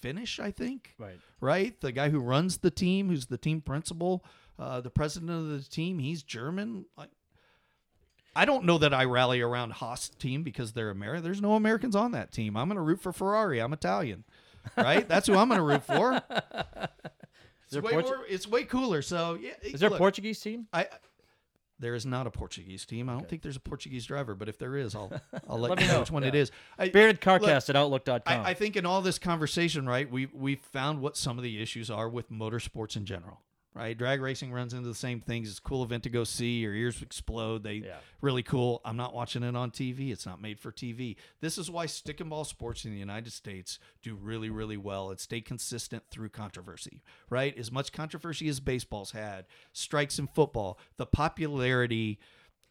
Finnish, 0.01 0.41
I 0.41 0.51
think. 0.51 0.95
Right. 0.99 1.19
Right. 1.39 1.79
The 1.81 1.93
guy 1.93 2.09
who 2.09 2.21
runs 2.21 2.59
the 2.59 2.71
team, 2.71 3.11
who's 3.11 3.27
the 3.27 3.37
team 3.37 3.61
principal, 3.61 4.25
uh, 4.59 4.81
the 4.81 4.91
president 4.91 5.31
of 5.31 5.49
the 5.49 5.61
team, 5.63 5.99
he's 5.99 6.23
German. 6.23 6.87
Like, 6.97 7.11
I 8.35 8.45
don't 8.45 8.65
know 8.65 8.79
that 8.79 8.93
I 8.95 9.05
rally 9.05 9.41
around 9.41 9.73
Haas 9.73 10.09
team 10.09 10.43
because 10.43 10.73
they're 10.73 10.91
American. 10.91 11.25
There's 11.25 11.43
no 11.43 11.55
Americans 11.55 11.97
on 11.97 12.13
that 12.13 12.33
team. 12.33 12.57
I'm 12.57 12.69
going 12.69 12.77
to 12.77 12.83
root 12.83 13.01
for 13.01 13.13
Ferrari. 13.13 13.61
I'm 13.61 13.73
Italian, 13.73 14.25
right? 14.77 15.09
That's 15.09 15.27
who 15.27 15.37
I'm 15.37 15.49
going 15.49 15.59
to 15.61 15.65
root 15.65 15.85
for. 15.85 16.23
It's 17.71 17.83
way 17.83 17.93
Portu- 17.93 18.05
more. 18.05 18.25
It's 18.29 18.49
way 18.49 18.65
cooler. 18.65 19.03
So 19.03 19.39
yeah. 19.41 19.53
Is 19.63 19.81
there 19.81 19.91
look, 19.91 19.99
a 19.99 20.01
Portuguese 20.01 20.41
team? 20.41 20.69
I 20.73 20.87
there 21.79 21.95
is 21.95 22.05
not 22.07 22.27
a 22.27 22.31
Portuguese 22.31 22.85
team. 22.87 23.09
I 23.09 23.13
don't 23.13 23.29
think 23.29 23.43
there's 23.43 23.57
a 23.57 23.61
Portuguese 23.61 24.07
driver, 24.07 24.35
but 24.35 24.49
if 24.49 24.59
there 24.59 24.77
is, 24.77 24.95
I'll 24.95 25.13
I'll 25.49 25.59
let, 25.59 25.71
Let 25.73 25.81
you 25.81 25.87
know 25.87 25.93
know. 25.95 26.01
which 26.01 26.11
one 26.11 26.25
it 26.25 26.35
Yeah. 26.35 26.41
is. 26.41 26.51
I, 26.79 26.89
Spiritedcarcast 26.89 27.69
at 27.69 27.77
outlook.com. 27.77 28.23
I, 28.27 28.51
I 28.51 28.55
think 28.55 28.77
in 28.77 28.87
all 28.87 29.03
this 29.03 29.19
conversation, 29.19 29.87
right, 29.87 30.11
we 30.11 30.27
we 30.33 30.57
found 30.57 31.01
what 31.01 31.17
some 31.17 31.37
of 31.37 31.45
the 31.45 31.61
issues 31.61 31.91
are 31.91 32.09
with 32.09 32.31
motorsports 32.31 32.97
in 32.97 33.05
general. 33.05 33.43
Right, 33.75 33.97
drag 33.97 34.21
racing 34.21 34.51
runs 34.51 34.75
into 34.75 34.89
the 34.89 34.95
same 34.95 35.21
things. 35.21 35.49
It's 35.49 35.59
a 35.59 35.63
cool 35.63 35.85
event 35.85 36.03
to 36.03 36.11
go 36.11 36.25
see. 36.25 36.59
Your 36.61 36.75
ears 36.75 37.01
explode. 37.01 37.63
They 37.63 37.75
Yeah. 37.75 37.99
really 38.21 38.43
cool. 38.43 38.81
I'm 38.85 38.97
not 38.97 39.15
watching 39.15 39.45
it 39.45 39.55
on 39.55 39.71
TV. 39.71 40.11
It's 40.11 40.27
not 40.27 40.41
made 40.41 40.59
for 40.59 40.73
TV. 40.73 41.17
This 41.41 41.59
is 41.59 41.71
why 41.71 41.87
stick 41.87 42.19
and 42.19 42.29
ball 42.29 42.45
sports 42.45 42.85
in 42.85 42.91
the 42.91 42.99
United 42.99 43.33
States 43.33 43.79
do 44.03 44.17
really, 44.17 44.51
really 44.51 44.77
well 44.79 45.11
and 45.11 45.21
stay 45.21 45.41
consistent 45.41 46.03
through 46.11 46.31
controversy. 46.31 47.03
Right, 47.31 47.57
as 47.57 47.71
much 47.71 47.93
controversy 47.93 48.49
as 48.49 48.59
baseball's 48.59 49.13
had, 49.13 49.47
strikes 49.73 50.19
in 50.19 50.27
football, 50.27 50.79
the 50.97 51.07
popularity 51.07 52.19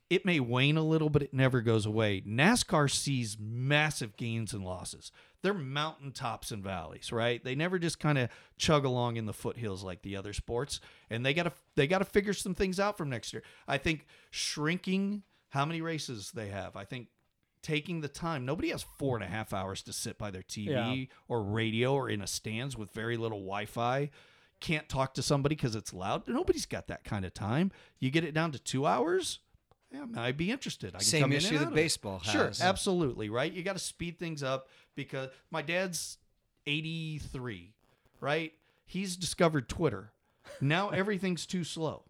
it 0.09 0.25
may 0.25 0.39
wane 0.39 0.77
a 0.77 0.81
little, 0.83 1.09
but 1.09 1.21
it 1.21 1.33
never 1.33 1.61
goes 1.61 1.85
away. 1.85 2.21
NASCAR 2.21 2.89
sees 2.89 3.37
massive 3.39 4.15
gains 4.15 4.53
and 4.53 4.63
losses. 4.63 5.11
They're 5.43 5.53
mountaintops 5.53 6.51
and 6.51 6.63
valleys, 6.63 7.11
right? 7.11 7.43
They 7.43 7.55
never 7.55 7.77
just 7.77 7.99
kind 7.99 8.17
of 8.17 8.29
chug 8.57 8.85
along 8.85 9.17
in 9.17 9.25
the 9.25 9.33
foothills 9.33 9.83
like 9.83 10.01
the 10.01 10.15
other 10.15 10.33
sports, 10.33 10.79
and 11.09 11.25
they 11.25 11.33
got 11.33 11.43
to 11.43 11.51
they 11.75 11.87
got 11.87 11.99
to 11.99 12.05
figure 12.05 12.33
some 12.33 12.55
things 12.55 12.79
out 12.79 12.97
from 12.97 13.09
next 13.09 13.33
year. 13.33 13.43
I 13.67 13.77
think 13.77 14.05
shrinking 14.31 15.23
how 15.49 15.65
many 15.65 15.81
races 15.81 16.31
they 16.31 16.47
have. 16.49 16.75
I 16.75 16.85
think 16.85 17.07
taking 17.61 18.01
the 18.01 18.07
time. 18.07 18.45
Nobody 18.45 18.69
has 18.69 18.85
four 18.97 19.15
and 19.17 19.23
a 19.23 19.27
half 19.27 19.51
hours 19.51 19.81
to 19.83 19.93
sit 19.93 20.17
by 20.17 20.31
their 20.31 20.41
TV 20.43 20.67
Yeah. 20.69 21.05
or 21.27 21.43
radio 21.43 21.93
or 21.93 22.09
in 22.09 22.21
a 22.21 22.27
stands 22.27 22.77
with 22.77 22.91
very 22.91 23.17
little 23.17 23.39
Wi-Fi. 23.39 24.09
Can't 24.59 24.87
talk 24.87 25.13
to 25.15 25.21
somebody 25.21 25.55
because 25.55 25.75
it's 25.75 25.93
loud. 25.93 26.27
Nobody's 26.27 26.65
got 26.65 26.87
that 26.87 27.03
kind 27.03 27.25
of 27.25 27.33
time. 27.33 27.71
You 27.99 28.09
get 28.09 28.23
it 28.23 28.33
down 28.33 28.51
to 28.53 28.59
two 28.59 28.85
hours. 28.85 29.39
Yeah, 29.91 30.05
I'd 30.17 30.37
be 30.37 30.51
interested. 30.51 30.89
I 30.95 30.99
can 30.99 31.05
Same 31.05 31.21
come 31.21 31.31
in 31.31 31.37
issue 31.37 31.55
and 31.55 31.59
that 31.59 31.67
of 31.67 31.77
it. 31.77 32.25
Sure, 32.25 32.51
absolutely, 32.61 33.29
right? 33.29 33.51
You 33.51 33.63
got 33.63 33.73
to 33.73 33.79
speed 33.79 34.19
things 34.19 34.43
up 34.43 34.67
because 34.95 35.29
my 35.49 35.61
dad's 35.61 36.17
83, 36.65 37.73
right? 38.19 38.53
He's 38.85 39.15
discovered 39.15 39.69
Twitter. 39.69 40.11
Now 40.61 40.89
everything's 41.01 41.45
too 41.45 41.63
slow. 41.63 42.03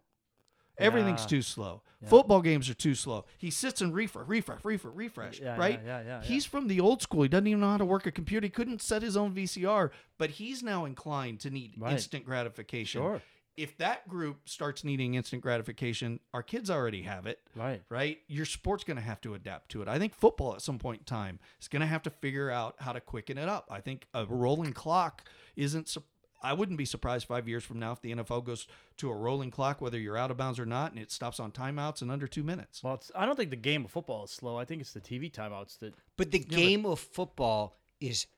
Everything's 0.78 1.22
Yeah. 1.22 1.26
too 1.28 1.42
slow. 1.42 1.82
Football 2.06 2.40
games 2.42 2.70
are 2.70 2.74
too 2.74 2.94
slow. 2.94 3.24
He 3.36 3.50
sits 3.50 3.80
and 3.80 3.92
refresh, 3.92 4.28
refresh, 4.28 4.64
refresh, 4.64 4.94
refresh, 4.94 5.40
Yeah, 5.40 5.54
yeah, 5.54 5.60
right? 5.60 5.80
yeah, 5.84 6.00
yeah, 6.00 6.06
yeah. 6.06 6.22
He's 6.22 6.44
from 6.44 6.68
the 6.68 6.78
old 6.78 7.02
school. 7.02 7.22
He 7.22 7.28
doesn't 7.28 7.48
even 7.48 7.58
know 7.60 7.70
how 7.72 7.76
to 7.78 7.84
work 7.84 8.06
a 8.06 8.12
computer. 8.12 8.46
He 8.46 8.50
couldn't 8.50 8.80
set 8.80 9.02
his 9.02 9.16
own 9.16 9.34
VCR, 9.34 9.90
but 10.16 10.30
he's 10.30 10.62
now 10.62 10.84
inclined 10.84 11.40
to 11.40 11.50
need 11.50 11.74
Right. 11.76 11.94
instant 11.94 12.24
gratification. 12.24 13.00
Sure. 13.02 13.22
If 13.58 13.76
that 13.78 14.08
group 14.08 14.48
starts 14.48 14.84
needing 14.84 15.14
instant 15.14 15.42
gratification, 15.42 16.20
our 16.32 16.42
kids 16.44 16.70
already 16.70 17.02
have 17.02 17.26
it 17.26 17.40
Right. 17.56 17.82
right? 17.90 18.18
Your 18.28 18.44
sport's 18.44 18.84
going 18.84 18.96
to 18.98 19.02
have 19.02 19.20
to 19.22 19.34
adapt 19.34 19.70
to 19.72 19.82
it. 19.82 19.88
I 19.88 19.98
think 19.98 20.14
football 20.14 20.54
at 20.54 20.62
some 20.62 20.78
point 20.78 21.00
in 21.00 21.04
time 21.04 21.40
is 21.60 21.66
going 21.68 21.80
to 21.80 21.86
have 21.86 22.02
to 22.04 22.10
figure 22.10 22.50
out 22.50 22.76
how 22.78 22.92
to 22.92 23.00
quicken 23.00 23.36
it 23.36 23.48
up. 23.48 23.66
I 23.70 23.80
think 23.80 24.06
a 24.14 24.24
rolling 24.26 24.72
clock 24.72 25.24
isn't. 25.56 25.88
su- 25.88 26.04
I 26.40 26.52
wouldn't 26.52 26.78
be 26.78 26.84
surprised 26.84 27.26
five 27.26 27.48
years 27.48 27.64
from 27.64 27.80
now 27.80 27.90
if 27.90 28.00
the 28.00 28.12
NFL 28.14 28.44
goes 28.44 28.68
to 28.98 29.10
a 29.10 29.14
rolling 29.16 29.50
clock, 29.50 29.80
whether 29.80 29.98
you're 29.98 30.16
out 30.16 30.30
of 30.30 30.36
bounds 30.36 30.60
or 30.60 30.66
not, 30.66 30.92
and 30.92 31.00
it 31.00 31.10
stops 31.10 31.40
on 31.40 31.50
timeouts 31.50 32.00
in 32.00 32.10
under 32.10 32.28
two 32.28 32.44
minutes. 32.44 32.80
Well, 32.84 32.94
it's, 32.94 33.10
I 33.16 33.26
don't 33.26 33.34
think 33.34 33.50
the 33.50 33.56
game 33.56 33.84
of 33.84 33.90
football 33.90 34.22
is 34.22 34.30
slow. 34.30 34.56
I 34.56 34.64
think 34.64 34.80
it's 34.80 34.92
the 34.92 35.00
TV 35.00 35.32
timeouts 35.32 35.80
that. 35.80 35.94
But 36.16 36.30
the 36.30 36.38
game 36.38 36.86
of 36.86 37.00
football 37.00 37.74
is 38.00 38.28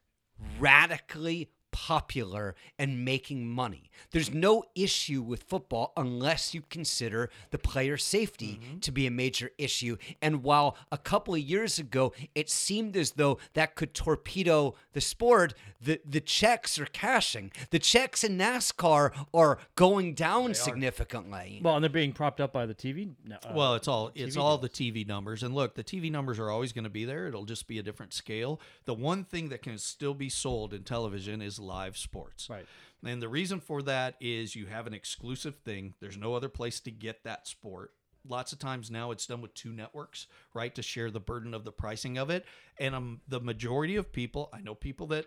radically 0.59 1.51
popular 1.87 2.55
and 2.79 3.07
making 3.07 3.49
money. 3.49 3.91
There's 4.11 4.33
no 4.35 4.65
issue 4.75 5.23
with 5.23 5.45
football 5.45 5.95
unless 5.97 6.53
you 6.53 6.63
consider 6.69 7.31
the 7.53 7.59
player 7.59 7.97
safety 7.97 8.61
to 8.83 8.93
be 8.93 9.07
a 9.07 9.11
major 9.11 9.51
issue. 9.57 9.97
And 10.21 10.43
while 10.43 10.77
a 10.93 10.99
couple 10.99 11.35
of 11.35 11.41
years 11.41 11.79
ago 11.79 12.13
it 12.35 12.51
seemed 12.51 12.99
as 12.99 13.13
though 13.13 13.39
that 13.55 13.77
could 13.77 13.95
torpedo 13.95 14.75
the 14.93 15.01
sport, 15.01 15.55
the, 15.81 16.01
the 16.05 16.21
checks 16.21 16.79
are 16.79 16.85
cashing. 16.85 17.51
The 17.71 17.79
checks 17.79 18.25
in 18.25 18.37
NASCAR 18.37 19.13
are 19.33 19.59
going 19.75 20.13
down 20.13 20.53
significantly. 20.53 21.61
Well, 21.63 21.77
and 21.77 21.83
they're 21.83 21.89
being 21.89 22.13
propped 22.13 22.41
up 22.43 22.53
by 22.53 22.67
the 22.67 22.75
TV. 22.75 23.13
no, 23.25 23.37
uh, 23.37 23.53
Well, 23.55 23.75
it's 23.75 23.89
all 23.89 24.11
it's 24.15 24.37
TV 24.37 24.41
all 24.41 24.59
the 24.59 24.69
TV 24.69 25.07
numbers, 25.07 25.43
and 25.43 25.55
look, 25.55 25.75
the 25.75 25.85
TV 25.85 26.11
numbers 26.11 26.39
are 26.39 26.51
always 26.51 26.73
going 26.73 26.85
to 26.85 26.91
be 26.91 27.07
there. 27.07 27.27
It'll 27.27 27.47
just 27.47 27.67
be 27.67 27.79
a 27.79 27.83
different 27.83 28.13
scale. 28.13 28.61
The 28.85 28.95
one 28.95 29.25
thing 29.25 29.49
that 29.49 29.63
can 29.63 29.79
still 29.79 30.15
be 30.15 30.29
sold 30.29 30.75
in 30.75 30.83
television 30.83 31.41
is 31.41 31.59
live 31.71 31.97
sports. 31.97 32.49
Right. 32.51 32.67
And 33.05 33.23
the 33.23 33.29
reason 33.29 33.61
for 33.61 33.81
that 33.83 34.17
is 34.21 34.55
you 34.57 34.67
have 34.67 34.87
an 34.87 34.93
exclusive 34.95 35.55
thing. 35.65 35.95
There's 36.01 36.19
no 36.19 36.35
other 36.35 36.49
place 36.49 36.81
to 36.81 36.91
get 36.91 37.25
that 37.25 37.47
sport. 37.47 37.93
Lots 38.29 38.53
of 38.53 38.59
times 38.59 38.91
now 38.91 39.13
it's 39.13 39.27
done 39.27 39.41
with 39.41 39.55
two 39.55 39.73
networks, 39.73 40.27
right, 40.53 40.75
to 40.75 40.83
share 40.83 41.11
the 41.11 41.21
burden 41.21 41.55
of 41.55 41.65
the 41.65 41.73
pricing 41.73 42.19
of 42.19 42.29
it. 42.29 42.45
And 42.79 42.95
um, 42.95 43.21
the 43.29 43.41
majority 43.41 43.97
of 43.97 44.13
people, 44.13 44.51
I 44.53 44.61
know 44.61 44.75
people 44.75 45.07
that 45.09 45.25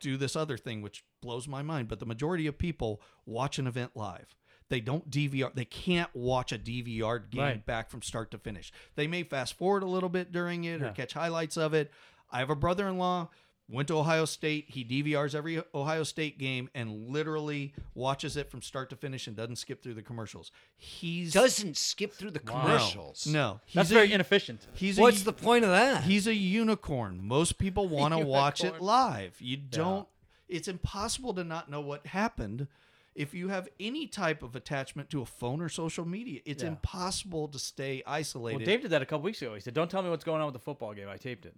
do 0.00 0.16
this 0.16 0.36
other 0.36 0.56
thing, 0.58 0.82
which 0.82 1.04
blows 1.22 1.48
my 1.48 1.62
mind, 1.62 1.88
but 1.88 1.98
the 1.98 2.06
majority 2.06 2.46
of 2.46 2.58
people 2.58 3.00
watch 3.24 3.58
an 3.58 3.66
event 3.66 3.92
live. 3.94 4.36
They 4.68 4.80
don't 4.80 5.10
DVR. 5.10 5.54
They 5.54 5.64
can't 5.64 6.14
watch 6.14 6.52
a 6.52 6.58
DVR 6.58 7.30
game 7.30 7.40
Right. 7.40 7.64
back 7.66 7.88
from 7.90 8.02
start 8.02 8.30
to 8.32 8.38
finish. 8.38 8.70
They 8.96 9.06
may 9.06 9.22
fast 9.22 9.54
forward 9.56 9.82
a 9.82 9.86
little 9.86 10.10
bit 10.10 10.30
during 10.30 10.64
it 10.64 10.82
or 10.82 10.90
catch 10.90 11.14
highlights 11.14 11.56
of 11.56 11.72
it. 11.72 11.90
I 12.30 12.40
have 12.40 12.50
a 12.50 12.54
brother-in-law 12.54 13.30
went 13.70 13.88
to 13.88 13.98
Ohio 13.98 14.24
State. 14.24 14.66
He 14.68 14.84
DVRs 14.84 15.34
every 15.34 15.62
Ohio 15.74 16.02
State 16.02 16.38
game 16.38 16.70
and 16.74 17.08
literally 17.08 17.74
watches 17.94 18.36
it 18.36 18.50
from 18.50 18.62
start 18.62 18.88
to 18.90 18.96
finish 18.96 19.26
and 19.26 19.36
doesn't 19.36 19.56
skip 19.56 19.82
through 19.82 19.94
the 19.94 20.02
commercials. 20.02 20.50
He's 20.76 21.32
Doesn't 21.32 21.76
skip 21.76 22.12
through 22.14 22.30
the 22.30 22.40
Wow. 22.46 22.62
commercials. 22.62 23.26
no. 23.26 23.60
He's 23.66 23.74
That's 23.74 23.90
a- 23.90 23.94
very 23.94 24.12
inefficient. 24.12 24.66
He's 24.74 24.98
What's 24.98 25.22
a, 25.22 25.26
the 25.26 25.32
point 25.32 25.64
of 25.64 25.70
that? 25.70 26.04
He's 26.04 26.26
a 26.26 26.34
unicorn. 26.34 27.20
Most 27.26 27.58
people 27.58 27.88
want 27.98 28.14
to 28.14 28.20
watch 28.20 28.64
it 28.64 28.80
live. 28.80 29.36
You 29.40 29.56
don't. 29.58 30.08
It's 30.48 30.66
impossible 30.68 31.34
to 31.34 31.44
not 31.44 31.70
know 31.70 31.80
what 31.82 32.06
happened. 32.06 32.68
If 33.14 33.34
you 33.34 33.48
have 33.48 33.68
any 33.80 34.06
type 34.06 34.42
of 34.44 34.54
attachment 34.56 35.10
to 35.10 35.20
a 35.20 35.26
phone 35.26 35.60
or 35.60 35.68
social 35.68 36.06
media, 36.06 36.40
it's 36.46 36.62
Yeah. 36.62 36.68
impossible 36.70 37.48
to 37.48 37.58
stay 37.58 38.02
Well, 38.06 38.14
isolated. 38.14 38.64
Dave 38.64 38.80
did 38.82 38.90
that 38.92 39.02
a 39.02 39.06
couple 39.06 39.24
weeks 39.24 39.42
ago. 39.42 39.54
He 39.54 39.60
said, 39.60 39.74
"Don't 39.74 39.90
tell 39.90 40.02
me 40.02 40.08
what's 40.08 40.24
going 40.24 40.40
on 40.40 40.46
with 40.46 40.52
the 40.54 40.58
football 40.60 40.94
game. 40.94 41.08
I 41.08 41.16
taped 41.16 41.44
it." 41.44 41.54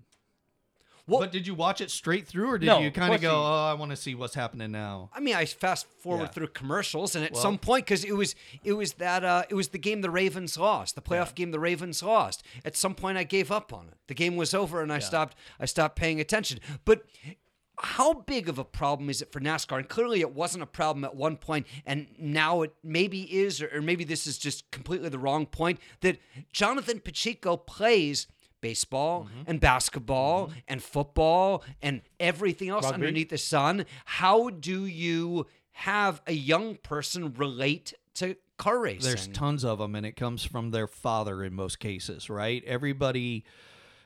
Well- 1.11 1.21
but 1.21 1.33
did 1.33 1.47
you 1.47 1.55
watch 1.55 1.81
it 1.81 1.91
straight 1.91 2.27
through, 2.27 2.49
or 2.51 2.59
did 2.59 2.67
No, 2.67 2.79
you 2.81 2.91
kind 2.91 3.13
of 3.15 3.21
go, 3.21 3.31
you- 3.33 3.37
"Oh, 3.37 3.67
I 3.71 3.75
want 3.75 3.91
to 3.91 3.97
see 3.97 4.15
what's 4.15 4.35
happening 4.35 4.71
now"? 4.73 5.11
I 5.13 5.21
mean, 5.21 5.35
I 5.35 5.45
fast 5.45 5.87
forward 6.01 6.25
Yeah. 6.25 6.29
through 6.31 6.49
commercials, 6.49 7.15
and 7.15 7.25
at 7.25 7.33
Well- 7.33 7.43
some 7.43 7.59
point, 7.59 7.85
because 7.87 8.05
it 8.05 8.13
was 8.17 8.35
it 8.65 8.75
was 8.75 8.95
that 8.95 9.25
uh, 9.25 9.45
it 9.49 9.55
was 9.55 9.69
the 9.69 9.79
game 9.79 10.01
the 10.01 10.11
Ravens 10.11 10.57
lost, 10.57 10.95
the 10.95 11.03
playoff 11.03 11.35
game 11.35 11.51
the 11.51 11.61
Ravens 11.61 12.03
lost. 12.03 12.43
At 12.65 12.77
some 12.77 12.95
point, 12.95 13.19
I 13.19 13.25
gave 13.25 13.51
up 13.51 13.73
on 13.73 13.89
it. 13.89 13.95
The 14.07 14.15
game 14.15 14.37
was 14.37 14.55
over, 14.55 14.83
and 14.83 14.93
I 14.93 14.99
stopped. 15.01 15.37
I 15.59 15.67
stopped 15.67 15.97
paying 15.97 16.21
attention. 16.21 16.61
But 16.85 17.05
how 17.83 18.13
big 18.13 18.47
of 18.49 18.59
a 18.59 18.65
problem 18.65 19.09
is 19.09 19.23
it 19.23 19.33
for 19.33 19.41
NASCAR? 19.41 19.79
And 19.79 19.89
clearly, 19.89 20.21
it 20.21 20.33
wasn't 20.35 20.63
a 20.63 20.67
problem 20.67 21.03
at 21.05 21.17
one 21.17 21.37
point, 21.39 21.67
and 21.87 22.09
now 22.19 22.61
it 22.63 22.75
maybe 22.83 23.23
is, 23.39 23.63
or, 23.63 23.71
or 23.75 23.81
maybe 23.81 24.05
this 24.05 24.27
is 24.27 24.37
just 24.39 24.71
completely 24.71 25.09
the 25.09 25.19
wrong 25.19 25.47
point. 25.47 25.81
That 26.03 26.19
Jonathan 26.53 27.01
Pacheco 27.01 27.57
plays. 27.57 28.27
Baseball 28.61 29.25
Mm-hmm. 29.25 29.43
and 29.47 29.61
basketball 29.61 30.51
and 30.69 30.83
football 30.83 31.63
and 31.83 32.03
everything 32.19 32.69
else 32.69 32.85
Rugby. 32.85 32.95
underneath 32.95 33.31
the 33.31 33.39
sun. 33.39 33.87
How 34.05 34.51
do 34.51 34.87
you 34.87 35.47
have 35.73 36.21
a 36.27 36.33
young 36.33 36.77
person 36.77 37.33
relate 37.35 37.95
to 38.15 38.37
car 38.59 38.79
racing? 38.81 39.09
There's 39.09 39.29
tons 39.29 39.65
of 39.65 39.79
them, 39.79 39.95
and 39.95 40.05
it 40.05 40.13
comes 40.17 40.45
from 40.45 40.71
their 40.71 40.87
father 40.87 41.43
in 41.43 41.55
most 41.55 41.79
cases, 41.79 42.29
right? 42.29 42.63
Everybody, 42.67 43.45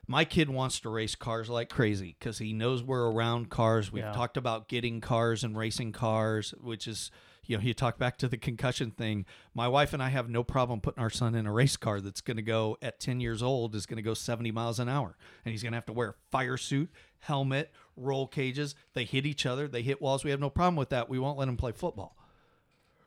my 0.06 0.24
kid 0.24 0.48
wants 0.50 0.80
to 0.80 0.88
race 0.90 1.14
cars 1.14 1.48
like 1.48 1.68
crazy 1.70 2.14
because 2.18 2.38
he 2.38 2.52
knows 2.52 2.82
we're 2.82 3.10
around 3.10 3.50
cars. 3.50 3.90
We've 3.90 4.04
Yeah. 4.04 4.12
talked 4.12 4.36
about 4.36 4.68
getting 4.68 5.00
cars 5.00 5.42
and 5.42 5.56
racing 5.56 5.92
cars, 5.92 6.52
which 6.60 6.86
is, 6.86 7.10
you 7.46 7.56
know, 7.56 7.62
you 7.62 7.74
talk 7.74 7.98
back 7.98 8.18
to 8.18 8.28
the 8.28 8.36
concussion 8.36 8.90
thing. 8.90 9.26
My 9.54 9.68
wife 9.68 9.92
and 9.92 10.02
I 10.02 10.08
have 10.08 10.28
no 10.28 10.42
problem 10.42 10.80
putting 10.80 11.02
our 11.02 11.10
son 11.10 11.34
in 11.34 11.46
a 11.46 11.52
race 11.52 11.76
car 11.76 12.00
that's 12.00 12.20
going 12.20 12.36
to 12.36 12.42
go 12.42 12.78
at 12.82 13.00
10 13.00 13.20
years 13.20 13.42
old, 13.42 13.74
is 13.74 13.86
going 13.86 13.96
to 13.96 14.02
go 14.02 14.14
70 14.14 14.50
miles 14.52 14.78
an 14.78 14.88
hour. 14.88 15.16
And 15.44 15.52
he's 15.52 15.62
going 15.62 15.72
to 15.72 15.76
have 15.76 15.86
to 15.86 15.92
wear 15.92 16.10
a 16.10 16.14
fire 16.30 16.56
suit, 16.56 16.90
helmet, 17.18 17.72
roll 17.96 18.26
cages. 18.26 18.74
They 18.94 19.04
hit 19.04 19.26
each 19.26 19.46
other, 19.46 19.68
they 19.68 19.82
hit 19.82 20.00
walls. 20.00 20.24
We 20.24 20.30
have 20.30 20.40
no 20.40 20.50
problem 20.50 20.76
with 20.76 20.90
that. 20.90 21.08
We 21.08 21.18
won't 21.18 21.38
let 21.38 21.48
him 21.48 21.56
play 21.56 21.72
football 21.72 22.16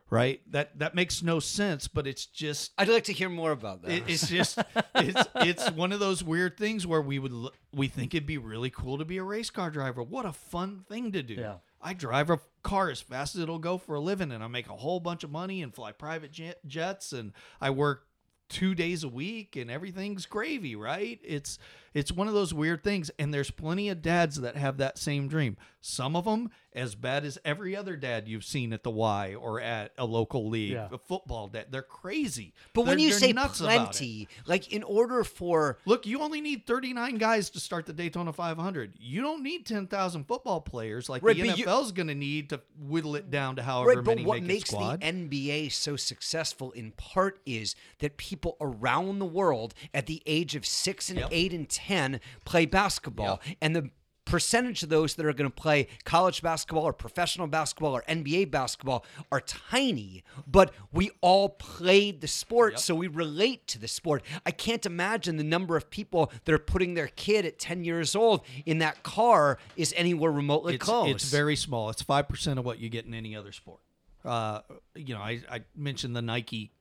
right? 0.10 0.42
That 0.52 0.80
that 0.80 0.96
makes 0.96 1.22
no 1.22 1.40
sense, 1.40 1.88
but 1.88 2.08
it's 2.08 2.26
just 2.26 2.72
I'd 2.78 2.88
like 2.88 3.06
to 3.06 3.14
hear 3.14 3.30
more 3.30 3.52
about 3.52 3.82
that. 3.84 3.92
it, 3.92 4.04
it's 4.08 4.28
just 4.30 4.60
it's 4.96 5.28
it's 5.36 5.72
one 5.72 5.92
of 5.92 6.00
those 6.00 6.24
weird 6.24 6.58
things 6.58 6.88
where 6.88 7.02
we 7.02 7.20
would 7.20 7.34
we 7.74 7.88
think 7.88 8.14
it'd 8.14 8.28
be 8.28 8.38
really 8.38 8.70
cool 8.70 8.98
to 8.98 9.06
be 9.06 9.18
a 9.18 9.24
race 9.24 9.50
car 9.50 9.70
driver. 9.70 10.02
What 10.02 10.26
a 10.26 10.34
fun 10.34 10.86
thing 10.88 11.12
to 11.12 11.24
do! 11.24 11.36
Yeah. 11.36 11.56
I 11.88 11.94
drive 11.94 12.30
a 12.30 12.42
car 12.64 12.90
as 12.90 13.00
fast 13.00 13.36
as 13.36 13.42
it'll 13.42 13.60
go 13.60 13.78
for 13.78 13.96
a 13.96 14.02
living, 14.02 14.34
and 14.34 14.44
I 14.44 14.48
make 14.48 14.68
a 14.68 14.76
whole 14.76 15.00
bunch 15.00 15.24
of 15.24 15.32
money 15.32 15.62
and 15.62 15.74
fly 15.74 15.94
private 15.94 16.34
jet, 16.34 16.60
jets, 16.68 17.14
and 17.14 17.32
I 17.62 17.70
work 17.70 18.08
two 18.50 18.76
days 18.76 19.06
a 19.06 19.08
week, 19.08 19.56
and 19.56 19.72
everything's 19.72 20.26
gravy, 20.26 20.76
right? 20.76 21.18
It's 21.24 21.58
it's 21.98 22.12
one 22.12 22.28
of 22.28 22.34
those 22.34 22.54
weird 22.54 22.84
things, 22.84 23.10
and 23.18 23.34
there's 23.34 23.50
plenty 23.52 23.90
of 23.90 24.02
dads 24.02 24.40
that 24.42 24.56
have 24.56 24.78
that 24.78 24.98
same 24.98 25.28
dream. 25.28 25.58
Some 25.82 26.16
of 26.16 26.26
them 26.26 26.50
as 26.74 26.94
bad 26.96 27.26
as 27.26 27.40
every 27.44 27.76
other 27.76 27.96
dad 27.96 28.28
you've 28.28 28.44
seen 28.44 28.72
at 28.72 28.84
the 28.84 28.92
Y 28.92 29.34
or 29.34 29.60
at 29.60 29.94
a 29.98 30.06
local 30.06 30.48
league, 30.48 30.72
Yeah. 30.74 30.90
a 30.92 30.98
football 31.00 31.48
dad. 31.48 31.68
They're 31.72 31.82
crazy. 31.82 32.54
but 32.74 32.82
when 32.86 32.98
They're- 32.98 33.08
you 33.08 33.14
say 33.14 33.32
nuts 33.34 33.62
about 33.62 33.72
it. 33.74 33.78
plenty, 33.98 34.28
like 34.46 34.72
in 34.72 34.84
order 34.84 35.24
for 35.24 35.80
Look, 35.86 36.06
you 36.06 36.20
only 36.22 36.40
need 36.42 36.68
39 36.68 37.18
guys 37.18 37.50
to 37.52 37.60
start 37.60 37.86
the 37.88 37.94
Daytona 37.94 38.32
500. 38.34 38.94
You 39.00 39.22
don't 39.22 39.42
need 39.42 39.66
10,000 39.66 40.26
football 40.26 40.62
players 40.62 41.10
like 41.10 41.24
Right, 41.24 41.36
the 41.36 41.48
but 41.48 41.58
you- 41.58 41.66
NFL's 41.66 41.92
going 41.94 42.08
to 42.10 42.16
need 42.16 42.50
to 42.50 42.62
whittle 42.80 43.16
it 43.16 43.32
down 43.32 43.56
to 43.56 43.64
however 43.64 43.96
right, 44.02 44.04
but 44.04 44.20
what 44.22 44.36
make 44.40 44.48
makes 44.48 44.70
a 44.70 44.74
squad. 44.74 45.02
the 45.02 45.06
NBA 45.08 45.70
so 45.70 45.96
successful 45.96 46.72
in 46.74 46.92
part 46.92 47.40
is 47.46 47.76
that 48.00 48.18
people 48.18 48.56
around 48.62 49.18
the 49.20 49.26
world 49.26 49.74
at 49.96 50.06
the 50.06 50.22
age 50.28 50.56
of 50.56 50.66
six 50.66 51.10
and 51.10 51.20
Yep. 51.20 51.30
eight 51.32 51.54
and 51.54 51.68
ten 51.88 52.20
play 52.46 52.66
basketball, 52.66 53.42
and 53.62 53.76
the 53.76 53.90
percentage 54.28 54.84
of 54.84 54.90
those 54.90 55.16
that 55.16 55.26
are 55.26 55.34
going 55.34 55.50
to 55.50 55.56
play 55.56 55.88
college 56.04 56.42
basketball 56.42 56.84
or 56.84 56.94
professional 56.94 57.48
basketball 57.48 57.96
or 57.96 58.04
NBA 58.10 58.52
basketball 58.52 59.06
are 59.32 59.40
tiny, 59.42 60.24
but 60.46 60.74
we 60.92 61.12
all 61.22 61.50
played 61.50 62.22
the 62.22 62.28
sport, 62.28 62.80
so 62.80 62.94
we 62.94 63.08
relate 63.08 63.68
to 63.68 63.80
the 63.80 63.88
sport. 63.88 64.24
I 64.46 64.52
can't 64.52 64.86
imagine 64.86 65.38
the 65.38 65.44
number 65.44 65.78
of 65.78 65.90
people 65.90 66.32
that 66.46 66.54
are 66.54 66.60
putting 66.60 66.94
their 66.94 67.08
kid 67.08 67.46
at 67.46 67.58
10 67.58 67.84
years 67.84 68.16
old 68.16 68.42
in 68.66 68.80
that 68.80 69.04
car 69.04 69.58
is 69.76 69.94
anywhere 69.96 70.32
remotely 70.32 70.76
it's, 70.76 70.84
close. 70.84 71.10
it's 71.10 71.30
very 71.30 71.56
small. 71.56 71.90
It's 71.90 72.04
5% 72.04 72.58
of 72.58 72.66
what 72.66 72.80
you 72.80 72.90
get 72.90 73.06
in 73.06 73.14
any 73.14 73.36
other 73.36 73.52
sport. 73.52 73.80
Uh, 74.26 74.60
you 74.96 75.14
know, 75.14 75.22
I, 75.22 75.42
I 75.50 75.62
mentioned 75.76 76.16
the 76.16 76.22
Nike 76.22 76.72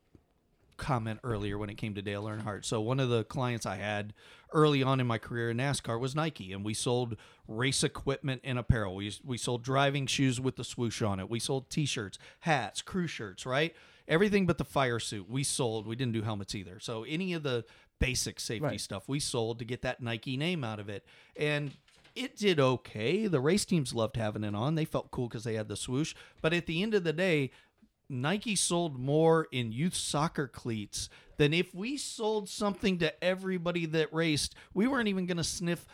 comment 0.76 1.20
earlier 1.24 1.58
when 1.58 1.70
it 1.70 1.76
came 1.76 1.94
to 1.94 2.02
Dale 2.02 2.24
Earnhardt. 2.24 2.64
So 2.64 2.80
one 2.80 3.00
of 3.00 3.08
the 3.08 3.24
clients 3.24 3.66
I 3.66 3.76
had 3.76 4.12
early 4.56 4.82
on 4.82 4.98
in 4.98 5.06
my 5.06 5.18
career 5.18 5.50
in 5.50 5.58
NASCAR 5.58 6.00
was 6.00 6.16
Nike, 6.16 6.52
and 6.52 6.64
we 6.64 6.74
sold 6.74 7.16
race 7.46 7.84
equipment 7.84 8.40
and 8.42 8.58
apparel. 8.58 8.94
We 8.96 9.12
we 9.22 9.36
sold 9.38 9.62
driving 9.62 10.06
shoes 10.06 10.40
with 10.40 10.56
the 10.56 10.64
swoosh 10.64 11.02
on 11.02 11.20
it. 11.20 11.28
We 11.30 11.38
sold 11.38 11.68
T-shirts, 11.70 12.18
hats, 12.40 12.82
crew 12.82 13.06
shirts, 13.06 13.44
right? 13.46 13.74
Everything 14.08 14.46
but 14.46 14.56
the 14.58 14.64
fire 14.64 14.98
suit 14.98 15.28
we 15.28 15.44
sold. 15.44 15.86
We 15.86 15.94
didn't 15.94 16.14
do 16.14 16.22
helmets 16.22 16.54
either. 16.54 16.80
So 16.80 17.04
any 17.04 17.34
of 17.34 17.42
the 17.42 17.64
basic 17.98 18.40
safety 18.40 18.64
Right. 18.64 18.80
stuff 18.80 19.08
we 19.08 19.20
sold 19.20 19.58
to 19.58 19.64
get 19.64 19.82
that 19.82 20.00
Nike 20.02 20.36
name 20.36 20.64
out 20.64 20.80
of 20.80 20.88
it, 20.88 21.04
and 21.36 21.72
it 22.14 22.34
did 22.36 22.58
okay. 22.58 23.26
The 23.26 23.40
race 23.40 23.66
teams 23.66 23.94
loved 23.94 24.16
having 24.16 24.42
it 24.42 24.54
on. 24.54 24.74
They 24.74 24.86
felt 24.86 25.10
cool 25.10 25.28
because 25.28 25.44
they 25.44 25.54
had 25.54 25.68
the 25.68 25.76
swoosh. 25.76 26.14
But 26.40 26.54
at 26.54 26.64
the 26.64 26.82
end 26.82 26.94
of 26.94 27.04
the 27.04 27.12
day, 27.12 27.50
Nike 28.08 28.56
sold 28.56 28.98
more 28.98 29.48
in 29.50 29.72
youth 29.72 29.94
soccer 29.94 30.46
cleats 30.46 31.08
than 31.36 31.52
if 31.52 31.74
we 31.74 31.96
sold 31.96 32.48
something 32.48 32.98
to 32.98 33.24
everybody 33.24 33.86
that 33.86 34.12
raced. 34.12 34.54
We 34.74 34.86
weren't 34.86 35.08
even 35.08 35.26
going 35.26 35.36
to 35.36 35.44
sniff 35.44 35.86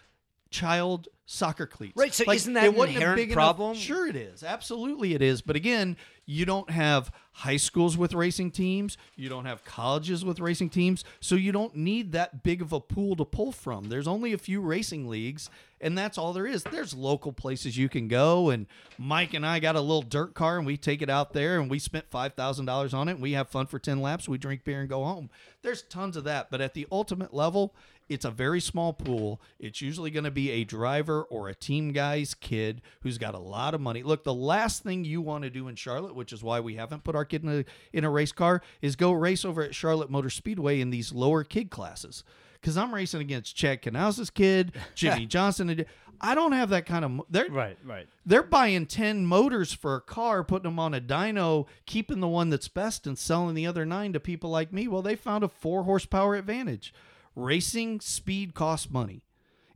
child 0.51 1.09
soccer 1.25 1.67
cleats. 1.67 1.95
Right, 1.97 2.13
so 2.13 2.31
isn't 2.31 2.53
that 2.53 2.69
an 2.69 2.75
inherent 2.89 3.17
big 3.17 3.31
enough- 3.31 3.57
problem? 3.57 3.75
Sure, 3.75 4.07
it 4.07 4.15
is. 4.17 4.45
Absolutely, 4.45 5.15
it 5.15 5.23
is. 5.23 5.41
But 5.41 5.57
again, 5.57 5.97
you 6.27 6.45
don't 6.45 6.71
have 6.71 7.11
high 7.33 7.57
schools 7.57 7.97
with 7.97 8.13
racing 8.13 8.51
teams. 8.51 8.99
You 9.17 9.29
don't 9.29 9.47
have 9.47 9.65
colleges 9.65 10.25
with 10.25 10.39
racing 10.39 10.69
teams. 10.69 11.05
So 11.21 11.35
you 11.35 11.51
don't 11.51 11.75
need 11.75 12.13
that 12.13 12.43
big 12.43 12.61
of 12.61 12.73
a 12.73 12.81
pool 12.81 13.17
to 13.17 13.25
pull 13.25 13.51
from. 13.51 13.89
There's 13.89 14.07
only 14.07 14.33
a 14.33 14.39
few 14.39 14.61
racing 14.61 15.09
leagues, 15.09 15.49
and 15.83 15.99
that's 15.99 16.17
all 16.17 16.33
there 16.33 16.47
is. 16.47 16.63
There's 16.63 16.95
local 16.95 17.33
places 17.33 17.77
you 17.77 17.89
can 17.89 18.09
go. 18.09 18.51
And 18.51 18.67
Mike 18.99 19.35
and 19.35 19.45
I 19.45 19.59
got 19.59 19.77
a 19.77 19.81
little 19.81 20.03
dirt 20.03 20.33
car, 20.33 20.57
and 20.57 20.67
we 20.67 20.77
take 20.77 21.03
it 21.03 21.11
out 21.11 21.33
there, 21.33 21.59
and 21.61 21.69
we 21.69 21.79
spent 21.79 22.11
$5,000 22.11 22.95
on 22.95 23.09
it. 23.09 23.13
And 23.13 23.21
we 23.21 23.33
have 23.33 23.49
fun 23.49 23.67
for 23.67 23.79
10 23.79 24.01
laps. 24.01 24.29
We 24.29 24.39
drink 24.39 24.65
beer 24.65 24.81
and 24.81 24.89
go 24.89 25.05
home. 25.05 25.29
There's 25.63 25.83
tons 25.83 26.17
of 26.17 26.25
that. 26.25 26.51
But 26.51 26.61
at 26.61 26.75
the 26.75 26.87
ultimate 26.91 27.35
level, 27.35 27.75
it's 28.09 28.25
a 28.25 28.31
very 28.31 28.61
small 28.61 28.93
pool. 28.93 29.41
It's 29.59 29.81
usually 29.81 30.11
going 30.11 30.25
to 30.25 30.31
be 30.31 30.51
a 30.51 30.65
driver 30.65 31.23
or 31.25 31.49
a 31.49 31.55
team 31.55 31.93
guy's 31.93 32.35
kid 32.35 32.83
who's 33.01 33.19
got 33.19 33.35
a 33.35 33.39
lot 33.39 33.75
of 33.75 33.81
money. 33.81 34.03
Look, 34.03 34.23
the 34.23 34.35
last 34.35 34.83
thing 34.83 35.05
you 35.05 35.21
want 35.21 35.45
to 35.45 35.51
do 35.51 35.67
in 35.69 35.75
Charlotte, 35.75 36.15
which 36.15 36.33
is 36.33 36.43
why 36.43 36.61
we 36.61 36.77
haven't 36.77 37.05
put 37.05 37.17
our 37.17 37.25
kid 37.25 37.43
in 37.43 37.51
a 37.51 37.65
in 37.93 38.05
a 38.05 38.11
race 38.11 38.33
car, 38.33 38.63
is 38.81 38.97
go 38.97 39.13
race 39.13 39.45
over 39.45 39.63
at 39.63 39.75
Charlotte 39.75 40.11
Motor 40.11 40.31
Speedway 40.31 40.81
in 40.81 40.91
these 40.91 41.13
lower 41.13 41.43
kid 41.43 41.71
classes. 41.71 42.23
Because 42.63 42.77
I'm 42.79 42.95
racing 42.95 43.21
against 43.21 43.57
Chad 43.57 43.83
Knaus' 43.83 44.33
kid, 44.33 44.73
Jimmie 44.95 45.27
Johnson. 45.27 45.85
I 46.21 46.35
don't 46.37 46.53
have 46.53 46.69
that 46.71 46.87
kind 46.87 47.05
of. 47.05 47.11
mo- 47.11 47.27
They're 47.29 47.51
Right, 47.51 47.77
right. 47.85 48.07
they're 48.25 48.45
buying 48.45 48.87
10 48.87 49.27
motors 49.27 49.73
for 49.73 49.97
a 49.97 50.01
car, 50.01 50.45
putting 50.45 50.71
them 50.71 50.79
on 50.79 50.95
a 50.95 51.01
dyno, 51.01 51.67
keeping 51.87 52.21
the 52.21 52.29
one 52.29 52.49
that's 52.51 52.69
best 52.69 53.05
and 53.09 53.19
selling 53.19 53.57
the 53.57 53.67
other 53.67 53.85
nine 53.85 54.13
to 54.13 54.21
people 54.21 54.49
like 54.49 54.73
me. 54.73 54.87
Well, 54.87 55.03
they 55.03 55.17
found 55.17 55.43
a 55.43 55.49
four 55.49 55.83
horsepower 55.83 56.37
advantage. 56.37 56.95
Racing 57.35 58.01
speed 58.01 58.55
costs 58.55 58.89
money. 58.91 59.23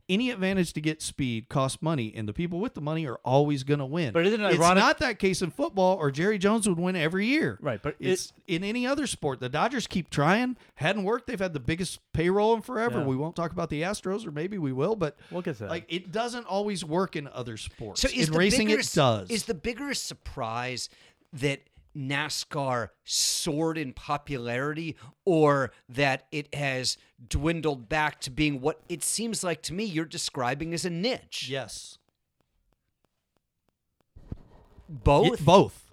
Any 0.09 0.31
advantage 0.31 0.71
to 0.71 0.79
get 0.79 1.01
speed 1.01 1.49
costs 1.49 1.81
money, 1.81 2.13
and 2.15 2.29
the 2.29 2.33
people 2.33 2.61
with 2.61 2.75
the 2.75 2.79
money 2.81 3.05
are 3.05 3.19
always 3.25 3.63
going 3.63 3.79
to 3.81 3.85
win. 3.85 4.13
But 4.13 4.25
isn't 4.25 4.39
it 4.39 4.51
it's 4.51 4.59
not 4.59 4.99
that 4.99 5.19
case 5.19 5.41
in 5.41 5.51
football, 5.51 5.97
or 5.97 6.11
Jerry 6.11 6.37
Jones 6.37 6.65
would 6.69 6.79
win 6.79 6.95
every 6.95 7.25
year. 7.25 7.59
Right, 7.61 7.81
but 7.81 7.97
it- 7.99 8.11
it's 8.11 8.31
in 8.47 8.63
any 8.63 8.87
other 8.87 9.05
sport. 9.05 9.41
The 9.41 9.49
Dodgers 9.49 9.85
keep 9.85 10.09
trying. 10.09 10.55
Hadn't 10.75 11.03
worked. 11.03 11.27
They've 11.27 11.37
had 11.37 11.51
the 11.51 11.59
biggest 11.59 11.99
payroll 12.13 12.53
in 12.55 12.61
forever. 12.61 12.99
Yeah. 12.99 13.05
We 13.05 13.17
won't 13.17 13.35
talk 13.35 13.51
about 13.51 13.69
the 13.69 13.81
Astros, 13.81 14.25
or 14.25 14.31
maybe 14.31 14.57
we 14.57 14.71
will. 14.71 14.95
But 14.95 15.17
We'll 15.29 15.41
get 15.41 15.59
that. 15.59 15.69
like 15.69 15.83
it 15.89 16.09
doesn't 16.13 16.45
always 16.45 16.85
work 16.85 17.17
in 17.17 17.27
other 17.27 17.57
sports. 17.57 17.99
So 17.99 18.07
is 18.07 18.27
in 18.27 18.33
the 18.33 18.39
racing, 18.39 18.67
bigger, 18.67 18.79
it 18.79 18.91
does. 18.93 19.29
Is 19.29 19.43
the 19.43 19.53
bigger 19.55 19.93
surprise 19.93 20.87
that 21.33 21.59
NASCAR 21.97 22.89
soared 23.03 23.77
in 23.77 23.91
popularity, 23.93 24.95
or 25.25 25.71
that 25.89 26.27
it 26.31 26.53
has 26.53 26.97
dwindled 27.27 27.89
back 27.89 28.21
to 28.21 28.29
being 28.31 28.61
what 28.61 28.79
it 28.87 29.03
seems 29.03 29.43
like 29.43 29.61
to 29.63 29.73
me 29.73 29.83
you're 29.83 30.05
describing 30.05 30.73
as 30.73 30.85
a 30.85 30.89
niche? 30.89 31.47
yes, 31.49 31.97
Both. 34.89 35.41
It- 35.41 35.45
both, 35.45 35.86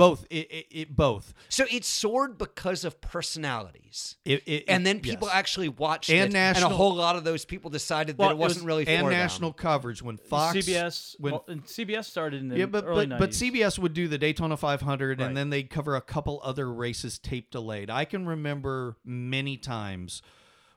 both. 0.00 0.26
It, 0.30 0.50
it, 0.50 0.66
it 0.70 0.96
both. 0.96 1.32
so 1.48 1.64
it 1.70 1.84
soared 1.84 2.38
because 2.38 2.84
of 2.84 3.00
personalities. 3.00 4.16
It, 4.24 4.42
it, 4.46 4.64
and 4.68 4.86
then 4.86 5.00
people 5.00 5.28
yes. 5.28 5.36
actually 5.36 5.68
watched 5.68 6.10
And 6.10 6.34
it, 6.34 6.36
and 6.36 6.64
a 6.64 6.68
whole 6.68 6.94
lot 6.94 7.16
of 7.16 7.24
those 7.24 7.44
people 7.44 7.70
decided 7.70 8.18
Well, 8.18 8.28
that 8.28 8.34
it 8.34 8.36
it 8.36 8.38
was- 8.40 8.50
wasn't 8.50 8.66
really 8.66 8.86
and 8.86 9.04
for 9.04 9.10
them. 9.10 9.18
national 9.18 9.52
coverage 9.52 10.02
when 10.02 10.16
Fox 10.16 10.56
CBS. 10.56 11.16
when 11.18 11.32
well, 11.32 11.44
and 11.48 11.64
CBS 11.64 12.04
started 12.06 12.40
in 12.40 12.48
the 12.48 12.58
yeah, 12.58 12.66
but 12.66 12.84
early 12.84 13.06
but, 13.06 13.18
but 13.18 13.30
CBS 13.30 13.78
would 13.78 13.94
do 13.94 14.08
the 14.08 14.18
Daytona 14.18 14.56
500, 14.56 15.18
Right. 15.20 15.26
and 15.26 15.36
then 15.36 15.50
they'd 15.50 15.70
cover 15.70 15.96
a 15.96 16.00
couple 16.00 16.40
other 16.42 16.72
races 16.72 17.18
tape 17.18 17.50
delayed. 17.50 17.90
I 17.90 18.04
can 18.04 18.26
remember 18.26 18.96
many 19.04 19.56
times 19.56 20.22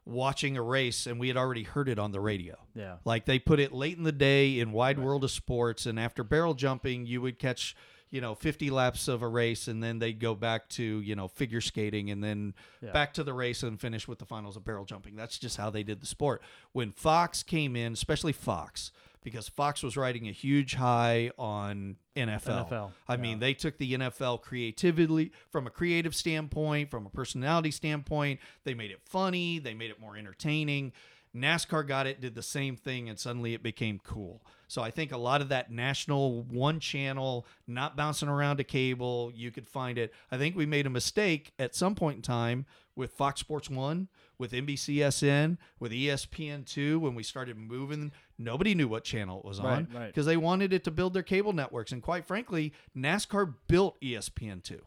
watching 0.06 0.58
a 0.58 0.62
race 0.62 1.08
and 1.08 1.18
we 1.20 1.30
had 1.30 1.38
already 1.38 1.64
heard 1.64 1.88
it 1.88 1.98
on 1.98 2.12
the 2.12 2.20
radio. 2.20 2.58
Yeah. 2.76 2.98
Like 3.06 3.26
they 3.26 3.40
put 3.40 3.60
it 3.60 3.72
late 3.72 3.98
in 3.98 4.04
the 4.04 4.12
day 4.12 4.60
in 4.60 4.72
Wide 4.74 5.00
World 5.00 5.24
of 5.24 5.32
Sports, 5.32 5.86
and 5.86 6.00
after 6.00 6.24
barrel 6.24 6.54
jumping, 6.56 7.06
you 7.06 7.22
would 7.22 7.40
catch 7.40 7.76
you 8.14 8.22
know 8.22 8.36
50 8.36 8.70
laps 8.70 9.08
of 9.08 9.24
a 9.24 9.28
race, 9.28 9.68
and 9.68 9.82
then 9.84 9.98
they'd 9.98 10.20
go 10.20 10.36
back 10.36 10.70
to 10.70 10.84
you 10.84 11.16
know 11.16 11.28
figure 11.28 11.62
skating, 11.62 12.12
and 12.12 12.24
then 12.24 12.54
Yeah. 12.82 12.92
back 12.92 13.12
to 13.16 13.24
the 13.24 13.34
race 13.34 13.64
and 13.64 13.82
finish 13.82 14.08
with 14.08 14.20
the 14.20 14.26
finals 14.26 14.56
of 14.56 14.64
barrel 14.64 14.86
jumping. 14.86 15.16
That's 15.16 15.40
just 15.40 15.58
how 15.58 15.72
they 15.72 15.82
did 15.82 16.00
the 16.00 16.06
sport. 16.06 16.44
When 16.74 16.92
Fox 16.92 17.42
came 17.42 17.76
in, 17.76 17.94
especially 17.94 18.32
Fox, 18.32 18.92
because 19.24 19.50
Fox 19.50 19.82
was 19.82 19.98
riding 19.98 20.28
a 20.28 20.32
huge 20.32 20.76
high 20.76 21.32
on 21.40 21.96
NFL. 22.16 22.70
NFL, 22.70 22.92
I 23.08 23.18
mean, 23.18 23.40
they 23.40 23.56
took 23.56 23.78
the 23.80 23.94
NFL 23.94 24.42
creatively 24.44 25.32
from 25.50 25.66
a 25.66 25.72
creative 25.72 26.14
standpoint, 26.14 26.92
from 26.92 27.08
a 27.08 27.10
personality 27.10 27.72
standpoint. 27.72 28.40
They 28.64 28.76
made 28.76 28.92
it 28.92 29.00
funny, 29.06 29.58
they 29.58 29.74
made 29.74 29.90
it 29.90 30.00
more 30.00 30.16
entertaining. 30.18 30.92
NASCAR 31.36 31.88
got 31.88 32.06
it, 32.06 32.22
did 32.22 32.36
the 32.36 32.44
same 32.44 32.76
thing, 32.76 33.10
and 33.10 33.18
suddenly 33.18 33.54
it 33.54 33.64
became 33.64 34.00
cool. 34.04 34.46
So 34.68 34.82
I 34.82 34.92
think 34.92 35.12
a 35.12 35.18
lot 35.18 35.42
of 35.42 35.50
that 35.50 35.72
national 35.72 36.44
one 36.44 36.80
channel, 36.80 37.46
not 37.68 37.96
bouncing 37.98 38.30
around 38.30 38.58
to 38.58 38.64
cable, 38.64 39.32
you 39.34 39.50
could 39.52 39.68
find 39.68 39.98
it. 39.98 40.14
I 40.32 40.38
think 40.38 40.56
we 40.56 40.66
made 40.66 40.86
a 40.86 40.92
mistake 40.92 41.54
at 41.58 41.76
some 41.76 41.96
point 41.96 42.18
in 42.18 42.22
time 42.22 42.66
with 42.96 43.12
Fox 43.14 43.40
Sports 43.40 43.70
One, 43.70 44.08
with 44.38 44.52
NBCSN, 44.52 45.58
with 45.80 45.92
E 45.94 46.06
ESPN2 46.08 47.00
when 47.00 47.16
we 47.16 47.24
started 47.24 47.58
moving. 47.58 48.12
Nobody 48.38 48.76
knew 48.76 48.88
what 48.88 49.04
channel 49.04 49.40
it 49.40 49.46
was 49.46 49.60
on 49.60 49.66
Right, 49.66 49.88
right. 49.94 50.08
because 50.08 50.26
they 50.28 50.38
wanted 50.38 50.74
it 50.74 50.84
to 50.84 50.92
build 50.92 51.14
their 51.14 51.24
cable 51.24 51.54
networks. 51.54 51.92
And 51.92 52.02
quite 52.02 52.26
frankly, 52.26 52.74
NASCAR 52.96 53.54
built 53.68 53.98
E 54.02 54.14
ESPN2. 54.14 54.82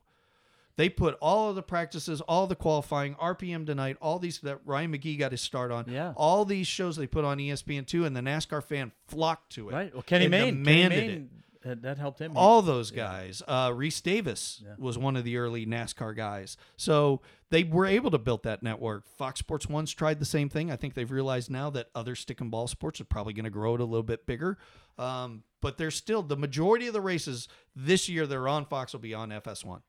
They 0.76 0.88
put 0.90 1.16
all 1.20 1.48
of 1.48 1.56
the 1.56 1.62
practices, 1.62 2.20
all 2.22 2.46
the 2.46 2.54
qualifying, 2.54 3.14
RPM 3.14 3.64
tonight, 3.64 3.96
all 4.00 4.18
these 4.18 4.40
that 4.40 4.60
Ryan 4.64 4.92
McGee 4.92 5.18
got 5.18 5.32
his 5.32 5.40
start 5.40 5.72
on. 5.72 5.86
Yeah. 5.88 6.12
All 6.16 6.44
these 6.44 6.66
shows 6.66 6.96
they 6.96 7.06
put 7.06 7.24
on 7.24 7.40
E 7.40 7.50
ESPN2, 7.50 8.06
and 8.06 8.14
the 8.14 8.20
NASCAR 8.20 8.62
fan 8.62 8.92
flocked 9.06 9.52
to 9.54 9.70
it. 9.70 9.72
Right. 9.72 9.94
Well, 9.94 10.02
Kenny 10.02 10.28
Mayne. 10.28 10.44
Kenny 10.44 10.56
demanded 10.58 11.04
it. 11.04 11.08
Mayne, 11.08 11.30
that, 11.64 11.82
that 11.82 11.98
helped 11.98 12.20
him. 12.20 12.32
All 12.36 12.62
those 12.62 12.90
guys. 12.90 13.42
Uh, 13.48 13.70
Rece 13.70 14.02
Davis 14.02 14.62
was 14.78 14.96
one 14.96 15.16
of 15.16 15.24
the 15.24 15.36
early 15.38 15.66
NASCAR 15.66 16.14
guys. 16.14 16.56
So 16.76 17.22
they 17.50 17.64
were 17.64 17.86
able 17.86 18.10
to 18.12 18.18
build 18.18 18.44
that 18.44 18.62
network. 18.62 19.06
Fox 19.16 19.40
Sports 19.40 19.66
One's 19.66 19.92
tried 19.92 20.20
the 20.20 20.24
same 20.26 20.48
thing. 20.48 20.70
I 20.70 20.76
think 20.76 20.94
they've 20.94 21.10
realized 21.10 21.50
now 21.50 21.70
that 21.70 21.88
other 21.94 22.14
stick 22.14 22.40
and 22.40 22.50
ball 22.52 22.68
sports 22.68 23.00
are 23.00 23.04
probably 23.04 23.32
going 23.32 23.44
to 23.44 23.50
grow 23.50 23.74
it 23.74 23.80
a 23.80 23.84
little 23.84 24.04
bit 24.04 24.26
bigger. 24.26 24.58
Um, 24.98 25.42
but 25.60 25.76
there's 25.78 25.96
still 25.96 26.22
the 26.22 26.36
majority 26.36 26.86
of 26.86 26.92
the 26.92 27.00
races 27.00 27.48
this 27.74 28.08
year 28.08 28.26
that 28.26 28.36
are 28.36 28.48
on 28.48 28.66
Fox 28.66 28.92
will 28.92 29.00
be 29.00 29.14
on 29.14 29.30
FS1. 29.30 29.80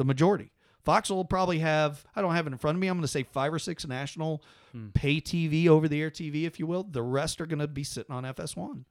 The 0.00 0.04
majority. 0.06 0.50
Fox 0.82 1.10
will 1.10 1.26
probably 1.26 1.58
have, 1.58 2.06
I 2.16 2.22
don't 2.22 2.34
have 2.34 2.46
it 2.46 2.52
in 2.52 2.56
front 2.58 2.76
of 2.76 2.80
me, 2.80 2.88
I'm 2.88 2.96
going 2.96 3.02
to 3.02 3.08
say 3.08 3.22
five 3.22 3.52
or 3.52 3.58
six 3.58 3.86
national 3.86 4.42
pay 4.94 5.20
TV, 5.20 5.68
over 5.68 5.88
the 5.88 6.00
air 6.00 6.10
TV, 6.10 6.44
if 6.46 6.58
you 6.58 6.66
will. 6.66 6.84
The 6.84 7.02
rest 7.02 7.38
are 7.42 7.44
going 7.44 7.58
to 7.58 7.68
be 7.68 7.84
sitting 7.84 8.14
on 8.14 8.24
FS1. 8.24 8.84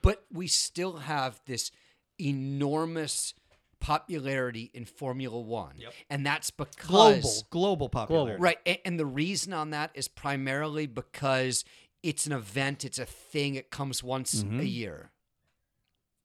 But 0.00 0.24
we 0.32 0.46
still 0.46 0.96
have 0.96 1.38
this 1.44 1.70
enormous 2.18 3.34
popularity 3.80 4.70
in 4.72 4.86
Formula 4.86 5.38
One, 5.38 5.74
and 6.08 6.24
that's 6.24 6.50
because 6.50 6.86
Global, 6.86 7.30
global 7.50 7.88
popularity. 7.90 8.40
Right. 8.40 8.58
And, 8.64 8.78
and 8.86 8.98
the 8.98 9.04
reason 9.04 9.52
on 9.52 9.68
that 9.70 9.90
is 9.92 10.08
primarily 10.08 10.86
because 10.86 11.64
it's 12.02 12.24
an 12.26 12.32
event, 12.32 12.86
it's 12.86 12.98
a 12.98 13.04
thing, 13.04 13.54
it 13.56 13.70
comes 13.70 14.02
once 14.02 14.42
Mm-hmm. 14.42 14.60
a 14.60 14.64
year. 14.64 15.10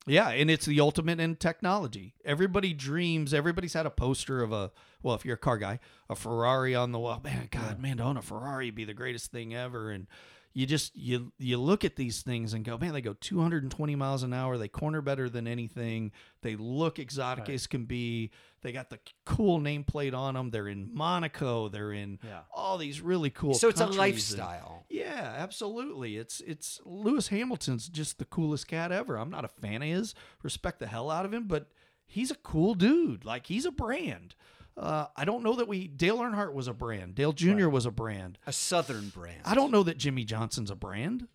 Yeah, 0.10 0.30
and 0.30 0.50
it's 0.50 0.66
the 0.66 0.80
ultimate 0.80 1.20
in 1.20 1.36
technology. 1.36 2.16
Everybody 2.26 2.74
dreams. 2.74 3.32
Everybody's 3.32 3.74
had 3.74 3.86
a 3.86 3.92
poster 3.92 4.42
of 4.42 4.52
a 4.52 4.72
well, 5.04 5.16
if 5.16 5.24
you're 5.24 5.36
a 5.36 5.38
car 5.38 5.58
guy, 5.58 5.80
a 6.10 6.16
Ferrari 6.16 6.76
on 6.76 6.92
the 6.92 7.00
wall. 7.00 7.22
Man, 7.24 7.48
God, 7.52 7.80
man, 7.80 7.98
to 7.98 8.04
own 8.04 8.18
a 8.18 8.22
Ferrari 8.22 8.72
be 8.72 8.86
the 8.86 8.94
greatest 8.94 9.32
thing 9.32 9.54
ever. 9.54 9.92
And 9.92 10.08
you 10.54 10.66
just 10.66 10.96
you 10.96 11.32
you 11.38 11.58
look 11.58 11.86
at 11.86 11.96
these 11.96 12.22
things 12.22 12.54
and 12.54 12.66
go, 12.66 12.78
man, 12.78 12.94
they 12.94 13.02
go 13.02 13.14
220 13.20 13.96
miles 13.96 14.24
an 14.24 14.34
hour. 14.34 14.58
They 14.58 14.68
corner 14.68 15.02
better 15.02 15.30
than 15.30 15.48
anything. 15.48 16.12
They 16.42 16.56
look 16.56 16.98
exotic 17.00 17.48
as 17.50 17.68
can 17.68 17.86
be. 17.86 18.32
They 18.62 18.72
got 18.72 18.90
the 18.90 19.00
cool 19.26 19.60
nameplate 19.60 20.14
on 20.14 20.34
them. 20.34 20.50
They're 20.50 20.68
in 20.68 20.90
Monaco. 20.94 21.70
They're 21.70 21.94
in 21.94 22.20
Yeah. 22.26 22.42
all 22.54 22.78
these 22.78 23.00
really 23.00 23.30
cool. 23.30 23.54
So 23.54 23.70
it's 23.70 23.80
a 23.80 23.84
countries 23.86 24.00
and- 24.34 24.40
lifestyle. 24.42 24.86
yeah, 24.90 25.36
absolutely. 25.38 26.18
It's 26.18 26.42
it's 26.42 26.82
Lewis 26.84 27.28
Hamilton's 27.30 27.88
just 27.88 28.18
the 28.20 28.26
coolest 28.26 28.68
cat 28.68 28.92
ever. 28.92 29.18
I'm 29.18 29.30
not 29.30 29.46
a 29.46 29.50
fan 29.50 29.82
of 29.82 29.88
his. 29.88 30.14
Respect 30.44 30.80
the 30.80 30.88
hell 30.88 31.10
out 31.12 31.26
of 31.26 31.34
him, 31.34 31.48
but 31.48 31.70
he's 32.08 32.32
a 32.32 32.36
cool 32.36 32.74
dude. 32.74 33.24
Like 33.24 33.46
he's 33.48 33.66
a 33.66 33.72
brand. 33.72 34.36
Uh, 34.80 35.08
I 35.18 35.26
don't 35.26 35.44
know 35.44 35.56
that 35.56 35.68
we 35.68 35.88
Dale 35.88 36.20
Earnhardt 36.20 36.54
was 36.54 36.68
a 36.70 36.74
brand. 36.74 37.14
Dale 37.16 37.34
Jr. 37.34 37.68
was 37.68 37.86
a 37.86 37.92
brand. 37.92 38.38
A 38.48 38.54
southern 38.54 39.10
brand. 39.10 39.42
I 39.44 39.54
don't 39.54 39.72
know 39.72 39.84
that 39.84 39.98
Jimmie 39.98 40.24
Johnson's 40.24 40.72
a 40.72 40.76
brand. 40.76 41.28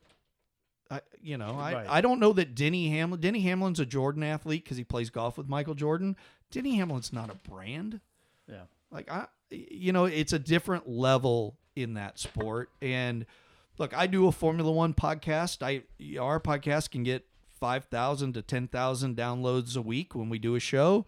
I, 0.90 1.00
you 1.22 1.36
know, 1.38 1.56
I, 1.58 1.72
Right. 1.74 1.86
I 1.88 2.00
don't 2.00 2.20
know 2.20 2.32
that 2.34 2.54
Denny 2.54 2.88
Hamlin. 2.90 3.20
Denny 3.20 3.40
Hamlin's 3.42 3.80
a 3.80 3.86
Jordan 3.86 4.22
athlete 4.22 4.64
because 4.64 4.76
he 4.78 4.84
plays 4.84 5.10
golf 5.10 5.36
with 5.36 5.48
Michael 5.48 5.74
Jordan. 5.74 6.16
Denny 6.50 6.76
Hamlin's 6.76 7.12
not 7.12 7.30
a 7.30 7.34
brand 7.50 8.00
Yeah. 8.48 8.62
like 8.90 9.10
i 9.10 9.26
you 9.50 9.92
know 9.92 10.04
it's 10.06 10.32
a 10.32 10.38
different 10.38 10.88
level 10.88 11.56
in 11.76 11.94
that 11.94 12.18
sport 12.18 12.70
and 12.80 13.26
look 13.78 13.92
i 13.96 14.06
do 14.06 14.26
a 14.28 14.32
formula 14.32 14.70
one 14.70 14.94
podcast 14.94 15.62
i 15.62 15.82
our 16.18 16.38
podcast 16.40 16.90
can 16.90 17.02
get 17.02 17.24
5000 17.60 18.34
to 18.34 18.42
10000 18.42 19.16
downloads 19.16 19.76
a 19.76 19.82
week 19.82 20.14
when 20.14 20.28
we 20.28 20.38
do 20.38 20.54
a 20.54 20.60
show 20.60 21.06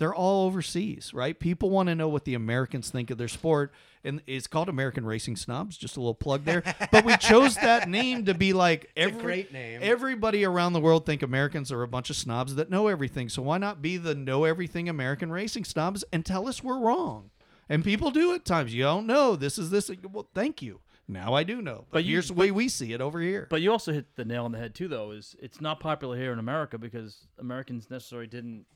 they're 0.00 0.14
all 0.14 0.46
overseas 0.46 1.14
right 1.14 1.38
people 1.38 1.70
want 1.70 1.88
to 1.88 1.94
know 1.94 2.08
what 2.08 2.24
the 2.24 2.34
americans 2.34 2.90
think 2.90 3.10
of 3.10 3.18
their 3.18 3.28
sport 3.28 3.72
and 4.02 4.20
it's 4.26 4.48
called 4.48 4.68
american 4.68 5.04
racing 5.06 5.36
snobs 5.36 5.76
just 5.76 5.96
a 5.96 6.00
little 6.00 6.14
plug 6.14 6.44
there 6.44 6.62
but 6.90 7.04
we 7.04 7.16
chose 7.18 7.54
that 7.54 7.88
name 7.88 8.24
to 8.24 8.34
be 8.34 8.52
like 8.52 8.90
a 8.96 9.00
every, 9.00 9.22
great 9.22 9.52
name. 9.52 9.78
everybody 9.82 10.44
around 10.44 10.72
the 10.72 10.80
world 10.80 11.06
think 11.06 11.22
Americans 11.22 11.70
are 11.70 11.82
a 11.82 11.88
bunch 11.88 12.10
of 12.10 12.16
snobs 12.16 12.54
that 12.54 12.70
know 12.70 12.88
everything. 12.88 13.28
So 13.28 13.42
why 13.42 13.58
not 13.58 13.82
be 13.82 13.96
the 13.98 14.14
know 14.14 14.44
everything 14.44 14.88
American 14.88 15.30
racing 15.30 15.64
snobs 15.64 16.02
and 16.12 16.24
tell 16.24 16.48
us 16.48 16.64
we're 16.64 16.78
wrong? 16.78 17.30
And 17.68 17.84
people 17.84 18.10
do 18.10 18.32
at 18.34 18.44
times. 18.44 18.74
You 18.74 18.82
don't 18.84 19.06
know. 19.06 19.36
This 19.36 19.58
is 19.58 19.70
this. 19.70 19.90
Well, 20.10 20.28
thank 20.34 20.62
you. 20.62 20.80
Now 21.06 21.34
I 21.34 21.42
do 21.44 21.60
know. 21.60 21.84
But, 21.90 21.98
But 21.98 22.04
you- 22.04 22.12
here's 22.16 22.28
the 22.28 22.34
way 22.34 22.50
we 22.50 22.68
see 22.68 22.92
it 22.92 23.00
over 23.00 23.20
here. 23.20 23.46
But 23.50 23.60
you 23.60 23.70
also 23.70 23.92
hit 23.92 24.16
the 24.16 24.24
nail 24.24 24.44
on 24.44 24.52
the 24.52 24.58
head 24.58 24.74
too, 24.74 24.88
though. 24.88 25.10
Is 25.10 25.36
it's 25.40 25.60
not 25.60 25.78
popular 25.80 26.16
here 26.16 26.32
in 26.32 26.38
America 26.38 26.78
because 26.78 27.26
Americans 27.38 27.90
necessarily 27.90 28.26
didn't 28.28 28.66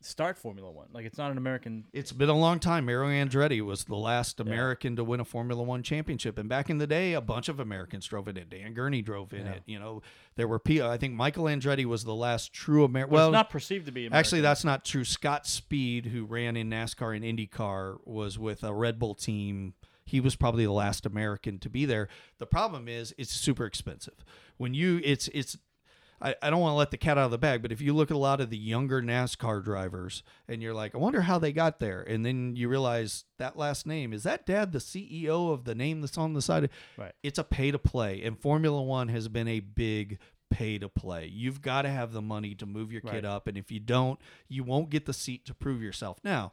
start 0.00 0.38
Formula 0.38 0.70
One. 0.70 0.88
Like 0.92 1.04
it's 1.04 1.18
not 1.18 1.30
an 1.30 1.38
American. 1.38 1.84
It's 1.92 2.12
been 2.12 2.28
a 2.28 2.36
long 2.36 2.58
time. 2.58 2.86
Mario 2.86 3.08
Andretti 3.10 3.60
was 3.60 3.84
the 3.84 3.96
last 3.96 4.40
American 4.40 4.96
to 4.96 5.04
win 5.04 5.20
a 5.20 5.24
Formula 5.24 5.62
One 5.62 5.82
championship, 5.82 6.38
and 6.38 6.48
back 6.48 6.70
in 6.70 6.78
the 6.78 6.86
day, 6.86 7.12
a 7.14 7.20
bunch 7.20 7.48
of 7.48 7.60
Americans 7.60 8.06
drove 8.06 8.28
in 8.28 8.36
it. 8.36 8.50
Dan 8.50 8.74
Gurney 8.74 9.02
drove 9.02 9.32
in 9.32 9.46
it. 9.46 9.62
You 9.66 9.78
know, 9.78 10.02
there 10.36 10.48
were. 10.48 10.58
P- 10.58 10.82
I 10.82 10.96
think 10.96 11.14
Michael 11.14 11.44
Andretti 11.44 11.84
was 11.84 12.04
the 12.04 12.14
last 12.14 12.52
true 12.52 12.84
American. 12.84 13.12
Well, 13.14 13.20
Well, 13.20 13.28
it's 13.30 13.44
not 13.44 13.50
perceived 13.50 13.86
to 13.86 13.92
be. 13.92 14.02
American. 14.06 14.18
Actually, 14.18 14.40
that's 14.42 14.64
not 14.64 14.84
true. 14.84 15.04
Scott 15.04 15.46
Speed, 15.46 16.06
who 16.06 16.24
ran 16.24 16.56
in 16.56 16.70
NASCAR 16.70 17.14
and 17.16 17.24
IndyCar, 17.24 17.98
was 18.04 18.38
with 18.38 18.62
a 18.64 18.72
Red 18.72 18.98
Bull 18.98 19.14
team. 19.14 19.74
He 20.04 20.18
was 20.18 20.34
probably 20.34 20.64
the 20.64 20.72
last 20.72 21.06
American 21.06 21.58
to 21.60 21.70
be 21.70 21.84
there. 21.84 22.08
The 22.38 22.46
problem 22.46 22.88
is 22.88 23.14
it's 23.16 23.30
super 23.32 23.64
expensive. 23.64 24.24
When 24.56 24.74
you 24.74 25.00
it's 25.04 25.28
it's 25.28 25.56
I, 26.22 26.34
I 26.42 26.50
don't 26.50 26.60
want 26.60 26.72
to 26.72 26.76
let 26.76 26.90
the 26.90 26.96
cat 26.98 27.16
out 27.16 27.24
of 27.26 27.30
the 27.30 27.38
bag, 27.38 27.62
but 27.62 27.72
if 27.72 27.80
you 27.80 27.94
look 27.94 28.10
at 28.10 28.14
a 28.14 28.18
lot 28.18 28.40
of 28.40 28.50
the 28.50 28.56
younger 28.58 29.00
NASCAR 29.00 29.64
drivers 29.64 30.22
and 30.48 30.60
you're 30.62 30.74
like, 30.74 30.94
I 30.94 30.98
wonder 30.98 31.22
how 31.22 31.38
they 31.38 31.52
got 31.52 31.80
there, 31.80 32.02
and 32.02 32.26
then 32.26 32.56
you 32.56 32.68
realize 32.68 33.24
that 33.38 33.56
last 33.56 33.86
name 33.86 34.12
is 34.12 34.22
that 34.24 34.44
dad 34.44 34.72
the 34.72 34.78
CEO 34.80 35.52
of 35.52 35.64
the 35.64 35.74
name 35.74 36.00
that's 36.02 36.18
on 36.18 36.34
the 36.34 36.42
side. 36.42 36.64
of- 36.64 36.70
Right. 36.96 37.12
It's 37.22 37.38
a 37.38 37.44
pay 37.44 37.70
to 37.70 37.78
play, 37.78 38.22
and 38.22 38.38
Formula 38.38 38.82
One 38.82 39.08
has 39.08 39.28
been 39.28 39.48
a 39.48 39.60
big 39.60 40.18
pay 40.50 40.78
to 40.78 40.88
play. 40.88 41.26
You've 41.26 41.62
got 41.62 41.82
to 41.82 41.88
have 41.90 42.12
the 42.12 42.20
money 42.20 42.54
to 42.56 42.66
move 42.66 42.90
your 42.92 43.02
kid 43.02 43.24
up, 43.24 43.46
and 43.46 43.56
if 43.56 43.70
you 43.70 43.78
don't, 43.80 44.20
you 44.48 44.64
won't 44.64 44.90
get 44.90 45.06
the 45.06 45.12
seat 45.14 45.44
to 45.46 45.54
prove 45.54 45.80
yourself. 45.80 46.18
Now, 46.24 46.50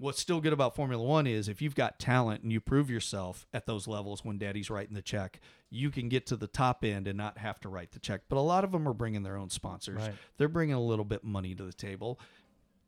what's 0.00 0.18
still 0.18 0.40
good 0.40 0.52
about 0.52 0.74
Formula 0.74 1.02
One 1.02 1.26
is 1.26 1.48
if 1.48 1.60
you've 1.60 1.74
got 1.74 1.98
talent 1.98 2.42
and 2.42 2.50
you 2.50 2.60
prove 2.60 2.90
yourself 2.90 3.46
at 3.52 3.66
those 3.66 3.86
levels 3.86 4.24
when 4.24 4.38
daddy's 4.38 4.70
writing 4.70 4.94
the 4.94 5.02
check, 5.02 5.40
you 5.68 5.90
can 5.90 6.08
get 6.08 6.26
to 6.26 6.36
the 6.36 6.46
top 6.46 6.84
end 6.84 7.06
and 7.06 7.18
not 7.18 7.38
have 7.38 7.60
to 7.60 7.68
write 7.68 7.92
the 7.92 7.98
check. 7.98 8.22
But 8.28 8.38
a 8.38 8.40
lot 8.40 8.64
of 8.64 8.72
them 8.72 8.88
are 8.88 8.94
bringing 8.94 9.22
their 9.22 9.36
own 9.36 9.50
sponsors. 9.50 9.98
Right. 9.98 10.14
They're 10.38 10.48
bringing 10.48 10.74
a 10.74 10.80
little 10.80 11.04
bit 11.04 11.22
money 11.22 11.54
to 11.54 11.62
the 11.62 11.72
table. 11.72 12.18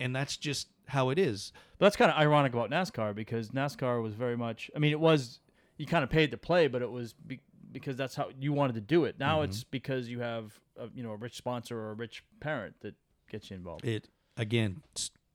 And 0.01 0.17
that's 0.17 0.37
just 0.37 0.69
how 0.89 1.11
it 1.11 1.19
is. 1.19 1.53
But 1.79 1.87
that's 1.87 1.97
kind 1.97 2.11
of 2.11 2.17
ironic 2.17 2.55
about 2.55 2.71
NASCAR 2.71 3.15
because 3.15 3.51
NASCAR 3.51 4.03
was 4.03 4.15
very 4.15 4.37
much. 4.37 4.71
I 4.75 4.79
mean, 4.79 4.91
it 4.91 4.99
was 4.99 5.41
you 5.77 5.87
kind 5.87 6.03
of 6.03 6.11
paid 6.11 6.31
to 6.31 6.39
play, 6.39 6.67
but 6.67 6.81
it 6.83 6.91
was 6.91 7.13
be, 7.13 7.41
because 7.71 7.97
that's 7.97 8.15
how 8.15 8.31
you 8.41 8.53
wanted 8.53 8.75
to 8.75 8.81
do 8.81 9.05
it. 9.05 9.17
Now 9.19 9.37
mm-hmm. 9.37 9.51
it's 9.51 9.65
because 9.65 10.09
you 10.09 10.21
have 10.21 10.59
a, 10.79 10.89
you 10.95 11.03
know 11.03 11.11
a 11.11 11.17
rich 11.17 11.37
sponsor 11.37 11.79
or 11.79 11.91
a 11.91 11.95
rich 11.95 12.25
parent 12.41 12.75
that 12.81 12.95
gets 13.31 13.51
you 13.51 13.57
involved. 13.57 13.85
It 13.85 14.09
again, 14.37 14.83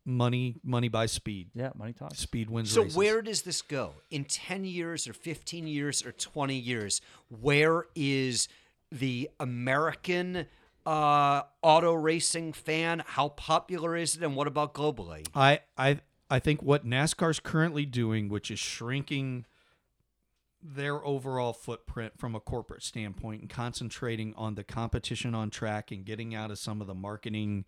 money, 0.07 0.55
money 0.63 0.87
by 0.87 1.05
speed. 1.05 1.49
yeah, 1.53 1.71
money 1.77 1.93
talks. 1.93 2.17
Speed 2.19 2.49
wins 2.49 2.71
So 2.71 2.83
races. 2.83 2.95
where 2.95 3.21
does 3.21 3.41
this 3.43 3.61
go 3.61 3.93
in 4.09 4.23
10 4.23 4.63
years 4.65 5.07
or 5.07 5.13
15 5.13 5.67
years 5.67 6.03
or 6.05 6.11
20 6.13 6.55
years? 6.55 7.01
Where 7.29 7.85
is 7.93 8.47
the 8.91 9.29
American 9.39 10.47
uh, 10.85 11.41
auto 11.61 11.93
racing 11.93 12.53
fan? 12.53 13.03
How 13.05 13.29
popular 13.29 13.95
is 13.97 14.15
it 14.15 14.23
and 14.23 14.35
what 14.35 14.47
about 14.47 14.73
globally? 14.73 15.27
I 15.35 15.59
I 15.77 15.99
I 16.29 16.39
think 16.39 16.63
what 16.63 16.85
NASCAR's 16.85 17.39
currently 17.41 17.85
doing, 17.85 18.29
which 18.29 18.49
is 18.49 18.59
shrinking 18.59 19.45
their 20.63 21.03
overall 21.05 21.53
footprint 21.53 22.13
from 22.17 22.33
a 22.35 22.39
corporate 22.39 22.83
standpoint 22.83 23.41
and 23.41 23.49
concentrating 23.49 24.33
on 24.35 24.55
the 24.55 24.63
competition 24.63 25.35
on 25.35 25.49
track 25.49 25.91
and 25.91 26.03
getting 26.05 26.33
out 26.33 26.49
of 26.51 26.57
some 26.57 26.81
of 26.81 26.87
the 26.87 26.95
marketing 26.95 27.63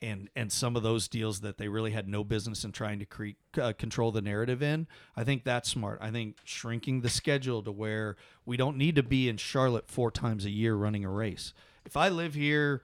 and 0.00 0.30
and 0.36 0.52
some 0.52 0.76
of 0.76 0.82
those 0.82 1.08
deals 1.08 1.40
that 1.40 1.58
they 1.58 1.68
really 1.68 1.90
had 1.90 2.08
no 2.08 2.22
business 2.24 2.64
in 2.64 2.72
trying 2.72 2.98
to 2.98 3.04
create 3.04 3.36
uh, 3.60 3.72
control 3.72 4.12
the 4.12 4.22
narrative 4.22 4.62
in. 4.62 4.86
I 5.16 5.24
think 5.24 5.44
that's 5.44 5.68
smart. 5.68 5.98
I 6.00 6.10
think 6.10 6.36
shrinking 6.44 7.00
the 7.00 7.08
schedule 7.08 7.62
to 7.62 7.72
where 7.72 8.16
we 8.46 8.56
don't 8.56 8.76
need 8.76 8.96
to 8.96 9.02
be 9.02 9.28
in 9.28 9.36
Charlotte 9.36 9.88
four 9.88 10.10
times 10.10 10.44
a 10.44 10.50
year 10.50 10.74
running 10.74 11.04
a 11.04 11.10
race. 11.10 11.52
If 11.84 11.96
I 11.96 12.08
live 12.08 12.34
here, 12.34 12.82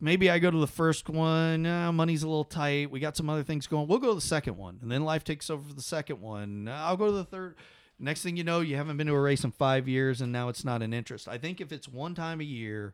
maybe 0.00 0.30
I 0.30 0.38
go 0.38 0.50
to 0.50 0.58
the 0.58 0.66
first 0.66 1.08
one. 1.08 1.66
Uh, 1.66 1.92
money's 1.92 2.22
a 2.22 2.28
little 2.28 2.44
tight. 2.44 2.90
We 2.90 3.00
got 3.00 3.16
some 3.16 3.28
other 3.28 3.42
things 3.42 3.66
going. 3.66 3.88
We'll 3.88 3.98
go 3.98 4.08
to 4.08 4.14
the 4.14 4.20
second 4.20 4.56
one, 4.56 4.78
and 4.80 4.90
then 4.90 5.04
life 5.04 5.24
takes 5.24 5.50
over 5.50 5.68
for 5.68 5.74
the 5.74 5.82
second 5.82 6.20
one. 6.20 6.68
Uh, 6.68 6.72
I'll 6.72 6.96
go 6.96 7.06
to 7.06 7.12
the 7.12 7.24
third. 7.24 7.56
Next 7.98 8.22
thing 8.22 8.36
you 8.36 8.44
know, 8.44 8.60
you 8.60 8.76
haven't 8.76 8.96
been 8.96 9.06
to 9.06 9.14
a 9.14 9.20
race 9.20 9.44
in 9.44 9.52
five 9.52 9.86
years, 9.88 10.20
and 10.20 10.32
now 10.32 10.48
it's 10.48 10.64
not 10.64 10.82
an 10.82 10.92
interest. 10.92 11.28
I 11.28 11.38
think 11.38 11.60
if 11.60 11.72
it's 11.72 11.88
one 11.88 12.14
time 12.14 12.40
a 12.40 12.44
year 12.44 12.92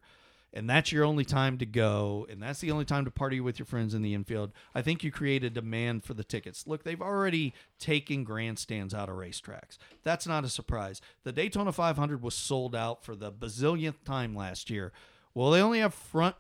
and 0.53 0.69
that's 0.69 0.91
your 0.91 1.05
only 1.05 1.25
time 1.25 1.59
to 1.59 1.67
go, 1.67 2.27
and 2.29 2.43
that's 2.43 2.61
the 2.61 2.71
only 2.71 2.85
time 2.85 3.05
to 3.05 3.11
party 3.11 3.41
with 3.41 3.59
your 3.59 3.67
friends 3.67 3.95
in 3.95 4.03
the 4.03 4.15
infield, 4.15 4.53
I 4.75 4.83
think 4.83 5.05
you 5.05 5.13
create 5.13 5.45
a 5.45 5.51
demand 5.51 6.05
for 6.05 6.15
the 6.15 6.25
tickets. 6.25 6.67
Look, 6.67 6.83
they've 6.83 7.01
already 7.01 7.55
taken 7.79 8.25
grandstands 8.25 8.93
out 8.93 9.09
of 9.09 9.17
racetracks. 9.17 9.79
That's 10.03 10.27
not 10.27 10.45
a 10.45 10.49
surprise. 10.49 11.01
The 11.23 11.33
Daytona 11.33 11.73
500 11.73 12.23
was 12.23 12.35
sold 12.35 12.75
out 12.75 13.05
for 13.05 13.15
the 13.15 13.31
bazillionth 13.31 14.05
time 14.05 14.35
last 14.35 14.71
year. 14.71 14.93
Well, 15.35 15.51
they 15.51 15.63
only 15.63 15.79
have 15.79 15.95
front 15.95 16.37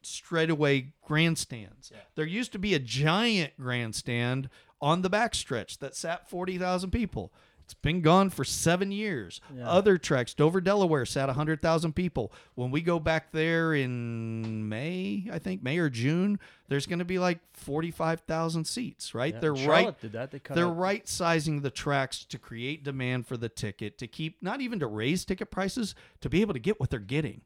straightaway 0.00 0.92
grandstands. 1.02 1.92
There 2.14 2.24
used 2.24 2.52
to 2.52 2.58
be 2.58 2.72
a 2.72 2.78
giant 2.78 3.52
grandstand 3.60 4.48
on 4.80 5.02
the 5.02 5.10
backstretch 5.10 5.78
that 5.78 5.94
sat 5.94 6.30
40,000 6.30 6.90
people. 6.90 7.32
It's 7.68 7.74
been 7.74 8.00
gone 8.00 8.30
for 8.30 8.44
seven 8.44 8.90
years. 8.90 9.42
Other 9.62 9.98
tracks, 9.98 10.32
Dover, 10.32 10.58
Delaware, 10.62 11.04
sat 11.04 11.26
100,000 11.26 11.92
people. 11.92 12.32
When 12.54 12.70
we 12.70 12.80
go 12.80 12.98
back 12.98 13.30
there 13.30 13.74
in 13.74 14.66
May, 14.70 15.28
I 15.30 15.38
think, 15.38 15.62
May 15.62 15.76
or 15.76 15.90
June, 15.90 16.38
there's 16.68 16.86
going 16.86 17.00
to 17.00 17.04
be 17.04 17.18
like 17.18 17.40
45,000 17.52 18.64
seats, 18.66 19.14
right? 19.14 19.34
Yeah, 19.34 19.40
They're 19.40 19.54
Charlotte 19.56 19.84
right. 19.84 20.00
did 20.00 20.12
that. 20.12 20.30
They 20.30 20.38
cut 20.38 20.54
They're 20.54 20.64
out- 20.64 20.78
right 20.78 21.06
sizing 21.06 21.60
the 21.60 21.70
tracks 21.70 22.24
to 22.24 22.38
create 22.38 22.84
demand 22.84 23.26
for 23.26 23.36
the 23.36 23.50
ticket, 23.50 23.98
to 23.98 24.06
keep, 24.06 24.42
not 24.42 24.62
even 24.62 24.78
to 24.80 24.86
raise 24.86 25.26
ticket 25.26 25.50
prices, 25.50 25.94
to 26.22 26.30
be 26.30 26.40
able 26.40 26.54
to 26.54 26.60
get 26.60 26.80
what 26.80 26.88
they're 26.88 26.98
getting. 27.00 27.42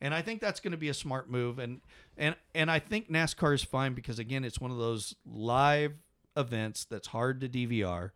And 0.00 0.12
I 0.12 0.20
think 0.20 0.40
that's 0.40 0.58
going 0.58 0.72
to 0.72 0.78
be 0.78 0.88
a 0.88 0.94
smart 0.94 1.30
move. 1.30 1.60
And 1.60 1.80
and 2.16 2.34
and 2.56 2.72
I 2.72 2.80
think 2.80 3.08
NASCAR 3.08 3.54
is 3.54 3.62
fine 3.62 3.94
because 3.94 4.18
again, 4.18 4.42
it's 4.44 4.58
one 4.60 4.72
of 4.72 4.78
those 4.78 5.14
live 5.24 5.92
events 6.36 6.84
that's 6.86 7.06
hard 7.08 7.40
to 7.42 7.48
DVR. 7.48 8.10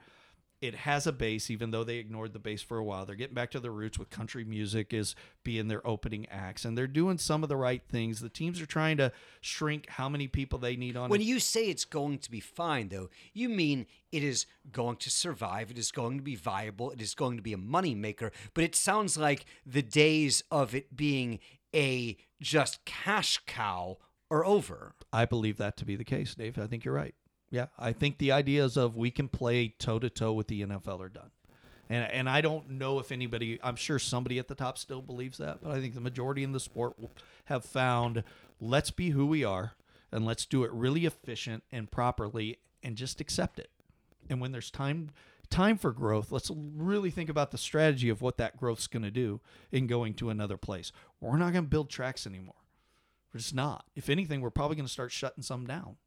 It 0.64 0.74
has 0.74 1.06
a 1.06 1.12
base, 1.12 1.50
even 1.50 1.72
though 1.72 1.84
they 1.84 1.98
ignored 1.98 2.32
the 2.32 2.38
base 2.38 2.62
for 2.62 2.78
a 2.78 2.84
while. 2.84 3.04
They're 3.04 3.16
getting 3.16 3.34
back 3.34 3.50
to 3.50 3.60
their 3.60 3.70
roots 3.70 3.98
with 3.98 4.08
country 4.08 4.44
music 4.44 4.94
is 4.94 5.14
being 5.42 5.68
their 5.68 5.86
opening 5.86 6.26
acts, 6.30 6.64
and 6.64 6.76
they're 6.76 6.86
doing 6.86 7.18
some 7.18 7.42
of 7.42 7.50
the 7.50 7.56
right 7.56 7.82
things. 7.86 8.20
The 8.20 8.30
teams 8.30 8.62
are 8.62 8.66
trying 8.66 8.96
to 8.96 9.12
shrink 9.42 9.90
how 9.90 10.08
many 10.08 10.26
people 10.26 10.58
they 10.58 10.74
need 10.74 10.96
on. 10.96 11.10
When 11.10 11.20
a- 11.20 11.24
you 11.24 11.38
say 11.38 11.68
it's 11.68 11.84
going 11.84 12.16
to 12.16 12.30
be 12.30 12.40
fine, 12.40 12.88
though, 12.88 13.10
you 13.34 13.50
mean 13.50 13.84
it 14.10 14.24
is 14.24 14.46
going 14.72 14.96
to 14.96 15.10
survive, 15.10 15.70
it 15.70 15.76
is 15.76 15.92
going 15.92 16.16
to 16.16 16.22
be 16.22 16.34
viable, 16.34 16.90
it 16.92 17.02
is 17.02 17.14
going 17.14 17.36
to 17.36 17.42
be 17.42 17.52
a 17.52 17.58
moneymaker. 17.58 18.30
But 18.54 18.64
it 18.64 18.74
sounds 18.74 19.18
like 19.18 19.44
the 19.66 19.82
days 19.82 20.42
of 20.50 20.74
it 20.74 20.96
being 20.96 21.40
a 21.74 22.16
just 22.40 22.86
cash 22.86 23.38
cow 23.46 23.98
are 24.30 24.46
over. 24.46 24.94
I 25.12 25.26
believe 25.26 25.58
that 25.58 25.76
to 25.76 25.84
be 25.84 25.94
the 25.94 26.04
case, 26.04 26.34
Dave. 26.34 26.58
I 26.58 26.66
think 26.66 26.86
you're 26.86 26.94
right. 26.94 27.14
Yeah, 27.54 27.66
I 27.78 27.92
think 27.92 28.18
the 28.18 28.32
ideas 28.32 28.76
of 28.76 28.96
we 28.96 29.12
can 29.12 29.28
play 29.28 29.68
toe 29.68 30.00
to 30.00 30.10
toe 30.10 30.32
with 30.32 30.48
the 30.48 30.62
NFL 30.62 30.98
are 30.98 31.08
done. 31.08 31.30
And, 31.88 32.10
and 32.10 32.28
I 32.28 32.40
don't 32.40 32.68
know 32.68 32.98
if 32.98 33.12
anybody, 33.12 33.60
I'm 33.62 33.76
sure 33.76 34.00
somebody 34.00 34.40
at 34.40 34.48
the 34.48 34.56
top 34.56 34.76
still 34.76 35.00
believes 35.00 35.38
that, 35.38 35.62
but 35.62 35.70
I 35.70 35.80
think 35.80 35.94
the 35.94 36.00
majority 36.00 36.42
in 36.42 36.50
the 36.50 36.58
sport 36.58 36.96
have 37.44 37.64
found 37.64 38.24
let's 38.60 38.90
be 38.90 39.10
who 39.10 39.24
we 39.24 39.44
are 39.44 39.74
and 40.10 40.26
let's 40.26 40.46
do 40.46 40.64
it 40.64 40.72
really 40.72 41.06
efficient 41.06 41.62
and 41.70 41.88
properly 41.88 42.58
and 42.82 42.96
just 42.96 43.20
accept 43.20 43.60
it. 43.60 43.70
And 44.28 44.40
when 44.40 44.50
there's 44.50 44.72
time 44.72 45.10
time 45.48 45.78
for 45.78 45.92
growth, 45.92 46.32
let's 46.32 46.50
really 46.50 47.12
think 47.12 47.30
about 47.30 47.52
the 47.52 47.58
strategy 47.58 48.08
of 48.08 48.20
what 48.20 48.36
that 48.38 48.56
growth's 48.56 48.88
going 48.88 49.04
to 49.04 49.12
do 49.12 49.40
in 49.70 49.86
going 49.86 50.14
to 50.14 50.28
another 50.28 50.56
place. 50.56 50.90
We're 51.20 51.36
not 51.36 51.52
going 51.52 51.66
to 51.66 51.70
build 51.70 51.88
tracks 51.88 52.26
anymore. 52.26 52.56
We're 53.32 53.38
just 53.38 53.54
not. 53.54 53.84
If 53.94 54.10
anything, 54.10 54.40
we're 54.40 54.50
probably 54.50 54.74
going 54.74 54.86
to 54.86 54.92
start 54.92 55.12
shutting 55.12 55.44
some 55.44 55.66
down. 55.66 55.98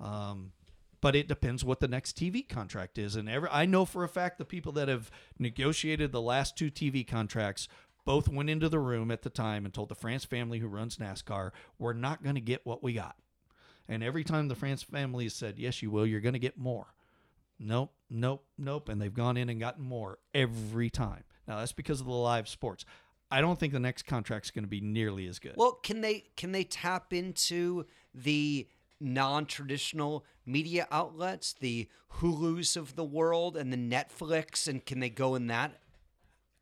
Um, 0.00 0.52
but 1.00 1.14
it 1.14 1.28
depends 1.28 1.64
what 1.64 1.80
the 1.80 1.88
next 1.88 2.16
TV 2.16 2.48
contract 2.48 2.98
is. 2.98 3.16
And 3.16 3.28
every, 3.28 3.48
I 3.50 3.66
know 3.66 3.84
for 3.84 4.04
a 4.04 4.08
fact 4.08 4.38
the 4.38 4.44
people 4.44 4.72
that 4.72 4.88
have 4.88 5.10
negotiated 5.38 6.12
the 6.12 6.20
last 6.20 6.56
two 6.56 6.70
TV 6.70 7.06
contracts 7.06 7.68
both 8.04 8.28
went 8.28 8.50
into 8.50 8.68
the 8.68 8.78
room 8.78 9.10
at 9.10 9.22
the 9.22 9.30
time 9.30 9.64
and 9.64 9.72
told 9.72 9.90
the 9.90 9.94
France 9.94 10.24
family 10.24 10.58
who 10.58 10.66
runs 10.66 10.96
NASCAR, 10.96 11.50
we're 11.78 11.92
not 11.92 12.22
going 12.22 12.34
to 12.34 12.40
get 12.40 12.66
what 12.66 12.82
we 12.82 12.94
got. 12.94 13.16
And 13.88 14.02
every 14.02 14.24
time 14.24 14.48
the 14.48 14.54
France 14.54 14.82
family 14.82 15.28
said, 15.28 15.58
yes, 15.58 15.82
you 15.82 15.90
will, 15.90 16.06
you're 16.06 16.20
going 16.20 16.34
to 16.34 16.38
get 16.38 16.58
more. 16.58 16.86
Nope, 17.58 17.92
nope, 18.10 18.44
nope. 18.56 18.88
And 18.88 19.00
they've 19.00 19.12
gone 19.12 19.36
in 19.36 19.48
and 19.48 19.58
gotten 19.58 19.84
more 19.84 20.18
every 20.34 20.90
time. 20.90 21.24
Now, 21.46 21.58
that's 21.58 21.72
because 21.72 22.00
of 22.00 22.06
the 22.06 22.12
live 22.12 22.48
sports. 22.48 22.84
I 23.30 23.40
don't 23.40 23.58
think 23.58 23.72
the 23.72 23.80
next 23.80 24.04
contract's 24.04 24.50
going 24.50 24.64
to 24.64 24.68
be 24.68 24.80
nearly 24.80 25.26
as 25.26 25.38
good. 25.38 25.54
Well, 25.56 25.72
can 25.72 26.00
they 26.00 26.24
can 26.36 26.52
they 26.52 26.64
tap 26.64 27.12
into 27.12 27.84
the 28.14 28.68
non-traditional 29.00 30.24
media 30.44 30.86
outlets, 30.90 31.54
the 31.58 31.88
Hulu's 32.14 32.76
of 32.76 32.96
the 32.96 33.04
world 33.04 33.56
and 33.56 33.72
the 33.72 33.76
Netflix, 33.76 34.66
and 34.66 34.84
can 34.84 35.00
they 35.00 35.10
go 35.10 35.34
in 35.34 35.46
that? 35.48 35.80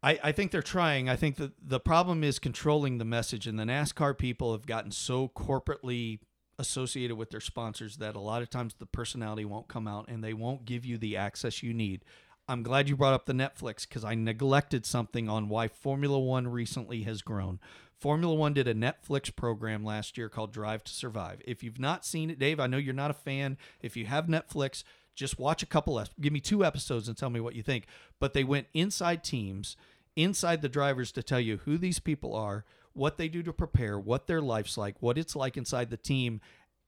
I, 0.02 0.18
I 0.22 0.32
think 0.32 0.52
they're 0.52 0.62
trying. 0.62 1.08
I 1.08 1.16
think 1.16 1.36
that 1.36 1.52
the 1.60 1.80
problem 1.80 2.22
is 2.22 2.38
controlling 2.38 2.98
the 2.98 3.04
message, 3.04 3.46
and 3.46 3.58
the 3.58 3.64
NASCAR 3.64 4.16
people 4.16 4.52
have 4.52 4.66
gotten 4.66 4.90
so 4.90 5.28
corporately 5.28 6.20
associated 6.58 7.16
with 7.16 7.30
their 7.30 7.40
sponsors 7.40 7.96
that 7.98 8.16
a 8.16 8.20
lot 8.20 8.42
of 8.42 8.50
times 8.50 8.74
the 8.78 8.86
personality 8.86 9.44
won't 9.44 9.68
come 9.68 9.86
out 9.86 10.08
and 10.08 10.24
they 10.24 10.32
won't 10.32 10.64
give 10.64 10.86
you 10.86 10.96
the 10.96 11.16
access 11.16 11.62
you 11.62 11.74
need. 11.74 12.04
I'm 12.48 12.62
glad 12.62 12.88
you 12.88 12.96
brought 12.96 13.14
up 13.14 13.26
the 13.26 13.32
Netflix 13.32 13.88
because 13.88 14.04
I 14.04 14.14
neglected 14.14 14.86
something 14.86 15.28
on 15.28 15.48
why 15.48 15.68
Formula 15.68 16.18
One 16.18 16.46
recently 16.46 17.02
has 17.02 17.20
grown. 17.20 17.58
Formula 17.98 18.34
One 18.34 18.52
did 18.52 18.68
a 18.68 18.74
Netflix 18.74 19.34
program 19.34 19.84
last 19.84 20.18
year 20.18 20.28
called 20.28 20.52
Drive 20.52 20.84
to 20.84 20.92
Survive. 20.92 21.40
If 21.46 21.62
you've 21.62 21.80
not 21.80 22.04
seen 22.04 22.30
it, 22.30 22.38
Dave, 22.38 22.60
I 22.60 22.66
know 22.66 22.76
you're 22.76 22.94
not 22.94 23.10
a 23.10 23.14
fan. 23.14 23.56
If 23.80 23.96
you 23.96 24.04
have 24.06 24.26
Netflix, 24.26 24.84
just 25.14 25.38
watch 25.38 25.62
a 25.62 25.66
couple. 25.66 25.98
Of, 25.98 26.10
give 26.20 26.32
me 26.32 26.40
two 26.40 26.64
episodes 26.64 27.08
and 27.08 27.16
tell 27.16 27.30
me 27.30 27.40
what 27.40 27.54
you 27.54 27.62
think. 27.62 27.86
But 28.20 28.34
they 28.34 28.44
went 28.44 28.66
inside 28.74 29.24
teams, 29.24 29.76
inside 30.14 30.60
the 30.60 30.68
drivers 30.68 31.10
to 31.12 31.22
tell 31.22 31.40
you 31.40 31.58
who 31.64 31.78
these 31.78 31.98
people 31.98 32.34
are, 32.34 32.64
what 32.92 33.16
they 33.16 33.28
do 33.28 33.42
to 33.42 33.52
prepare, 33.52 33.98
what 33.98 34.26
their 34.26 34.42
life's 34.42 34.76
like, 34.76 34.96
what 35.00 35.18
it's 35.18 35.34
like 35.34 35.56
inside 35.56 35.90
the 35.90 35.96
team, 35.96 36.40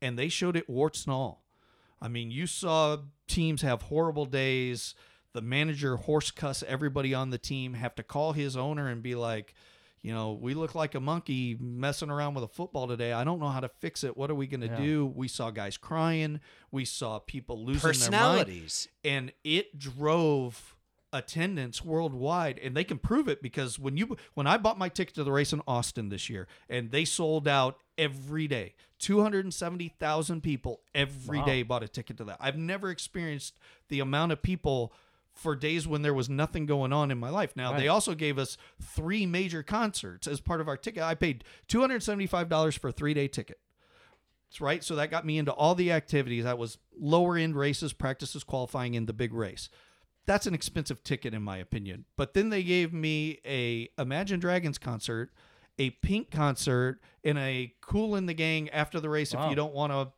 and 0.02 0.18
they 0.18 0.28
showed 0.28 0.56
it 0.56 0.68
warts 0.68 1.04
and 1.04 1.12
all. 1.14 1.42
I 2.00 2.08
mean, 2.08 2.30
you 2.30 2.46
saw 2.46 2.98
teams 3.26 3.62
have 3.62 3.82
horrible 3.82 4.26
days. 4.26 4.94
The 5.32 5.42
manager 5.42 5.96
horse 5.96 6.30
cuss 6.30 6.62
everybody 6.66 7.14
on 7.14 7.30
the 7.30 7.38
team, 7.38 7.74
have 7.74 7.94
to 7.96 8.02
call 8.02 8.32
his 8.32 8.56
owner 8.56 8.88
and 8.88 9.02
be 9.02 9.14
like, 9.14 9.54
you 10.02 10.12
know, 10.12 10.32
we 10.32 10.54
look 10.54 10.74
like 10.74 10.94
a 10.94 11.00
monkey 11.00 11.56
messing 11.60 12.10
around 12.10 12.34
with 12.34 12.44
a 12.44 12.48
football 12.48 12.86
today. 12.86 13.12
I 13.12 13.24
don't 13.24 13.40
know 13.40 13.48
how 13.48 13.60
to 13.60 13.68
fix 13.68 14.04
it. 14.04 14.16
What 14.16 14.30
are 14.30 14.34
we 14.34 14.46
going 14.46 14.60
to 14.62 14.66
Yeah. 14.68 14.76
do? 14.76 15.06
We 15.06 15.28
saw 15.28 15.50
guys 15.50 15.76
crying. 15.76 16.40
We 16.70 16.84
saw 16.84 17.18
people 17.18 17.64
losing 17.64 17.80
Personalities. 17.80 18.88
and 19.04 19.32
it 19.44 19.78
drove 19.78 20.74
attendance 21.10 21.82
worldwide 21.82 22.58
and 22.58 22.76
they 22.76 22.84
can 22.84 22.98
prove 22.98 23.28
it 23.28 23.40
because 23.40 23.78
when 23.78 23.96
you 23.96 24.14
when 24.34 24.46
I 24.46 24.58
bought 24.58 24.76
my 24.78 24.90
ticket 24.90 25.14
to 25.14 25.24
the 25.24 25.32
race 25.32 25.54
in 25.54 25.62
Austin 25.66 26.10
this 26.10 26.28
year 26.28 26.46
and 26.68 26.90
they 26.90 27.06
sold 27.06 27.48
out 27.48 27.78
every 27.96 28.46
day 28.46 28.74
270,000 28.98 30.42
people 30.42 30.80
every 30.94 31.38
Wow. 31.38 31.44
day 31.46 31.62
bought 31.62 31.82
a 31.82 31.88
ticket 31.88 32.18
to 32.18 32.24
that 32.24 32.36
I've 32.40 32.58
never 32.58 32.90
experienced 32.90 33.58
the 33.88 34.00
amount 34.00 34.32
of 34.32 34.42
people 34.42 34.92
for 35.38 35.54
days 35.54 35.86
when 35.86 36.02
there 36.02 36.14
was 36.14 36.28
nothing 36.28 36.66
going 36.66 36.92
on 36.92 37.10
in 37.10 37.18
my 37.18 37.30
life 37.30 37.54
now 37.56 37.72
they 37.72 37.88
also 37.88 38.14
gave 38.14 38.38
us 38.38 38.56
three 38.80 39.24
major 39.24 39.62
concerts 39.62 40.26
as 40.26 40.40
part 40.40 40.60
of 40.60 40.68
our 40.68 40.76
ticket 40.76 41.02
I 41.02 41.14
paid 41.14 41.44
$275 41.68 42.78
for 42.78 42.88
a 42.88 42.92
3-day 42.92 43.28
ticket 43.28 43.58
that's 44.48 44.60
right. 44.60 44.82
So 44.82 44.96
that 44.96 45.10
got 45.10 45.26
me 45.26 45.38
into 45.38 45.52
all 45.52 45.74
the 45.74 45.92
activities. 45.92 46.44
That 46.44 46.58
was 46.58 46.78
lower 46.98 47.36
end 47.36 47.54
races, 47.54 47.92
practices, 47.92 48.44
qualifying 48.44 48.94
in 48.94 49.06
the 49.06 49.12
big 49.12 49.34
race. 49.34 49.68
That's 50.26 50.46
an 50.46 50.54
expensive 50.54 51.02
ticket 51.04 51.34
in 51.34 51.42
my 51.42 51.58
opinion. 51.58 52.06
But 52.16 52.34
then 52.34 52.48
they 52.48 52.62
gave 52.62 52.92
me 52.92 53.40
a 53.46 53.88
Imagine 53.98 54.40
Dragons 54.40 54.78
concert, 54.78 55.30
a 55.78 55.90
Pink 55.90 56.30
concert, 56.30 57.00
and 57.24 57.38
a 57.38 57.74
Kool 57.80 58.14
and 58.14 58.28
the 58.28 58.34
Gang 58.34 58.68
after 58.70 59.00
the 59.00 59.08
race 59.08 59.34
if 59.34 59.40
you 59.50 59.54
don't 59.54 59.74
want 59.74 59.92
to 59.92 60.12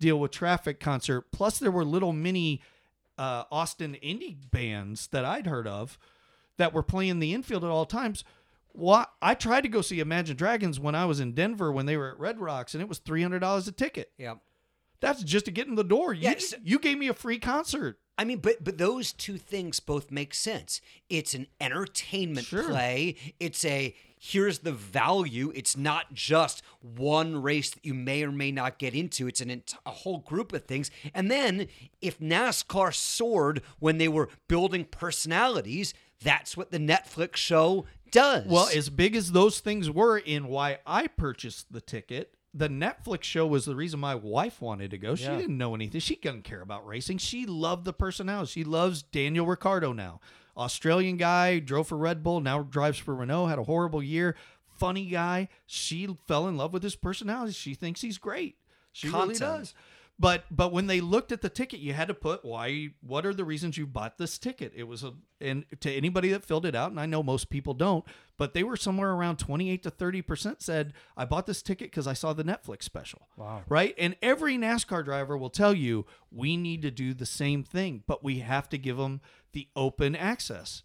deal 0.00 0.18
with 0.18 0.30
traffic 0.30 0.80
concert. 0.80 1.32
Plus 1.32 1.58
there 1.58 1.70
were 1.70 1.84
little 1.84 2.12
mini 2.12 2.60
uh, 3.18 3.44
Austin 3.50 3.96
indie 4.02 4.36
bands 4.50 5.08
that 5.08 5.24
I'd 5.24 5.46
heard 5.46 5.66
of 5.66 5.98
that 6.56 6.72
were 6.72 6.82
playing 6.82 7.18
the 7.18 7.34
infield 7.34 7.64
at 7.64 7.70
all 7.70 7.86
times. 7.86 8.24
What 8.72 9.12
I 9.20 9.34
tried 9.34 9.62
to 9.62 9.68
go 9.68 9.82
see 9.82 10.00
Imagine 10.00 10.36
Dragons 10.36 10.80
when 10.80 10.94
I 10.94 11.04
was 11.04 11.20
in 11.20 11.32
Denver 11.34 11.70
when 11.70 11.86
they 11.86 11.96
were 11.96 12.10
at 12.10 12.18
Red 12.18 12.40
Rocks, 12.40 12.74
and 12.74 12.82
it 12.82 12.88
was 12.88 12.98
three 12.98 13.22
hundred 13.22 13.40
dollars 13.40 13.68
a 13.68 13.72
ticket. 13.72 14.12
Yeah. 14.16 14.36
That's 15.00 15.22
just 15.24 15.46
to 15.46 15.50
get 15.50 15.66
in 15.66 15.74
the 15.74 15.82
door. 15.84 16.14
You, 16.14 16.22
you 16.62 16.78
gave 16.78 16.96
me 16.96 17.08
a 17.08 17.14
free 17.14 17.38
concert. 17.38 17.98
I 18.22 18.24
mean, 18.24 18.38
but 18.38 18.62
but 18.62 18.78
those 18.78 19.12
two 19.12 19.36
things 19.36 19.80
both 19.80 20.12
make 20.12 20.32
sense. 20.32 20.80
It's 21.10 21.34
an 21.34 21.48
entertainment 21.60 22.46
Sure. 22.46 22.62
play. 22.62 23.16
It's 23.40 23.64
a 23.64 23.96
here's 24.16 24.60
the 24.60 24.70
value. 24.70 25.50
It's 25.56 25.76
not 25.76 26.14
just 26.14 26.62
one 26.80 27.42
race 27.42 27.70
that 27.70 27.84
you 27.84 27.94
may 27.94 28.22
or 28.22 28.30
may 28.30 28.52
not 28.52 28.78
get 28.78 28.94
into. 28.94 29.26
It's 29.26 29.40
an 29.40 29.50
ent- 29.50 29.74
a 29.84 29.90
whole 29.90 30.18
group 30.18 30.52
of 30.52 30.64
things. 30.66 30.88
And 31.12 31.28
then 31.32 31.66
if 32.00 32.20
NASCAR 32.20 32.94
soared 32.94 33.60
when 33.80 33.98
they 33.98 34.06
were 34.06 34.28
building 34.46 34.84
personalities, 34.84 35.92
that's 36.22 36.56
what 36.56 36.70
the 36.70 36.78
Netflix 36.78 37.34
show 37.34 37.86
does. 38.12 38.46
Well, 38.46 38.68
as 38.72 38.88
big 38.88 39.16
as 39.16 39.32
those 39.32 39.58
things 39.58 39.90
were 39.90 40.16
in 40.18 40.46
why 40.46 40.78
I 40.86 41.08
purchased 41.08 41.72
the 41.72 41.80
ticket, 41.80 42.36
the 42.54 42.68
Netflix 42.68 43.22
show 43.24 43.46
was 43.46 43.64
the 43.64 43.74
reason 43.74 43.98
my 44.00 44.14
wife 44.14 44.60
wanted 44.60 44.90
to 44.90 44.98
go. 44.98 45.14
She 45.14 45.24
Yeah. 45.24 45.36
didn't 45.38 45.56
know 45.56 45.74
anything. 45.74 46.00
She 46.00 46.16
doesn't 46.16 46.42
care 46.44 46.60
about 46.60 46.86
racing. 46.86 47.18
She 47.18 47.46
loved 47.46 47.84
the 47.84 47.92
personality. 47.92 48.50
She 48.50 48.64
loves 48.64 49.02
Daniel 49.02 49.46
Ricciardo 49.46 49.92
now. 49.92 50.20
Australian 50.56 51.16
guy, 51.16 51.58
drove 51.60 51.88
for 51.88 51.96
Red 51.96 52.22
Bull, 52.22 52.40
now 52.40 52.62
drives 52.62 52.98
for 52.98 53.14
Renault, 53.14 53.46
had 53.46 53.58
a 53.58 53.64
horrible 53.64 54.02
year. 54.02 54.36
Funny 54.68 55.06
guy. 55.06 55.48
She 55.66 56.06
fell 56.26 56.46
in 56.46 56.56
love 56.58 56.72
with 56.74 56.82
his 56.82 56.96
personality. 56.96 57.52
She 57.52 57.74
thinks 57.74 58.02
he's 58.02 58.18
great. 58.18 58.56
She 58.92 59.08
really 59.08 59.34
does. 59.34 59.72
But 60.18 60.44
but 60.50 60.72
when 60.72 60.86
they 60.86 61.00
looked 61.00 61.32
at 61.32 61.40
the 61.40 61.48
ticket, 61.48 61.80
you 61.80 61.94
had 61.94 62.08
to 62.08 62.14
put 62.14 62.44
why 62.44 62.90
what 63.00 63.26
are 63.26 63.34
the 63.34 63.44
reasons 63.44 63.76
you 63.76 63.86
bought 63.86 64.18
this 64.18 64.38
ticket? 64.38 64.72
It 64.76 64.84
was 64.84 65.02
a 65.02 65.14
and 65.40 65.64
to 65.80 65.90
anybody 65.90 66.30
that 66.30 66.44
filled 66.44 66.66
it 66.66 66.74
out, 66.74 66.90
and 66.90 67.00
I 67.00 67.06
know 67.06 67.22
most 67.22 67.50
people 67.50 67.74
don't, 67.74 68.04
but 68.36 68.54
they 68.54 68.62
were 68.62 68.76
somewhere 68.76 69.10
around 69.10 69.38
28 69.38 69.82
to 69.82 69.90
30% 69.90 70.62
said, 70.62 70.92
I 71.16 71.24
bought 71.24 71.46
this 71.46 71.62
ticket 71.62 71.90
because 71.90 72.06
I 72.06 72.12
saw 72.12 72.32
the 72.32 72.44
Netflix 72.44 72.84
special. 72.84 73.28
Wow. 73.36 73.62
Right? 73.68 73.94
And 73.98 74.16
every 74.22 74.56
NASCAR 74.56 75.04
driver 75.04 75.36
will 75.36 75.50
tell 75.50 75.74
you 75.74 76.06
we 76.30 76.56
need 76.56 76.82
to 76.82 76.90
do 76.90 77.14
the 77.14 77.26
same 77.26 77.64
thing, 77.64 78.04
but 78.06 78.22
we 78.22 78.40
have 78.40 78.68
to 78.68 78.78
give 78.78 78.98
them 78.98 79.20
the 79.52 79.68
open 79.74 80.14
access. 80.14 80.82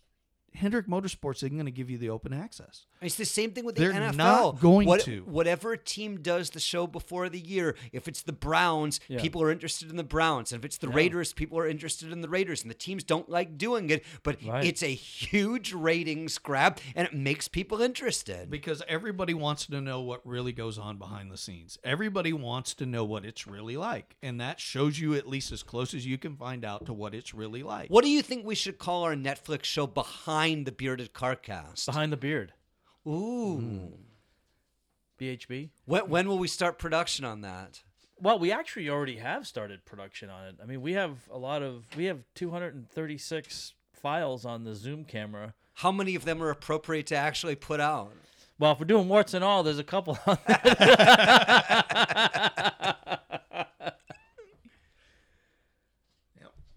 Hendrick 0.58 0.88
Motorsports 0.88 1.38
isn't 1.38 1.54
going 1.54 1.66
to 1.66 1.72
give 1.72 1.90
you 1.90 1.98
the 1.98 2.10
open 2.10 2.34
access. 2.34 2.86
It's 3.02 3.16
the 3.16 3.26
same 3.26 3.52
thing 3.52 3.64
with 3.64 3.76
the 3.76 3.82
They're 3.84 3.94
NFL. 3.94 4.16
not 4.16 4.60
going 4.60 4.88
What- 4.88 5.02
to. 5.02 5.22
Whatever 5.22 5.78
team 5.78 6.22
does 6.22 6.50
the 6.50 6.60
show 6.60 6.88
before 6.88 7.30
the 7.30 7.40
year, 7.40 7.76
if 7.92 8.08
it's 8.08 8.24
the 8.24 8.34
Browns, 8.34 9.00
Yeah. 9.08 9.22
people 9.22 9.42
are 9.44 9.52
interested 9.52 9.90
in 9.92 9.98
the 9.98 10.04
Browns. 10.04 10.52
And 10.52 10.60
if 10.62 10.66
it's 10.66 10.78
the 10.78 10.90
Raiders, 10.90 11.32
people 11.34 11.60
are 11.60 11.68
interested 11.68 12.12
in 12.12 12.22
the 12.22 12.30
Raiders. 12.30 12.62
And 12.64 12.72
the 12.72 12.76
teams 12.76 13.04
don't 13.04 13.30
like 13.30 13.58
doing 13.58 13.90
it, 13.92 14.04
but 14.24 14.42
Right. 14.44 14.66
it's 14.66 14.82
a 14.82 14.88
huge 14.96 15.74
ratings 15.74 16.38
grab 16.40 16.80
and 16.96 17.08
it 17.08 17.14
makes 17.14 17.48
people 17.48 17.82
interested. 17.82 18.50
because 18.50 18.82
everybody 18.88 19.34
wants 19.34 19.66
to 19.68 19.80
know 19.82 20.02
what 20.02 20.26
really 20.26 20.52
goes 20.52 20.78
on 20.78 20.98
behind 20.98 21.32
the 21.32 21.38
scenes. 21.38 21.78
Everybody 21.84 22.34
wants 22.34 22.74
to 22.76 22.86
know 22.86 23.04
what 23.06 23.26
it's 23.26 23.46
really 23.46 23.78
like, 23.78 24.16
and 24.22 24.40
that 24.42 24.60
shows 24.60 25.00
you 25.00 25.14
at 25.14 25.28
least 25.28 25.52
as 25.52 25.62
close 25.64 25.94
as 25.94 26.06
you 26.06 26.18
can 26.18 26.36
find 26.36 26.66
out 26.66 26.86
to 26.88 26.94
what 26.94 27.14
it's 27.14 27.34
really 27.34 27.62
like. 27.64 27.90
What 27.90 28.04
do 28.04 28.10
you 28.10 28.22
think 28.22 28.46
we 28.46 28.56
should 28.56 28.78
call 28.80 29.04
our 29.04 29.16
Netflix 29.16 29.66
show 29.66 29.86
behind 29.86 30.47
the 30.56 30.72
bearded 30.72 31.14
carcast? 31.14 31.86
Behind 31.86 32.12
the 32.12 32.18
beard. 32.18 32.54
Ooh. 33.06 33.60
Mm. 33.62 33.92
BHB. 35.20 35.70
When, 35.86 36.10
when 36.10 36.28
will 36.28 36.38
we 36.38 36.48
start 36.48 36.78
production 36.78 37.26
on 37.26 37.42
that? 37.42 37.82
Well, 38.20 38.40
we 38.40 38.52
actually 38.52 38.90
already 38.90 39.18
have 39.18 39.46
started 39.46 39.86
production 39.86 40.30
on 40.30 40.48
it. 40.48 40.56
I 40.62 40.66
mean, 40.66 40.82
we 40.82 40.94
have 40.94 41.18
a 41.32 41.38
lot 41.38 41.62
of 41.62 41.86
we 41.96 42.06
have 42.06 42.20
236 42.34 43.74
files 43.94 44.46
on 44.46 44.64
the 44.64 44.74
Zoom 44.74 45.04
camera. 45.04 45.54
How 45.76 45.92
many 45.92 46.16
of 46.16 46.26
them 46.26 46.42
are 46.42 46.50
appropriate 46.50 47.06
to 47.08 47.16
actually 47.16 47.56
put 47.56 47.80
out? 47.80 48.12
Well, 48.58 48.72
if 48.72 48.80
we're 48.80 48.86
doing 48.86 49.08
warts 49.08 49.36
and 49.36 49.44
all, 49.44 49.62
there's 49.62 49.78
a 49.78 49.84
couple 49.84 50.18
on 50.26 50.38
there. 50.48 50.64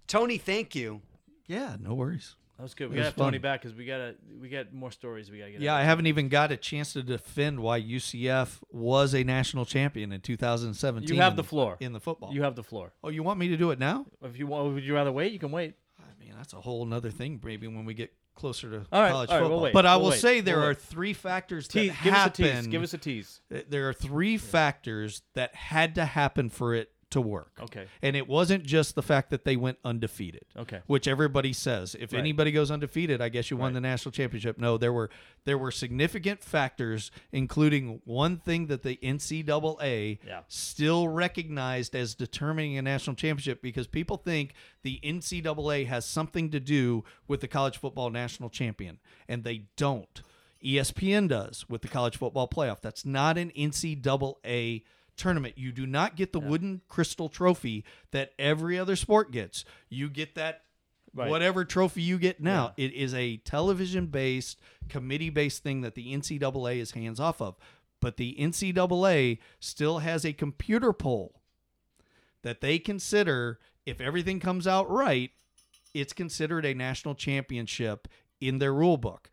Tony, 0.07 0.39
thank 0.39 0.75
you. 0.75 1.03
Yeah, 1.47 1.77
no 1.81 1.95
worries. 1.95 2.35
That 2.61 2.65
was 2.65 2.75
good. 2.75 2.91
We 2.91 2.97
was 2.97 3.05
gotta 3.07 3.07
have 3.07 3.17
Tony 3.17 3.39
back 3.39 3.63
because 3.63 3.75
we 3.75 3.87
gotta 3.87 4.17
we 4.39 4.51
got 4.51 4.71
more 4.71 4.91
stories 4.91 5.31
we 5.31 5.39
gotta 5.39 5.53
get. 5.53 5.63
Yeah, 5.63 5.75
I 5.75 5.83
haven't 5.83 6.09
even 6.09 6.29
got 6.29 6.53
a 6.53 6.59
chance 6.59 6.93
to 6.93 7.03
defend 7.03 7.59
why 7.59 7.81
UCF 7.81 8.59
was 8.71 9.15
a 9.15 9.25
national 9.25 9.65
champion 9.65 10.13
in 10.13 10.21
2017. 10.21 11.09
You 11.17 11.23
have 11.23 11.37
the 11.37 11.43
floor. 11.43 11.79
in 11.81 11.95
the 11.95 12.01
football. 12.01 12.35
You 12.35 12.43
have 12.43 12.57
the 12.57 12.63
floor. 12.63 12.93
oh, 13.03 13.09
you 13.09 13.23
want 13.23 13.39
me 13.39 13.49
to 13.49 13.57
do 13.57 13.71
it 13.71 13.79
now? 13.79 14.05
If 14.23 14.39
you 14.39 14.47
want, 14.47 14.75
would 14.75 14.85
you 14.85 14.93
rather 14.95 15.11
wait? 15.11 15.33
You 15.33 15.39
can 15.39 15.51
wait. 15.51 15.73
I 15.99 16.23
mean, 16.23 16.35
that's 16.37 16.53
a 16.53 16.61
whole 16.61 16.85
nother 16.85 17.09
thing. 17.11 17.41
Maybe 17.43 17.67
when 17.67 17.87
we 17.87 17.95
get 17.95 18.13
closer 18.35 18.69
to 18.71 18.79
right, 18.93 19.11
college 19.11 19.31
all 19.31 19.41
right, 19.41 19.49
we'll 19.49 19.61
football. 19.61 19.73
but 19.73 19.87
I 19.87 19.97
we'll 19.97 20.05
will 20.05 20.11
wait, 20.11 20.21
say 20.21 20.41
there 20.43 20.57
we'll 20.57 20.65
are 20.67 20.69
wait. 20.69 20.79
three 20.83 21.13
factors 21.15 21.67
that 21.69 21.73
Tease, 21.81 21.93
give 22.03 22.13
us 22.13 22.19
a 22.19 22.21
happen. 22.21 22.45
tease. 22.45 22.67
Give 22.67 22.83
us 22.83 22.93
a 22.93 22.99
tease. 22.99 23.41
There 23.71 23.89
are 23.89 23.95
three 23.95 24.37
factors 24.37 25.23
that 25.35 25.55
had 25.55 25.95
to 25.95 26.05
happen 26.05 26.51
for 26.51 26.75
it 26.75 26.91
to 27.11 27.21
work. 27.21 27.53
Okay. 27.61 27.87
And 28.03 28.15
it 28.17 28.29
wasn't 28.29 28.65
just 28.65 28.95
the 28.95 29.03
fact 29.03 29.31
that 29.31 29.45
they 29.45 29.57
went 29.57 29.79
undefeated. 29.85 30.45
Okay. 30.57 30.81
Which 30.87 31.09
everybody 31.09 31.53
says. 31.53 31.97
If 31.99 32.13
Right. 32.13 32.19
anybody 32.21 32.53
goes 32.53 32.71
undefeated, 32.71 33.21
I 33.21 33.29
guess 33.29 33.51
you 33.51 33.57
won 33.57 33.69
Right. 33.69 33.75
the 33.75 33.81
national 33.81 34.13
championship. 34.13 34.59
No, 34.59 34.77
there 34.79 34.93
were 34.93 35.11
there 35.45 35.57
were 35.57 35.71
significant 35.71 36.43
factors, 36.45 37.11
including 37.33 38.03
one 38.05 38.37
thing 38.37 38.67
that 38.67 38.83
the 38.83 38.99
NCAA 39.03 40.19
Yeah. 40.27 40.43
still 40.49 41.09
recognized 41.09 41.95
as 41.97 42.15
determining 42.15 42.77
a 42.77 42.83
national 42.83 43.17
championship 43.17 43.63
because 43.63 43.87
people 43.87 44.19
think 44.19 44.53
the 44.83 45.01
NCAA 45.03 45.85
has 45.87 46.05
something 46.05 46.51
to 46.51 46.61
do 46.61 47.05
with 47.27 47.41
the 47.41 47.49
college 47.49 47.79
football 47.79 48.11
national 48.11 48.51
champion, 48.51 48.99
and 49.29 49.45
they 49.45 49.65
don't. 49.77 50.23
ESPN 50.63 51.27
does 51.27 51.67
with 51.71 51.81
the 51.81 51.89
college 51.89 52.19
football 52.19 52.47
playoff. 52.47 52.83
That's 52.83 53.07
not 53.07 53.39
an 53.39 53.51
NCAA 53.57 54.83
tournament. 55.21 55.57
You 55.57 55.71
do 55.73 55.87
not 55.87 56.17
get 56.17 56.33
the 56.33 56.41
wooden 56.41 56.81
crystal 56.89 57.29
trophy 57.29 57.85
that 58.11 58.33
every 58.39 58.79
other 58.79 58.97
sport 58.97 59.31
gets. 59.31 59.65
You 59.89 60.09
get 60.09 60.35
that 60.35 60.63
Right. 61.13 61.29
whatever 61.29 61.65
trophy 61.65 62.03
you 62.03 62.19
get 62.19 62.41
now. 62.41 62.73
It 62.77 62.93
is 62.93 63.13
a 63.15 63.39
television 63.39 64.07
based, 64.07 64.61
committee 64.89 65.31
based 65.31 65.63
thing 65.65 65.81
that 65.81 65.97
the 65.97 66.13
NCAA 66.13 66.79
is 66.79 66.93
hands 66.93 67.19
off 67.19 67.41
of. 67.43 67.57
But 68.01 68.17
the 68.17 68.37
NCAA 68.39 69.39
still 69.59 69.99
has 69.99 70.25
a 70.25 70.33
computer 70.33 70.93
poll 70.93 71.41
that 72.43 72.61
they 72.61 72.79
consider 72.79 73.59
if 73.85 74.01
everything 74.01 74.39
comes 74.39 74.67
out 74.69 74.89
right, 74.89 75.33
it's 75.93 76.13
considered 76.13 76.65
a 76.65 76.75
national 76.75 77.17
championship 77.17 78.07
in 78.41 78.59
their 78.59 78.73
rule 78.73 78.97
book. 78.97 79.29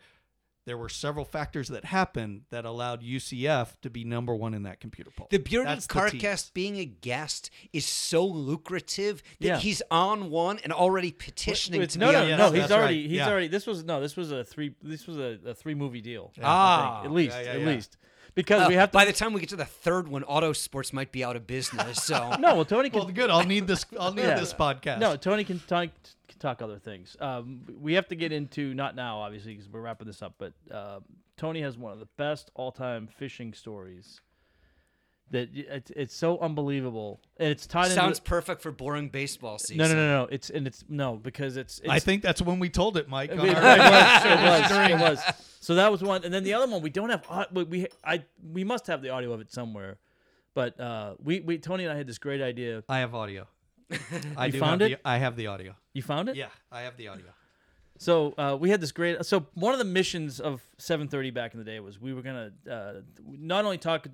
There 0.68 0.78
were 0.78 0.89
several 0.89 1.24
factors 1.26 1.70
that 1.70 1.86
happened 1.86 2.41
that 2.49 2.65
allowed 2.65 3.01
UCF 3.01 3.80
to 3.82 3.89
be 3.89 4.03
number 4.03 4.36
one 4.36 4.53
in 4.53 4.63
that 4.63 4.80
computer 4.82 5.09
poll. 5.15 5.28
The 5.32 5.39
bearded 5.39 5.70
That's 5.70 5.88
the 5.88 5.93
carcast 5.93 6.53
being 6.53 6.78
a 6.78 6.84
guest 6.86 7.49
is 7.72 7.86
so 7.86 8.26
lucrative 8.26 9.24
that 9.39 9.47
Yeah. 9.47 9.57
he's 9.59 9.82
on 9.89 10.30
one 10.30 10.59
and 10.59 10.74
already 10.74 11.11
petitioning 11.13 11.80
Wait, 11.80 11.91
to 11.91 11.99
no, 11.99 12.07
be 12.07 12.11
no, 12.13 12.22
on 12.22 12.28
Yes, 12.28 12.38
no. 12.38 12.43
another. 12.47 12.61
He's 12.61 12.72
already. 12.72 12.95
right. 13.01 13.09
He's 13.09 13.18
Yeah. 13.18 13.30
already. 13.30 13.47
This 13.47 13.65
was 13.65 13.84
no. 13.86 14.01
This 14.01 14.18
was 14.18 14.32
a 14.32 14.43
three. 14.43 14.76
This 14.84 15.07
was 15.07 15.18
a, 15.18 15.39
a 15.45 15.53
three 15.53 15.74
movie 15.74 16.01
deal. 16.01 16.34
I 16.38 16.41
Ah. 16.43 16.95
think. 17.01 17.05
at 17.05 17.15
least, 17.15 17.36
Yeah, 17.38 17.41
yeah, 17.43 17.49
at 17.51 17.59
yeah. 17.61 17.65
least, 17.68 17.97
because 18.38 18.61
Uh, 18.61 18.69
we 18.69 18.75
have 18.75 18.91
to. 18.91 18.93
By 18.93 19.03
the 19.03 19.11
time 19.11 19.33
we 19.33 19.41
get 19.41 19.49
to 19.49 19.55
the 19.57 19.65
third 19.65 20.07
one, 20.07 20.23
auto 20.23 20.53
sports 20.53 20.93
might 20.93 21.11
be 21.11 21.23
out 21.25 21.35
of 21.35 21.45
business. 21.45 22.03
So 22.03 22.35
no, 22.39 22.55
well, 22.55 22.63
Tony 22.65 22.89
can. 22.89 22.99
Well, 22.99 23.09
good. 23.09 23.29
I'll 23.29 23.43
need 23.43 23.67
this. 23.67 23.85
I'll 23.99 24.13
need 24.13 24.21
Yeah. 24.21 24.39
this 24.39 24.53
podcast. 24.53 24.99
No, 24.99 25.17
Tony 25.17 25.43
can 25.43 25.59
talk 25.59 25.89
can 26.29 26.39
talk 26.39 26.61
other 26.61 26.77
things. 26.79 27.17
Um, 27.19 27.61
we 27.79 27.93
have 27.93 28.07
to 28.09 28.15
get 28.15 28.31
into 28.31 28.73
not 28.73 28.95
now, 28.95 29.19
obviously, 29.19 29.53
because 29.55 29.67
we're 29.69 29.81
wrapping 29.81 30.07
this 30.07 30.21
up. 30.21 30.35
But 30.38 30.53
um, 30.71 31.03
Tony 31.35 31.61
has 31.61 31.77
one 31.77 31.91
of 31.91 31.99
the 31.99 32.07
best 32.17 32.51
all-time 32.55 33.07
fishing 33.17 33.53
stories. 33.53 34.21
That 35.31 35.49
it's, 35.53 35.91
it's 35.93 36.15
so 36.15 36.39
unbelievable, 36.39 37.19
and 37.35 37.49
it's 37.49 37.67
tied 37.67 37.91
sounds 37.91 38.19
into. 38.19 38.29
perfect 38.29 38.61
for 38.61 38.71
boring 38.71 39.09
baseball 39.09 39.59
season. 39.59 39.77
No, 39.79 39.88
no, 39.89 39.95
no, 39.95 40.21
no. 40.23 40.27
It's 40.31 40.49
and 40.49 40.65
it's 40.65 40.85
no 40.88 41.17
because 41.17 41.57
it's. 41.57 41.79
it's 41.79 41.89
I 41.89 41.99
think 41.99 42.21
that's 42.23 42.41
when 42.41 42.59
we 42.59 42.69
told 42.69 42.95
it, 42.95 43.09
Mike. 43.09 43.31
It 43.31 43.38
on 43.39 43.45
was, 43.45 43.55
our- 43.55 43.75
it 43.75 44.39
was, 44.39 44.91
it 44.91 44.99
was. 45.01 45.19
So 45.60 45.76
that 45.76 45.91
was 45.91 46.01
one, 46.03 46.24
and 46.24 46.34
then 46.34 46.43
the 46.43 46.53
other 46.53 46.72
one 46.72 46.82
we 46.82 46.89
don't 46.89 47.10
have. 47.10 47.47
We 47.51 47.64
we 47.64 47.88
I 48.03 48.24
we 48.51 48.64
must 48.64 48.88
have 48.88 49.01
the 49.01 49.10
audio 49.10 49.34
of 49.34 49.41
it 49.41 49.51
somewhere, 49.51 49.97
but 50.53 50.80
uh, 50.80 51.16
we 51.24 51.39
we 51.41 51.58
Tony 51.58 51.84
and 51.84 51.93
I 51.93 51.97
had 51.97 52.08
this 52.08 52.18
great 52.18 52.41
idea. 52.41 52.84
I 52.88 52.99
have 52.99 53.14
audio. 53.16 53.47
I 54.38 54.47
You 54.47 54.51
do 54.53 54.60
found 54.60 54.82
it? 54.82 54.89
The, 54.89 55.08
I 55.08 55.18
have 55.18 55.36
the 55.36 55.47
audio. 55.47 55.76
You 55.93 56.01
found 56.01 56.30
it? 56.30 56.36
Yeah, 56.36 56.47
I 56.72 56.82
have 56.82 56.97
the 56.97 57.08
audio. 57.08 57.26
So 57.97 58.34
uh, 58.38 58.55
we 58.60 58.70
had 58.70 58.80
this 58.82 58.91
great. 58.91 59.26
So 59.26 59.47
one 59.55 59.74
of 59.74 59.80
the 59.80 59.86
missions 59.86 60.39
of 60.39 60.62
7:30 60.78 61.34
back 61.34 61.53
in 61.53 61.60
the 61.60 61.66
day 61.66 61.80
was 61.80 61.99
we 61.99 62.14
were 62.14 62.22
gonna 62.22 62.51
uh, 62.70 62.93
not 63.26 63.66
only 63.66 63.78
talk 63.78 64.08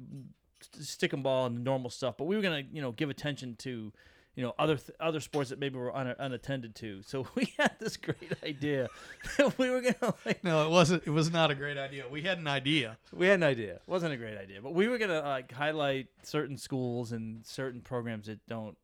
stick 0.79 1.13
and 1.13 1.23
ball 1.23 1.47
and 1.47 1.63
normal 1.63 1.89
stuff, 1.89 2.15
but 2.17 2.25
we 2.25 2.35
were 2.35 2.41
gonna 2.41 2.63
you 2.71 2.81
know 2.81 2.91
give 2.91 3.09
attention 3.09 3.55
to 3.57 3.91
you 4.35 4.43
know 4.43 4.53
other 4.57 4.77
th- 4.77 4.97
other 4.99 5.19
sports 5.19 5.49
that 5.51 5.59
maybe 5.59 5.77
were 5.77 5.95
un- 5.95 6.15
unattended 6.17 6.73
to. 6.75 7.01
So 7.03 7.27
we 7.35 7.53
had 7.57 7.71
this 7.79 7.97
great 7.97 8.33
idea 8.43 8.89
that 9.37 9.57
we 9.57 9.69
were 9.69 9.81
gonna 9.81 10.13
like 10.25 10.43
No, 10.43 10.65
it 10.65 10.69
wasn't. 10.71 11.03
It 11.05 11.11
was 11.11 11.31
not 11.31 11.51
a 11.51 11.55
great 11.55 11.77
idea. 11.77 12.05
We 12.09 12.21
had 12.23 12.37
an 12.39 12.47
idea. 12.47 12.97
we 13.11 13.27
had 13.27 13.35
an 13.35 13.43
idea. 13.43 13.75
It 13.75 13.81
wasn't 13.87 14.13
a 14.13 14.17
great 14.17 14.37
idea, 14.37 14.61
but 14.61 14.73
we 14.73 14.87
were 14.87 14.97
gonna 14.97 15.21
like 15.21 15.51
highlight 15.51 16.07
certain 16.23 16.57
schools 16.57 17.11
and 17.11 17.45
certain 17.45 17.81
programs 17.81 18.27
that 18.27 18.39
don't 18.47 18.77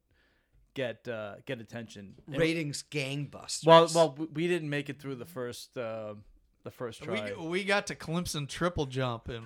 get 0.76 1.08
uh, 1.08 1.36
get 1.45 1.60
attention. 1.60 2.14
And- 2.28 2.38
Ratings 2.38 2.84
gangbusters. 2.91 3.66
well, 3.66 3.89
well, 3.95 4.16
we- 4.18 4.28
we 4.28 4.47
didn't 4.47 4.70
make 4.70 4.89
it 4.89 5.00
through 5.02 5.16
the 5.16 5.26
first 5.26 5.76
uh, 5.78 6.14
the 6.64 6.72
first 6.72 7.01
try. 7.03 7.34
We, 7.39 7.47
we 7.47 7.64
got 7.64 7.88
to 7.88 7.95
Clemson 7.95 8.47
triple 8.47 8.86
jump 8.86 9.30
and 9.30 9.45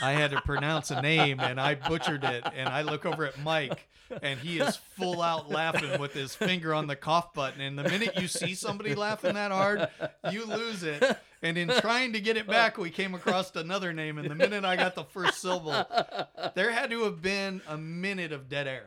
I 0.00 0.12
had 0.12 0.30
to 0.30 0.40
pronounce 0.40 0.90
a 0.90 1.02
name 1.02 1.40
and 1.40 1.60
I 1.60 1.74
butchered 1.74 2.24
it 2.24 2.44
and 2.54 2.68
I 2.68 2.82
look 2.82 3.04
over 3.04 3.24
at 3.26 3.38
Mike 3.40 3.88
and 4.22 4.38
he 4.38 4.60
is 4.60 4.76
full 4.76 5.20
out 5.20 5.50
laughing 5.50 5.98
with 6.00 6.12
his 6.12 6.34
finger 6.34 6.72
on 6.72 6.86
the 6.86 6.96
cough 6.96 7.34
button 7.34 7.60
and 7.60 7.78
the 7.78 7.84
minute 7.84 8.20
you 8.20 8.28
see 8.28 8.54
somebody 8.54 8.94
laughing 8.94 9.34
that 9.34 9.50
hard 9.50 9.88
you 10.30 10.44
lose 10.46 10.82
it. 10.82 11.02
And 11.42 11.58
in 11.58 11.68
trying 11.68 12.12
to 12.14 12.20
get 12.20 12.36
it 12.36 12.46
back 12.46 12.78
we 12.78 12.90
came 12.90 13.14
across 13.14 13.54
another 13.56 13.92
name 13.92 14.18
and 14.18 14.30
the 14.30 14.34
minute 14.34 14.64
I 14.64 14.76
got 14.76 14.94
the 14.94 15.04
first 15.04 15.40
syllable 15.42 15.84
there 16.54 16.70
had 16.70 16.90
to 16.90 17.02
have 17.04 17.20
been 17.20 17.62
a 17.68 17.76
minute 17.76 18.32
of 18.32 18.48
dead 18.48 18.66
air. 18.66 18.86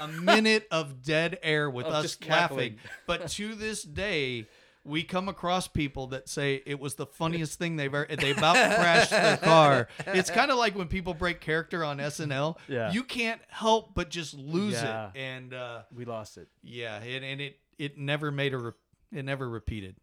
A 0.00 0.06
minute 0.08 0.68
of 0.70 1.02
dead 1.02 1.38
air 1.42 1.68
with 1.68 1.86
Of 1.86 1.92
us 1.94 2.18
laughing. 2.28 2.78
but 3.06 3.28
to 3.30 3.54
this 3.54 3.82
day 3.82 4.46
we 4.86 5.02
come 5.02 5.28
across 5.28 5.66
people 5.68 6.06
that 6.08 6.28
say 6.28 6.62
it 6.64 6.78
was 6.80 6.94
the 6.94 7.06
funniest 7.06 7.58
thing 7.58 7.76
they've 7.76 7.92
ever 7.94 8.06
they 8.16 8.30
about 8.36 8.54
crashed 8.54 9.10
their 9.10 9.36
car 9.36 9.88
it's 10.06 10.30
kind 10.30 10.50
of 10.50 10.56
like 10.58 10.76
when 10.76 10.88
people 10.88 11.12
break 11.14 11.40
character 11.40 11.84
on 11.84 11.98
snl 11.98 12.56
Yeah. 12.68 12.92
you 12.92 13.02
can't 13.02 13.40
help 13.48 13.94
but 13.94 14.08
just 14.10 14.34
lose 14.34 14.74
Yeah. 14.74 15.08
it 15.14 15.18
and 15.18 15.52
uh 15.54 15.82
we 15.94 16.04
lost 16.04 16.38
it. 16.38 16.48
yeah 16.62 16.96
and, 17.02 17.24
and 17.24 17.40
it 17.40 17.58
it 17.78 17.98
never 17.98 18.30
made 18.30 18.54
a 18.54 18.58
re- 18.58 18.72
it 19.12 19.24
never 19.24 19.48
repeated 19.48 19.96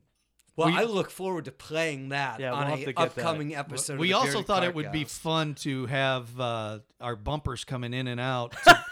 Well, 0.55 0.67
We- 0.67 0.77
I 0.77 0.83
look 0.83 1.09
forward 1.09 1.45
to 1.45 1.51
playing 1.51 2.09
that 2.09 2.39
Yeah, 2.39 2.51
on 2.53 2.59
we'll 2.59 2.67
a 2.67 2.69
have 2.71 2.79
to 2.79 2.85
get 2.93 2.95
that. 2.95 3.17
upcoming 3.25 3.55
episode. 3.55 3.99
we 3.99 4.07
of 4.07 4.09
the 4.11 4.17
also 4.17 4.31
Bearded 4.33 4.47
thought 4.47 4.63
it 4.63 4.75
would 4.75 4.91
be 4.91 5.03
fun 5.05 5.55
to 5.55 5.85
have 5.87 6.39
uh, 6.39 6.79
our 7.01 7.15
bumpers 7.15 7.63
coming 7.63 7.93
in 7.93 8.07
and 8.07 8.19
out 8.19 8.51
to, 8.65 8.85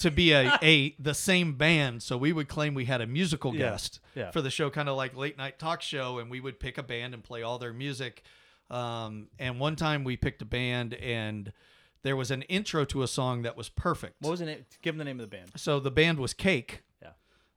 to 0.00 0.10
be 0.10 0.32
a, 0.32 0.58
a 0.62 0.94
the 0.98 1.14
same 1.14 1.54
band 1.54 2.02
so 2.02 2.16
we 2.16 2.32
would 2.32 2.48
claim 2.48 2.74
we 2.74 2.84
had 2.84 3.00
a 3.00 3.06
musical 3.06 3.54
Yeah, 3.54 3.70
guest 3.70 4.00
yeah. 4.14 4.30
for 4.30 4.40
the 4.42 4.50
show 4.50 4.68
kind 4.70 4.88
of 4.88 4.96
like 4.96 5.16
late 5.16 5.36
night 5.38 5.58
talk 5.58 5.80
show 5.82 6.18
and 6.18 6.30
we 6.30 6.40
would 6.40 6.60
pick 6.60 6.78
a 6.78 6.82
band 6.82 7.14
and 7.14 7.22
play 7.24 7.42
all 7.42 7.58
their 7.58 7.72
music 7.72 8.22
um, 8.70 9.28
and 9.38 9.60
one 9.60 9.76
time 9.76 10.02
we 10.04 10.16
picked 10.16 10.42
a 10.42 10.44
band 10.44 10.94
and 10.94 11.52
there 12.02 12.16
was 12.16 12.30
an 12.30 12.42
intro 12.42 12.84
to 12.84 13.02
a 13.02 13.08
song 13.08 13.42
that 13.42 13.56
was 13.56 13.68
perfect 13.68 14.14
What 14.20 14.30
was 14.30 14.40
the 14.40 14.46
name? 14.46 14.64
Give 14.82 14.94
him 14.94 14.98
the 14.98 15.04
name 15.04 15.18
of 15.20 15.30
the 15.30 15.36
band. 15.36 15.50
so 15.56 15.80
the 15.80 15.90
band 15.90 16.18
was 16.18 16.34
cake 16.34 16.82
Yeah. 17.02 17.10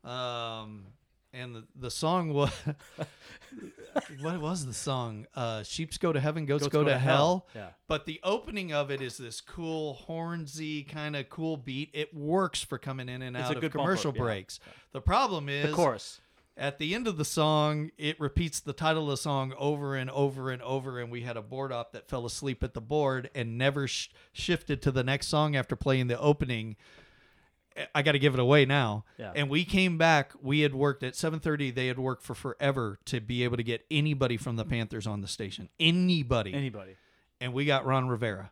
um, 0.04 0.86
and 1.34 1.56
the, 1.56 1.64
the 1.76 1.92
song 1.92 2.34
was 2.34 2.52
what 4.22 4.40
was 4.40 4.66
the 4.66 4.74
song? 4.74 5.26
Uh, 5.36 5.64
Sheeps 5.64 5.98
go 5.98 6.12
to 6.14 6.20
heaven, 6.20 6.46
goats, 6.46 6.68
go, 6.68 6.84
to, 6.84 6.98
hell. 6.98 7.48
Yeah. 7.56 7.70
But 7.88 8.06
the 8.06 8.20
opening 8.24 8.74
of 8.74 8.92
it 8.92 9.02
is 9.02 9.18
this 9.18 9.42
cool 9.42 10.00
hornsy 10.08 10.88
kind 10.88 11.16
of 11.16 11.30
cool 11.30 11.58
beat. 11.58 11.90
It 11.94 12.14
works 12.14 12.64
for 12.64 12.78
coming 12.78 13.10
in 13.10 13.22
and 13.22 13.36
It's 13.36 13.46
out 13.50 13.56
of 13.56 13.62
good 13.62 13.74
bumper, 13.74 13.84
commercial 13.88 14.14
yeah. 14.16 14.22
breaks. 14.22 14.60
The 14.92 15.02
problem 15.02 15.50
is 15.50 15.68
The 15.70 15.74
chorus. 15.76 16.22
at 16.58 16.78
the 16.80 16.94
end 16.96 17.08
of 17.08 17.18
the 17.18 17.26
song, 17.26 17.92
it 17.98 18.20
repeats 18.20 18.60
the 18.60 18.74
title 18.74 19.04
of 19.04 19.10
the 19.12 19.18
song 19.18 19.54
over 19.58 19.96
and 19.96 20.10
over 20.10 20.52
and 20.52 20.62
over, 20.62 21.00
and 21.00 21.12
we 21.12 21.22
had 21.22 21.38
a 21.38 21.42
board 21.42 21.72
op 21.72 21.94
that 21.94 22.10
fell 22.10 22.26
asleep 22.26 22.64
at 22.64 22.74
the 22.74 22.82
board 22.82 23.30
and 23.34 23.58
never 23.58 23.88
sh- 23.88 24.10
shifted 24.34 24.82
to 24.82 24.92
the 24.92 25.04
next 25.04 25.28
song 25.28 25.56
after 25.56 25.76
playing 25.76 26.08
the 26.08 26.20
opening. 26.20 26.76
I 27.96 28.02
got 28.02 28.14
to 28.14 28.20
give 28.20 28.34
it 28.34 28.40
away 28.40 28.66
now. 28.66 29.06
Yeah. 29.18 29.32
And 29.36 29.50
we 29.50 29.66
came 29.66 29.98
back. 29.98 30.34
We 30.42 30.62
had 30.62 30.74
worked 30.74 31.04
at 31.04 31.14
7:30. 31.14 31.74
They 31.74 31.88
had 31.88 32.00
worked 32.00 32.24
for 32.24 32.34
forever 32.36 33.00
to 33.06 33.20
be 33.20 33.44
able 33.44 33.58
to 33.58 33.64
get 33.64 33.86
anybody 33.92 34.38
from 34.38 34.56
the 34.56 34.66
Panthers 34.66 35.08
on 35.08 35.22
the 35.22 35.28
station. 35.28 35.70
Anybody. 35.80 36.54
Anybody. 36.54 36.96
and 37.42 37.54
we 37.54 37.66
got 37.66 37.86
Ron 37.86 38.08
Rivera. 38.10 38.52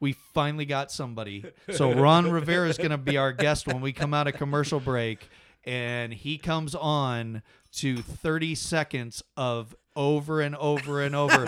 We 0.00 0.12
finally 0.12 0.64
got 0.64 0.90
somebody. 0.90 1.44
So 1.70 1.92
Ron 1.92 2.30
Rivera 2.30 2.68
is 2.68 2.76
going 2.76 2.90
to 2.90 2.98
be 2.98 3.16
our 3.16 3.32
guest 3.32 3.66
when 3.68 3.80
we 3.80 3.92
come 3.92 4.12
out 4.12 4.26
of 4.26 4.34
commercial 4.34 4.80
break, 4.80 5.28
and 5.64 6.12
he 6.12 6.38
comes 6.38 6.74
on 6.74 7.42
to 7.74 7.98
30 7.98 8.54
seconds 8.56 9.22
of 9.36 9.76
over 9.94 10.40
and 10.40 10.56
over 10.56 11.02
and 11.02 11.14
over. 11.14 11.46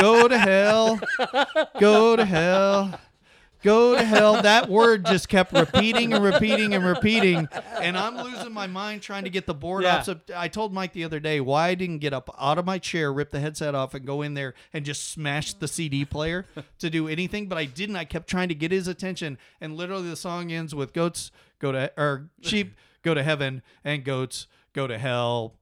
go 0.00 0.28
to 0.28 0.36
hell. 0.38 1.00
Go 1.80 2.16
to 2.16 2.24
hell. 2.26 3.00
Go 3.64 3.96
to 3.96 4.04
hell. 4.04 4.42
That 4.42 4.68
word 4.68 5.06
just 5.06 5.30
kept 5.30 5.54
repeating 5.54 6.12
and 6.12 6.22
repeating 6.22 6.74
and 6.74 6.84
repeating. 6.84 7.48
And 7.80 7.96
I'm 7.96 8.16
losing 8.18 8.52
my 8.52 8.66
mind 8.66 9.00
trying 9.00 9.24
to 9.24 9.30
get 9.30 9.46
the 9.46 9.54
board 9.54 9.84
Yeah. 9.84 9.96
up. 9.96 10.04
So 10.04 10.20
I 10.36 10.48
told 10.48 10.74
Mike 10.74 10.92
the 10.92 11.02
other 11.04 11.18
day 11.18 11.40
why 11.40 11.68
I 11.68 11.74
didn't 11.74 11.98
get 12.00 12.12
up 12.12 12.28
out 12.38 12.58
of 12.58 12.66
my 12.66 12.78
chair, 12.78 13.10
rip 13.10 13.30
the 13.30 13.40
headset 13.40 13.74
off, 13.74 13.94
and 13.94 14.04
go 14.06 14.20
in 14.20 14.34
there 14.34 14.52
and 14.74 14.84
just 14.84 15.08
smash 15.08 15.54
the 15.54 15.66
CD 15.66 16.04
player 16.04 16.44
to 16.78 16.90
do 16.90 17.08
anything. 17.08 17.48
But 17.48 17.56
I 17.56 17.64
didn't. 17.64 17.96
I 17.96 18.04
kept 18.04 18.28
trying 18.28 18.48
to 18.50 18.54
get 18.54 18.70
his 18.70 18.86
attention. 18.86 19.38
And 19.62 19.76
literally 19.76 20.10
the 20.10 20.16
song 20.16 20.52
ends 20.52 20.74
with 20.74 20.92
goats 20.92 21.30
go 21.58 21.72
to, 21.72 21.90
or 21.96 22.28
sheep 22.42 22.74
go 23.02 23.14
to 23.14 23.22
heaven, 23.22 23.62
and 23.82 24.04
goats 24.04 24.46
go 24.74 24.86
to 24.86 24.98
hell. 24.98 25.54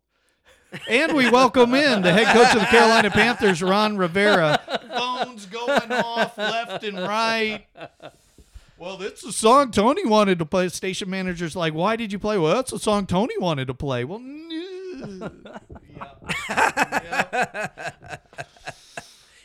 And 0.89 1.14
we 1.14 1.31
welcome 1.31 1.75
in 1.75 2.03
the 2.03 2.12
head 2.12 2.35
coach 2.35 2.55
of 2.55 2.61
the 2.61 2.66
Carolina 2.66 3.11
Panthers, 3.11 3.62
Ron 3.62 3.97
Rivera. 3.97 4.61
Phones 4.97 5.47
going 5.47 5.93
off 5.93 6.37
left 6.39 6.85
and 6.85 6.99
right. 6.99 7.64
Well, 8.79 8.97
that's 8.97 9.23
the 9.23 9.33
song 9.33 9.70
Tony 9.70 10.07
wanted 10.07 10.39
to 10.41 10.47
play. 10.47 10.68
Station 10.68 11.09
manager's 11.09 11.55
like, 11.55 11.75
"Why 11.75 11.97
did 11.97 12.12
you 12.12 12.18
play?" 12.18 12.39
Well, 12.39 12.55
that's 12.55 12.73
the 12.73 12.79
song 12.79 13.07
Tony 13.07 13.39
wanted 13.39 13.68
to 13.68 13.75
play. 13.75 14.05
Well, 14.05 14.18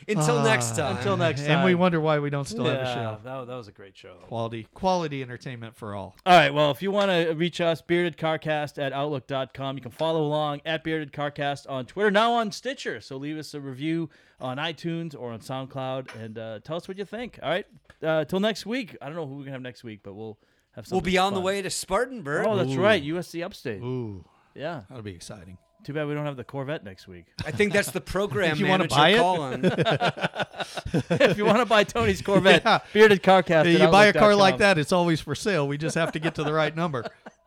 Until 0.08 0.42
next 0.42 0.72
Ah. 0.72 0.76
time. 0.88 0.96
Until 0.96 1.16
next 1.16 1.42
time. 1.42 1.50
and 1.50 1.64
we 1.64 1.74
wonder 1.74 2.00
why 2.00 2.18
we 2.18 2.30
don't 2.30 2.46
still 2.46 2.64
have 2.64 2.80
a 2.80 2.94
show. 2.94 3.18
That, 3.22 3.46
that 3.46 3.54
was 3.54 3.68
a 3.68 3.72
great 3.72 3.96
show. 3.96 4.14
Quality, 4.22 4.66
quality 4.74 5.22
entertainment 5.22 5.76
for 5.76 5.94
all. 5.94 6.16
All 6.24 6.36
right. 6.38 6.52
Well, 6.52 6.70
if 6.70 6.82
you 6.82 6.90
want 6.90 7.10
to 7.10 7.32
reach 7.34 7.60
us, 7.60 7.82
beardedcarcast 7.82 8.78
at 8.82 8.92
outlook.com. 8.92 9.76
You 9.76 9.82
can 9.82 9.90
follow 9.90 10.22
along 10.22 10.62
at 10.64 10.82
beardedcarcast 10.84 11.68
on 11.68 11.86
Twitter, 11.86 12.10
now 12.10 12.32
on 12.32 12.50
Stitcher. 12.52 13.00
So 13.00 13.16
leave 13.16 13.36
us 13.38 13.54
a 13.54 13.60
review 13.60 14.08
on 14.40 14.56
iTunes 14.58 15.14
or 15.18 15.32
on 15.32 15.40
SoundCloud 15.40 16.14
and 16.14 16.38
uh, 16.38 16.60
tell 16.64 16.76
us 16.76 16.88
what 16.88 16.96
you 16.98 17.04
think. 17.04 17.38
All 17.42 17.50
right. 17.50 17.66
Uh, 18.02 18.24
till 18.24 18.40
next 18.40 18.64
week. 18.66 18.96
I 19.02 19.06
don't 19.06 19.16
know 19.16 19.26
who 19.26 19.32
we're 19.32 19.38
going 19.40 19.46
to 19.46 19.52
have 19.52 19.62
next 19.62 19.84
week, 19.84 20.00
but 20.02 20.14
we'll 20.14 20.38
have 20.72 20.86
something 20.86 20.96
We'll 21.04 21.10
be 21.12 21.18
on 21.18 21.34
the 21.34 21.40
way 21.40 21.60
to 21.62 21.70
Spartanburg. 21.70 22.46
Oh, 22.46 22.56
that's 22.56 22.70
Ooh. 22.70 22.80
right. 22.80 23.02
USC 23.02 23.42
Upstate. 23.44 23.82
Ooh, 23.82 24.24
Yeah. 24.54 24.82
that'll 24.88 25.02
be 25.02 25.14
exciting. 25.14 25.58
Too 25.84 25.92
bad 25.92 26.06
we 26.08 26.14
don't 26.14 26.26
have 26.26 26.36
the 26.36 26.44
Corvette 26.44 26.84
next 26.84 27.06
week. 27.08 27.26
I 27.46 27.50
think 27.50 27.72
that's 27.72 27.90
the 27.92 28.00
program 28.14 28.52
If 28.52 28.58
you 28.60 28.66
manager 28.66 28.94
buy 28.96 29.10
it? 29.10 29.18
calling. 29.18 29.64
if 31.10 31.38
you 31.38 31.44
want 31.44 31.58
to 31.58 31.66
buy 31.66 31.84
Tony's 31.84 32.20
Corvette, 32.20 32.62
Yeah. 32.64 32.80
bearded 32.92 33.22
carcast. 33.22 33.64
Hey, 33.64 33.76
at 33.76 33.80
you 33.82 33.88
buy 33.88 34.06
a 34.06 34.12
car 34.12 34.32
outlook.com. 34.32 34.38
like 34.40 34.58
that, 34.58 34.76
it's 34.78 34.92
always 34.92 35.20
for 35.20 35.34
sale. 35.34 35.66
We 35.68 35.78
just 35.78 35.94
have 35.94 36.12
to 36.12 36.18
get 36.18 36.34
to 36.34 36.42
the 36.44 36.52
right 36.52 36.74
number. 36.74 37.04